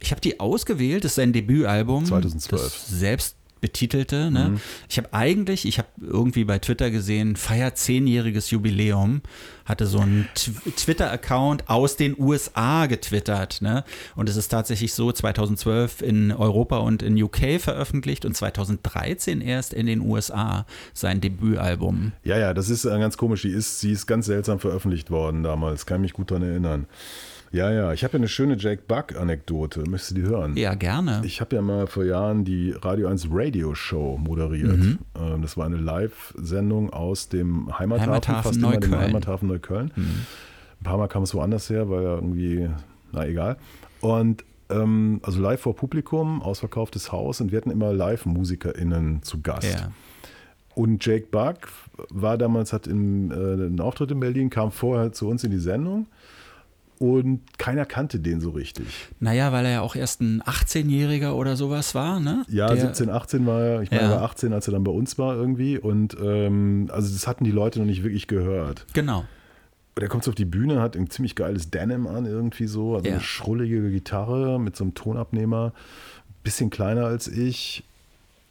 Ich 0.00 0.12
habe 0.12 0.20
die 0.20 0.38
ausgewählt, 0.38 1.02
das 1.02 1.10
ist 1.12 1.16
sein 1.16 1.32
Debütalbum. 1.32 2.04
2012. 2.04 2.62
Das 2.62 2.86
selbst 2.88 3.36
betitelte. 3.60 4.30
Ne? 4.30 4.50
Mhm. 4.50 4.60
Ich 4.88 4.98
habe 4.98 5.12
eigentlich, 5.12 5.66
ich 5.66 5.78
habe 5.78 5.88
irgendwie 6.00 6.44
bei 6.44 6.58
Twitter 6.58 6.90
gesehen, 6.90 7.36
feiert 7.36 7.78
zehnjähriges 7.78 8.50
Jubiläum, 8.50 9.22
hatte 9.64 9.86
so 9.86 9.98
einen 10.00 10.28
Tw- 10.34 10.74
Twitter-Account 10.76 11.68
aus 11.68 11.96
den 11.96 12.14
USA 12.18 12.86
getwittert. 12.86 13.60
Ne? 13.60 13.84
Und 14.16 14.28
es 14.28 14.36
ist 14.36 14.48
tatsächlich 14.48 14.94
so 14.94 15.12
2012 15.12 16.02
in 16.02 16.32
Europa 16.32 16.78
und 16.78 17.02
in 17.02 17.20
UK 17.22 17.60
veröffentlicht 17.60 18.24
und 18.24 18.36
2013 18.36 19.40
erst 19.40 19.74
in 19.74 19.86
den 19.86 20.00
USA 20.00 20.66
sein 20.94 21.20
Debütalbum. 21.20 22.12
Ja, 22.24 22.38
ja, 22.38 22.54
das 22.54 22.70
ist 22.70 22.84
äh, 22.84 22.98
ganz 22.98 23.16
komisch. 23.16 23.42
Die 23.42 23.50
ist, 23.50 23.80
sie 23.80 23.92
ist 23.92 24.06
ganz 24.06 24.26
seltsam 24.26 24.58
veröffentlicht 24.58 25.10
worden 25.10 25.42
damals. 25.42 25.86
Kann 25.86 26.00
mich 26.00 26.12
gut 26.12 26.30
daran 26.30 26.42
erinnern. 26.44 26.86
Ja, 27.50 27.70
ja. 27.72 27.92
Ich 27.92 28.04
habe 28.04 28.12
ja 28.14 28.18
eine 28.18 28.28
schöne 28.28 28.56
Jake 28.56 28.82
Buck-Anekdote. 28.86 29.84
Möchtest 29.88 30.10
du 30.12 30.14
die 30.16 30.22
hören? 30.22 30.56
Ja, 30.56 30.74
gerne. 30.74 31.22
Ich 31.24 31.40
habe 31.40 31.56
ja 31.56 31.62
mal 31.62 31.86
vor 31.86 32.04
Jahren 32.04 32.44
die 32.44 32.72
Radio 32.72 33.08
1 33.08 33.28
Radio 33.30 33.74
Show 33.74 34.18
moderiert. 34.18 34.76
Mhm. 34.76 34.98
Ähm, 35.18 35.42
Das 35.42 35.56
war 35.56 35.66
eine 35.66 35.76
Live-Sendung 35.76 36.90
aus 36.90 37.28
dem 37.28 37.78
Heimathafen, 37.78 38.10
Heimathafen 38.12 38.42
fast 38.44 38.56
immer 38.58 38.72
dem 38.72 38.90
Neukölln. 38.90 39.02
Heimathafen 39.08 39.48
Neukölln. 39.48 39.92
Mhm. 39.96 40.02
Ein 40.80 40.84
paar 40.84 40.98
Mal 40.98 41.08
kam 41.08 41.22
es 41.22 41.34
woanders 41.34 41.70
her, 41.70 41.88
weil 41.90 42.02
ja 42.04 42.14
irgendwie, 42.14 42.68
na 43.12 43.26
egal. 43.26 43.56
Und 44.00 44.44
ähm, 44.70 45.20
also 45.22 45.40
live 45.40 45.60
vor 45.60 45.74
Publikum, 45.74 46.42
ausverkauftes 46.42 47.10
Haus 47.10 47.40
und 47.40 47.50
wir 47.50 47.56
hatten 47.56 47.70
immer 47.70 47.92
Live-MusikerInnen 47.92 49.22
zu 49.22 49.40
Gast. 49.40 49.64
Ja. 49.80 49.92
Und 50.74 51.04
Jake 51.04 51.26
Buck 51.30 51.68
war 52.10 52.38
damals, 52.38 52.72
hat 52.72 52.86
im, 52.86 53.30
äh, 53.32 53.34
einen 53.34 53.80
Auftritt 53.80 54.10
in 54.12 54.20
Berlin, 54.20 54.50
kam 54.50 54.70
vorher 54.70 55.12
zu 55.12 55.26
uns 55.28 55.42
in 55.42 55.50
die 55.50 55.58
Sendung 55.58 56.06
und 56.98 57.40
keiner 57.58 57.84
kannte 57.86 58.18
den 58.20 58.40
so 58.40 58.50
richtig. 58.50 58.86
Naja, 59.20 59.52
weil 59.52 59.64
er 59.66 59.70
ja 59.72 59.80
auch 59.82 59.96
erst 59.96 60.20
ein 60.20 60.42
18-Jähriger 60.42 61.32
oder 61.32 61.56
sowas 61.56 61.94
war, 61.94 62.20
ne? 62.20 62.44
Ja, 62.48 62.66
Der- 62.68 62.76
17, 62.78 63.10
18 63.10 63.46
war 63.46 63.60
er, 63.62 63.82
ich 63.82 63.90
meine, 63.90 64.02
Ja. 64.04 64.08
er 64.10 64.16
war 64.16 64.22
18, 64.22 64.52
als 64.52 64.68
er 64.68 64.72
dann 64.72 64.84
bei 64.84 64.92
uns 64.92 65.18
war 65.18 65.34
irgendwie 65.34 65.78
und 65.78 66.16
ähm, 66.22 66.88
also 66.92 67.12
das 67.12 67.26
hatten 67.26 67.44
die 67.44 67.50
Leute 67.50 67.78
noch 67.78 67.86
nicht 67.86 68.02
wirklich 68.02 68.26
gehört. 68.26 68.86
Genau. 68.94 69.24
Und 69.96 70.02
er 70.02 70.08
kommt 70.08 70.22
so 70.24 70.30
auf 70.30 70.34
die 70.36 70.44
Bühne, 70.44 70.80
hat 70.80 70.96
ein 70.96 71.10
ziemlich 71.10 71.34
geiles 71.34 71.70
Denim 71.70 72.06
an 72.06 72.24
irgendwie 72.26 72.66
so, 72.66 72.94
also 72.94 73.06
Ja. 73.08 73.14
eine 73.14 73.22
schrullige 73.22 73.90
Gitarre 73.90 74.60
mit 74.60 74.76
so 74.76 74.84
einem 74.84 74.94
Tonabnehmer, 74.94 75.72
bisschen 76.44 76.70
kleiner 76.70 77.06
als 77.06 77.26
ich, 77.28 77.82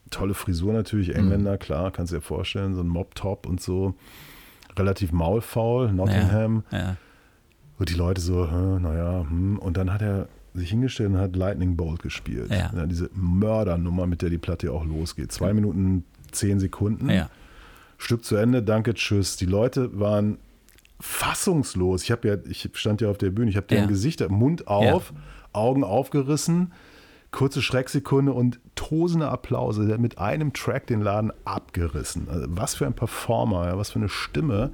tolle 0.09 0.33
Frisur 0.33 0.73
natürlich, 0.73 1.15
Engländer, 1.15 1.53
Mhm. 1.53 1.59
klar, 1.59 1.91
kannst 1.91 2.11
du 2.11 2.17
dir 2.17 2.21
vorstellen, 2.21 2.75
so 2.75 2.81
ein 2.81 2.87
Mob-Top 2.87 3.45
und 3.47 3.61
so, 3.61 3.93
relativ 4.77 5.11
maulfaul, 5.11 5.91
Nottingham. 5.91 6.63
Ja, 6.71 6.77
ja. 6.77 6.95
Und 7.79 7.89
die 7.89 7.93
Leute 7.93 8.21
so, 8.21 8.45
naja, 8.45 9.25
hm. 9.29 9.59
und 9.59 9.77
dann 9.77 9.93
hat 9.93 10.01
er 10.01 10.27
sich 10.53 10.69
hingestellt 10.69 11.11
und 11.11 11.17
hat 11.17 11.35
Lightning 11.35 11.75
Bolt 11.75 12.01
gespielt. 12.01 12.49
Ja. 12.49 12.71
diese 12.87 13.09
Mördernummer, 13.13 14.07
mit 14.07 14.21
der 14.21 14.29
die 14.29 14.39
Platte 14.39 14.67
ja 14.67 14.73
auch 14.73 14.85
losgeht. 14.85 15.31
Zwei 15.31 15.53
Minuten, 15.53 16.03
zehn 16.31 16.59
Sekunden. 16.59 17.09
ja. 17.09 17.29
Stück 17.99 18.23
zu 18.23 18.35
Ende, 18.35 18.61
danke, 18.61 18.93
tschüss. 18.93 19.37
Die 19.37 19.47
Leute 19.47 19.99
waren 19.99 20.37
fassungslos. 20.99 22.03
Ich 22.03 22.11
habe 22.11 22.27
ja, 22.27 22.37
ich 22.47 22.69
stand 22.73 23.01
ja 23.01 23.09
auf 23.09 23.17
der 23.17 23.31
Bühne, 23.31 23.49
ich 23.49 23.57
habe 23.57 23.67
Ja. 23.69 23.77
deren 23.77 23.89
Gesichter, 23.89 24.29
Mund 24.29 24.67
auf, 24.67 25.13
Augen 25.53 25.83
aufgerissen, 25.83 26.73
kurze 27.31 27.61
Schrecksekunde 27.61 28.33
und 28.33 28.59
tosende 28.75 29.29
Applause. 29.29 29.85
Der 29.85 29.95
hat 29.95 30.01
mit 30.01 30.17
einem 30.19 30.53
Track 30.53 30.87
den 30.87 31.01
Laden 31.01 31.31
abgerissen. 31.45 32.27
Also 32.29 32.45
was 32.49 32.75
für 32.75 32.85
ein 32.85 32.93
Performer, 32.93 33.67
ja, 33.67 33.77
was 33.77 33.91
für 33.91 33.99
eine 33.99 34.09
Stimme, 34.09 34.71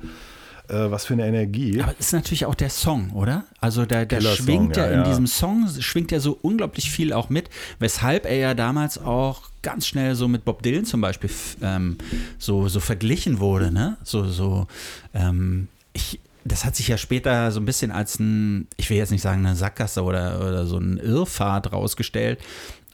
äh, 0.74 0.92
was 0.92 1.06
für 1.06 1.14
eine 1.14 1.28
Energie. 1.28 1.82
Aber 1.82 1.94
es 2.00 2.08
ist 2.08 2.14
natürlich 2.14 2.46
auch 2.46 2.56
der 2.56 2.70
Song, 2.70 3.12
oder? 3.12 3.46
Also 3.60 3.86
der, 3.86 4.06
der 4.06 4.22
schwingt 4.22 4.76
ja, 4.76 4.90
ja, 4.90 4.98
in 4.98 5.04
diesem 5.04 5.28
Song, 5.28 5.70
schwingt 5.80 6.12
ja 6.12 6.20
so 6.20 6.38
unglaublich 6.42 6.90
viel 6.90 7.14
auch 7.14 7.30
mit, 7.30 7.50
weshalb 7.80 8.26
er 8.26 8.38
ja 8.38 8.54
damals 8.54 8.98
auch 8.98 9.44
ganz 9.62 9.88
schnell 9.88 10.16
so 10.16 10.28
mit 10.28 10.46
Bob 10.46 10.64
Dylan 10.64 10.86
zum 10.86 11.02
Beispiel 11.02 11.30
ähm, 11.62 11.98
so, 12.38 12.68
so 12.68 12.80
verglichen 12.80 13.40
wurde, 13.40 13.72
ne? 13.72 13.98
So, 14.04 14.26
so, 14.26 14.68
ähm, 15.14 15.68
ich, 15.94 16.20
das 16.44 16.66
hat 16.66 16.76
sich 16.76 16.88
ja 16.88 16.98
später 16.98 17.52
so 17.52 17.60
ein 17.60 17.66
bisschen 17.66 17.92
als 17.92 18.20
ein, 18.20 18.68
ich 18.76 18.90
will 18.90 18.98
jetzt 18.98 19.12
nicht 19.12 19.22
sagen 19.22 19.46
eine 19.46 19.56
Sackgasse 19.56 20.04
oder, 20.04 20.40
oder 20.40 20.66
so 20.66 20.78
ein 20.78 20.98
Irrfahrt 20.98 21.72
rausgestellt, 21.72 22.40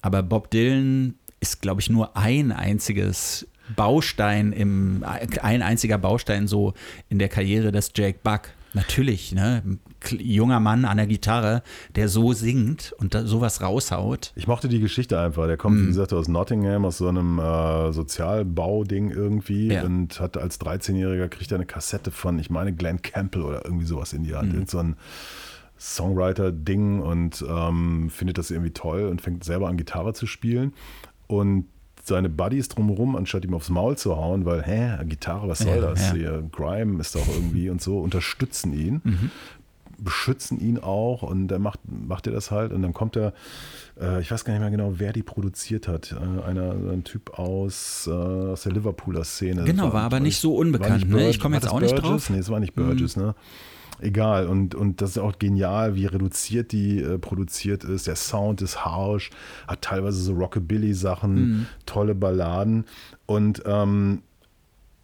aber 0.01 0.21
Bob 0.21 0.51
Dylan 0.51 1.15
ist, 1.39 1.61
glaube 1.61 1.81
ich, 1.81 1.89
nur 1.89 2.17
ein 2.17 2.51
einziges 2.51 3.47
Baustein 3.75 4.51
im, 4.51 5.03
ein 5.41 5.61
einziger 5.61 5.97
Baustein 5.97 6.47
so 6.47 6.73
in 7.09 7.19
der 7.19 7.29
Karriere 7.29 7.71
des 7.71 7.91
Jake 7.95 8.19
Buck. 8.23 8.49
Natürlich, 8.73 9.31
ne? 9.31 9.63
junger 10.11 10.59
Mann 10.59 10.85
an 10.85 10.97
der 10.97 11.07
Gitarre, 11.07 11.63
der 11.95 12.07
so 12.07 12.33
singt 12.33 12.93
und 12.99 13.13
da 13.13 13.25
sowas 13.25 13.61
raushaut. 13.61 14.31
Ich 14.35 14.47
mochte 14.47 14.69
die 14.69 14.79
Geschichte 14.79 15.19
einfach. 15.19 15.47
Der 15.47 15.57
kommt, 15.57 15.77
mm. 15.77 15.83
wie 15.83 15.87
gesagt, 15.87 16.13
aus 16.13 16.27
Nottingham, 16.27 16.85
aus 16.85 16.99
so 16.99 17.07
einem 17.07 17.39
äh, 17.39 17.91
Sozialbauding 17.91 19.11
irgendwie 19.11 19.73
ja. 19.73 19.83
und 19.83 20.19
hat 20.19 20.37
als 20.37 20.61
13-Jähriger 20.61 21.27
kriegt 21.27 21.51
er 21.51 21.55
eine 21.55 21.65
Kassette 21.65 22.11
von, 22.11 22.39
ich 22.39 22.49
meine, 22.49 22.73
Glenn 22.73 23.01
Campbell 23.01 23.41
oder 23.41 23.65
irgendwie 23.65 23.85
sowas 23.85 24.13
in 24.13 24.23
die 24.23 24.35
Hand. 24.35 24.53
Mm. 24.53 24.65
So 24.67 24.79
ein 24.79 24.95
Songwriter-Ding 25.79 26.99
und 26.99 27.43
ähm, 27.47 28.09
findet 28.09 28.37
das 28.37 28.51
irgendwie 28.51 28.71
toll 28.71 29.05
und 29.05 29.21
fängt 29.21 29.43
selber 29.43 29.67
an, 29.67 29.77
Gitarre 29.77 30.13
zu 30.13 30.27
spielen. 30.27 30.73
Und 31.27 31.65
seine 32.09 32.29
Buddies 32.29 32.67
drumherum, 32.67 33.15
anstatt 33.15 33.45
ihm 33.45 33.53
aufs 33.53 33.69
Maul 33.69 33.97
zu 33.97 34.17
hauen, 34.17 34.45
weil, 34.45 34.63
hä, 34.63 34.97
Gitarre, 35.05 35.47
was 35.47 35.59
soll 35.59 35.75
ja, 35.75 35.81
das? 35.81 36.09
Ja. 36.09 36.13
Hier, 36.13 36.49
Grime 36.51 36.99
ist 36.99 37.15
doch 37.15 37.27
irgendwie 37.27 37.69
und 37.69 37.81
so, 37.81 37.99
unterstützen 37.99 38.73
ihn, 38.73 39.01
mhm. 39.03 39.31
beschützen 39.97 40.59
ihn 40.59 40.77
auch 40.79 41.23
und 41.23 41.47
dann 41.47 41.61
macht, 41.61 41.79
macht 41.85 42.27
er 42.27 42.33
das 42.33 42.51
halt 42.51 42.73
und 42.73 42.81
dann 42.81 42.93
kommt 42.93 43.15
er, 43.15 43.33
äh, 43.99 44.21
ich 44.21 44.29
weiß 44.29 44.43
gar 44.43 44.53
nicht 44.53 44.61
mehr 44.61 44.71
genau, 44.71 44.95
wer 44.97 45.13
die 45.13 45.23
produziert 45.23 45.87
hat, 45.87 46.13
äh, 46.13 46.43
einer, 46.43 46.71
ein 46.71 47.03
Typ 47.03 47.39
aus, 47.39 48.07
äh, 48.07 48.11
aus 48.11 48.63
der 48.63 48.73
Liverpooler 48.73 49.23
Szene. 49.23 49.63
Genau, 49.63 49.85
war, 49.85 49.93
war 49.93 50.03
aber 50.03 50.19
nicht 50.19 50.39
so 50.39 50.55
unbekannt, 50.55 51.05
nicht 51.05 51.09
ne? 51.09 51.29
Ich 51.29 51.39
komme 51.39 51.55
jetzt 51.55 51.67
auch 51.67 51.79
Burgess? 51.79 51.91
nicht 51.93 52.03
drauf. 52.03 52.29
Nee, 52.29 52.39
es 52.39 52.49
war 52.49 52.59
nicht 52.59 52.75
Burgess, 52.75 53.15
mhm. 53.15 53.23
ne? 53.23 53.35
Egal. 54.01 54.47
Und, 54.47 54.75
und 54.75 55.01
das 55.01 55.11
ist 55.11 55.17
auch 55.17 55.37
genial, 55.39 55.95
wie 55.95 56.05
reduziert 56.05 56.71
die 56.71 56.99
äh, 56.99 57.17
produziert 57.17 57.83
ist. 57.83 58.07
Der 58.07 58.15
Sound 58.15 58.61
ist 58.61 58.83
harsh, 58.85 59.29
hat 59.67 59.81
teilweise 59.81 60.21
so 60.21 60.33
Rockabilly-Sachen, 60.33 61.33
mhm. 61.33 61.65
tolle 61.85 62.15
Balladen. 62.15 62.85
Und 63.25 63.63
ähm, 63.65 64.21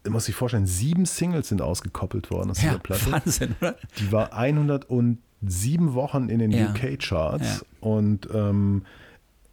muss 0.08 0.26
sich 0.26 0.34
vorstellen, 0.34 0.66
sieben 0.66 1.04
Singles 1.04 1.48
sind 1.48 1.62
ausgekoppelt 1.62 2.30
worden 2.30 2.50
aus 2.50 2.62
ja, 2.62 2.70
dieser 2.70 2.78
Platte. 2.80 3.12
Wahnsinn, 3.12 3.54
oder? 3.60 3.76
Die 3.98 4.12
war 4.12 4.32
107 4.32 5.94
Wochen 5.94 6.28
in 6.28 6.38
den 6.38 6.52
ja. 6.52 6.70
UK-Charts. 6.70 7.60
Ja. 7.60 7.66
Und 7.80 8.28
ähm, 8.32 8.82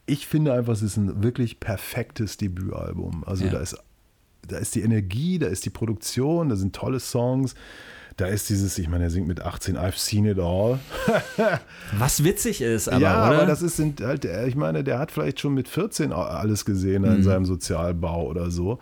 ich 0.05 0.27
finde 0.27 0.53
einfach, 0.53 0.73
es 0.73 0.81
ist 0.81 0.97
ein 0.97 1.23
wirklich 1.23 1.59
perfektes 1.59 2.37
Debütalbum. 2.37 3.23
Also 3.25 3.47
da 3.47 3.59
ist 3.59 3.77
da 4.47 4.57
ist 4.57 4.75
die 4.75 4.81
Energie, 4.81 5.39
da 5.39 5.47
ist 5.47 5.65
die 5.65 5.69
Produktion, 5.69 6.49
da 6.49 6.55
sind 6.55 6.75
tolle 6.75 6.99
Songs 6.99 7.55
da 8.17 8.27
ist 8.27 8.49
dieses, 8.49 8.77
ich 8.77 8.89
meine, 8.89 9.05
er 9.05 9.09
singt 9.09 9.27
mit 9.27 9.41
18, 9.41 9.77
I've 9.77 9.97
seen 9.97 10.25
it 10.25 10.39
all. 10.39 10.79
Was 11.97 12.23
witzig 12.23 12.61
ist, 12.61 12.87
aber, 12.87 13.01
ja, 13.01 13.27
oder? 13.27 13.37
aber 13.37 13.45
das 13.45 13.61
ist 13.61 13.81
halt, 14.01 14.25
ich 14.25 14.55
meine, 14.55 14.83
der 14.83 14.99
hat 14.99 15.11
vielleicht 15.11 15.39
schon 15.39 15.53
mit 15.53 15.67
14 15.67 16.11
alles 16.11 16.65
gesehen 16.65 17.03
mhm. 17.03 17.17
in 17.17 17.23
seinem 17.23 17.45
Sozialbau 17.45 18.27
oder 18.27 18.51
so. 18.51 18.79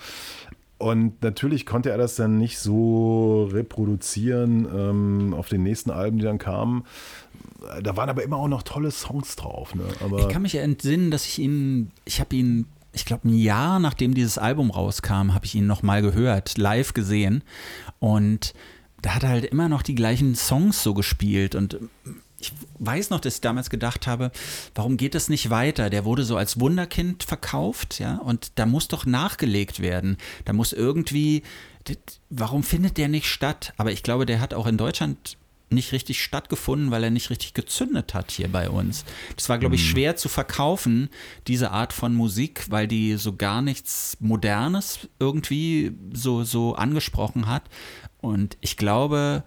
Und 0.78 1.22
natürlich 1.22 1.68
konnte 1.68 1.92
er 1.92 1.98
das 1.98 2.16
dann 2.16 2.40
nicht 2.40 2.58
so 2.58 3.48
reproduzieren 3.52 4.68
ähm, 4.74 5.34
auf 5.36 5.48
den 5.48 5.62
nächsten 5.62 5.92
Alben, 5.92 6.18
die 6.18 6.24
dann 6.24 6.40
kamen. 6.40 6.86
Da 7.84 7.96
waren 7.96 8.10
aber 8.10 8.24
immer 8.24 8.38
auch 8.38 8.48
noch 8.48 8.64
tolle 8.64 8.90
Songs 8.90 9.36
drauf. 9.36 9.76
Ne? 9.76 9.84
Ich 10.18 10.30
kann 10.30 10.42
mich 10.42 10.56
entsinnen, 10.56 11.12
dass 11.12 11.28
ich 11.28 11.38
ihn, 11.38 11.92
ich 12.06 12.20
habe 12.20 12.36
ihn 12.36 12.66
ich 12.94 13.06
glaube, 13.06 13.30
ein 13.30 13.38
Jahr 13.38 13.80
nachdem 13.80 14.14
dieses 14.14 14.38
Album 14.38 14.72
rauskam, 14.72 15.34
habe 15.34 15.46
ich 15.46 15.56
ihn 15.56 15.68
nochmal 15.68 16.02
gehört, 16.02 16.58
live 16.58 16.94
gesehen. 16.94 17.44
Und 18.00 18.54
da 19.02 19.16
hat 19.16 19.24
er 19.24 19.30
halt 19.30 19.46
immer 19.46 19.70
noch 19.70 19.82
die 19.82 19.96
gleichen 19.96 20.36
Songs 20.36 20.84
so 20.84 20.94
gespielt 20.94 21.56
und 21.56 21.80
ich 22.40 22.54
weiß 22.80 23.12
noch, 23.12 23.20
dass 23.20 23.36
ich 23.36 23.42
damals 23.42 23.70
gedacht 23.70 24.08
habe, 24.08 24.32
warum 24.74 24.98
geht 24.98 25.14
das 25.14 25.30
nicht 25.30 25.50
weiter? 25.50 25.90
Der 25.90 26.06
wurde 26.06 26.24
so 26.24 26.38
als 26.38 26.60
Wunderkind 26.60 27.24
verkauft, 27.24 28.00
ja, 28.00 28.18
und 28.18 28.54
da 28.56 28.66
muss 28.66 28.88
doch 28.88 29.06
nachgelegt 29.06 29.80
werden. 29.80 30.18
Da 30.46 30.54
muss 30.54 30.74
irgendwie, 30.74 31.44
warum 32.30 32.64
findet 32.64 32.98
der 32.98 33.10
nicht 33.10 33.28
statt? 33.28 33.74
Aber 33.78 33.92
ich 33.92 34.02
glaube, 34.02 34.26
der 34.26 34.40
hat 34.40 34.54
auch 34.56 34.66
in 34.66 34.78
Deutschland 34.78 35.38
nicht 35.72 35.94
richtig 35.94 36.22
stattgefunden, 36.22 36.92
weil 36.92 37.04
er 37.04 37.12
nicht 37.12 37.30
richtig 37.30 37.54
gezündet 37.54 38.14
hat 38.14 38.32
hier 38.32 38.50
bei 38.50 38.70
uns. 38.70 39.06
Das 39.36 39.50
war, 39.50 39.58
glaube 39.58 39.76
ich, 39.76 39.84
mhm. 39.84 39.88
schwer 39.88 40.16
zu 40.16 40.30
verkaufen, 40.30 41.10
diese 41.48 41.72
Art 41.72 41.94
von 41.94 42.14
Musik, 42.14 42.66
weil 42.70 42.88
die 42.88 43.16
so 43.16 43.36
gar 43.36 43.62
nichts 43.62 44.18
Modernes 44.20 45.08
irgendwie 45.20 45.94
so, 46.14 46.44
so 46.44 46.76
angesprochen 46.76 47.48
hat. 47.48 47.64
Und 48.22 48.58
ich 48.62 48.78
glaube, 48.78 49.44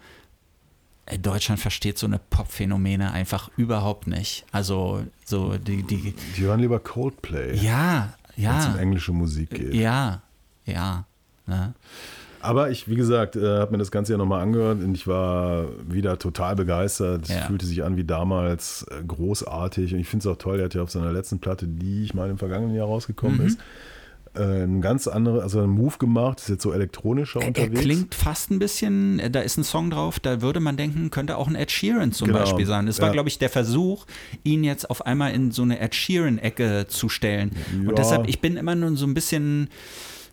Deutschland 1.21 1.61
versteht 1.61 1.99
so 1.99 2.07
eine 2.07 2.19
Pop-Phänomene 2.19 3.13
einfach 3.13 3.51
überhaupt 3.57 4.07
nicht. 4.07 4.45
Also 4.53 5.05
so 5.25 5.57
die, 5.59 5.83
die. 5.83 6.15
Die 6.37 6.43
hören 6.43 6.61
lieber 6.61 6.81
Coldplay. 6.81 7.57
Ja, 7.57 8.15
ja. 8.37 8.53
Wenn 8.53 8.59
es 8.59 8.67
um 8.67 8.79
englische 8.79 9.13
Musik 9.13 9.51
geht. 9.51 9.75
Ja, 9.75 10.23
ja. 10.65 11.05
Ne? 11.47 11.75
Aber 12.41 12.71
ich, 12.71 12.89
wie 12.89 12.95
gesagt, 12.95 13.37
äh, 13.37 13.59
habe 13.59 13.73
mir 13.73 13.79
das 13.79 13.91
Ganze 13.91 14.13
ja 14.13 14.19
nochmal 14.19 14.43
angehört 14.43 14.83
und 14.83 14.95
ich 14.95 15.07
war 15.07 15.67
wieder 15.89 16.19
total 16.19 16.57
begeistert. 16.57 17.25
Es 17.25 17.35
ja. 17.35 17.43
fühlte 17.43 17.65
sich 17.65 17.83
an 17.83 17.97
wie 17.97 18.05
damals 18.05 18.85
äh, 18.91 19.03
großartig 19.03 19.95
und 19.95 20.01
ich 20.01 20.09
finde 20.09 20.29
es 20.29 20.35
auch 20.35 20.39
toll. 20.39 20.59
Er 20.59 20.67
hat 20.67 20.75
ja 20.75 20.83
auf 20.83 20.91
seiner 20.91 21.11
letzten 21.11 21.39
Platte, 21.39 21.67
die 21.67 22.05
ich 22.05 22.13
mal 22.13 22.29
im 22.29 22.37
vergangenen 22.37 22.75
Jahr 22.75 22.87
rausgekommen 22.87 23.39
mhm. 23.39 23.47
ist, 23.47 23.61
ein 24.37 24.81
ganz 24.81 25.07
andere, 25.07 25.43
also 25.43 25.61
ein 25.61 25.71
Move 25.71 25.99
gemacht, 25.99 26.41
ist 26.41 26.49
jetzt 26.49 26.63
so 26.63 26.73
elektronischer 26.73 27.41
er, 27.41 27.49
unterwegs. 27.49 27.75
Er 27.77 27.83
klingt 27.83 28.15
fast 28.15 28.51
ein 28.51 28.59
bisschen, 28.59 29.21
da 29.33 29.41
ist 29.41 29.57
ein 29.57 29.65
Song 29.65 29.91
drauf, 29.91 30.19
da 30.19 30.43
würde 30.43 30.61
man 30.61 30.77
denken, 30.77 31.11
könnte 31.11 31.37
auch 31.37 31.47
ein 31.47 31.55
Ed 31.55 31.71
Sheeran 31.71 32.13
zum 32.13 32.29
genau. 32.29 32.41
Beispiel 32.41 32.67
sein. 32.67 32.87
Das 32.87 33.01
war, 33.01 33.09
ja. 33.09 33.13
glaube 33.13 33.29
ich, 33.29 33.39
der 33.39 33.51
Versuch, 33.51 34.07
ihn 34.43 34.65
jetzt 34.65 34.91
auf 34.91 35.07
einmal 35.07 35.33
in 35.33 35.53
so 35.53 35.63
eine 35.63 35.79
Ed 35.79 35.95
Sheeran-Ecke 35.95 36.87
zu 36.89 37.09
stellen. 37.09 37.53
Ja. 37.83 37.89
Und 37.89 37.99
deshalb, 37.99 38.29
ich 38.29 38.41
bin 38.41 38.57
immer 38.57 38.75
nur 38.75 38.97
so 38.97 39.07
ein 39.07 39.15
bisschen. 39.15 39.69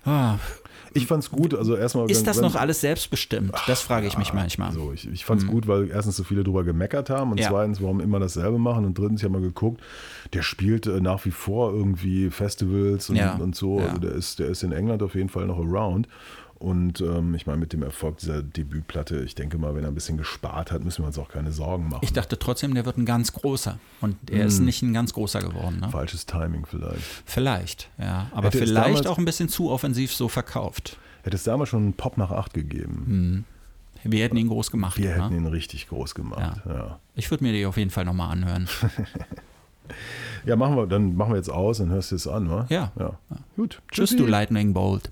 Oh, 0.05 0.33
ich 0.93 1.07
fand 1.07 1.23
es 1.23 1.31
gut. 1.31 1.53
Also 1.53 1.75
erstmal. 1.75 2.09
Ist 2.09 2.27
das 2.27 2.41
noch 2.41 2.55
alles 2.55 2.81
selbstbestimmt? 2.81 3.53
Das 3.67 3.81
frage 3.81 4.07
ich 4.07 4.17
mich 4.17 4.33
manchmal. 4.33 4.69
Also 4.69 4.91
ich, 4.93 5.07
ich 5.07 5.25
fand 5.25 5.41
es 5.41 5.47
mhm. 5.47 5.51
gut, 5.51 5.67
weil 5.67 5.89
erstens 5.89 6.17
so 6.17 6.23
viele 6.23 6.43
drüber 6.43 6.63
gemeckert 6.63 7.09
haben 7.09 7.31
und 7.31 7.39
ja. 7.39 7.49
zweitens, 7.49 7.81
warum 7.81 7.99
immer 7.99 8.19
dasselbe 8.19 8.57
machen 8.57 8.85
und 8.85 8.97
drittens, 8.97 9.21
ich 9.21 9.25
habe 9.25 9.33
mal 9.33 9.41
geguckt, 9.41 9.81
der 10.33 10.41
spielt 10.41 10.87
äh, 10.87 10.99
nach 10.99 11.25
wie 11.25 11.31
vor 11.31 11.73
irgendwie 11.73 12.29
Festivals 12.29 13.09
und, 13.09 13.15
ja. 13.15 13.35
und 13.35 13.55
so. 13.55 13.79
Ja. 13.79 13.87
Also 13.87 13.99
der 13.99 14.11
ist, 14.11 14.39
der 14.39 14.47
ist 14.47 14.63
in 14.63 14.71
England 14.71 15.03
auf 15.03 15.15
jeden 15.15 15.29
Fall 15.29 15.45
noch 15.45 15.59
around. 15.59 16.07
Und 16.61 17.01
ähm, 17.01 17.33
ich 17.33 17.47
meine, 17.47 17.57
mit 17.57 17.73
dem 17.73 17.81
Erfolg 17.81 18.19
dieser 18.19 18.43
Debütplatte, 18.43 19.23
ich 19.23 19.33
denke 19.33 19.57
mal, 19.57 19.73
wenn 19.73 19.83
er 19.83 19.87
ein 19.87 19.95
bisschen 19.95 20.17
gespart 20.17 20.71
hat, 20.71 20.83
müssen 20.83 21.01
wir 21.01 21.07
uns 21.07 21.17
auch 21.17 21.27
keine 21.27 21.51
Sorgen 21.51 21.89
machen. 21.89 22.01
Ich 22.03 22.13
dachte 22.13 22.37
trotzdem, 22.37 22.75
der 22.75 22.85
wird 22.85 22.99
ein 22.99 23.05
ganz 23.05 23.33
großer. 23.33 23.79
Und 23.99 24.15
er 24.29 24.45
mm. 24.45 24.47
ist 24.47 24.57
hm. 24.59 24.65
nicht 24.65 24.81
ein 24.83 24.93
ganz 24.93 25.11
großer 25.13 25.39
geworden. 25.39 25.79
Ne? 25.79 25.89
Falsches 25.89 26.27
Timing 26.27 26.67
vielleicht. 26.67 27.01
Vielleicht, 27.25 27.89
ja. 27.97 28.27
Aber 28.31 28.49
Hätte 28.49 28.59
vielleicht 28.59 29.07
auch 29.07 29.17
ein 29.17 29.25
bisschen 29.25 29.49
zu 29.49 29.71
offensiv 29.71 30.13
so 30.13 30.27
verkauft. 30.27 30.97
Hätte 31.23 31.35
es 31.35 31.43
damals 31.43 31.69
schon 31.69 31.81
einen 31.81 31.93
Pop 31.93 32.17
nach 32.17 32.29
8 32.29 32.53
gegeben. 32.53 33.45
Mhm. 34.03 34.11
Wir 34.11 34.23
hätten 34.23 34.37
ihn 34.37 34.47
groß 34.47 34.69
gemacht. 34.69 34.99
Wir 34.99 35.15
hätten 35.15 35.35
ihn 35.35 35.47
richtig 35.47 35.87
groß 35.87 36.13
gemacht, 36.13 36.61
ja. 36.65 36.73
ja. 36.73 36.99
Ich 37.15 37.31
würde 37.31 37.43
mir 37.43 37.53
die 37.53 37.65
auf 37.65 37.77
jeden 37.77 37.89
Fall 37.89 38.05
nochmal 38.05 38.31
anhören. 38.31 38.67
ja, 40.45 40.55
machen 40.55 40.75
wir, 40.75 40.85
dann 40.85 41.15
machen 41.15 41.33
wir 41.33 41.37
jetzt 41.37 41.49
aus 41.49 41.79
und 41.79 41.89
hörst 41.89 42.11
du 42.11 42.15
es 42.17 42.27
an, 42.27 42.51
wa? 42.51 42.67
Ja. 42.69 42.91
ja. 42.99 43.17
Gut. 43.55 43.81
Tschüss, 43.91 44.15
du 44.15 44.27
Lightning 44.27 44.73
Bolt. 44.73 45.11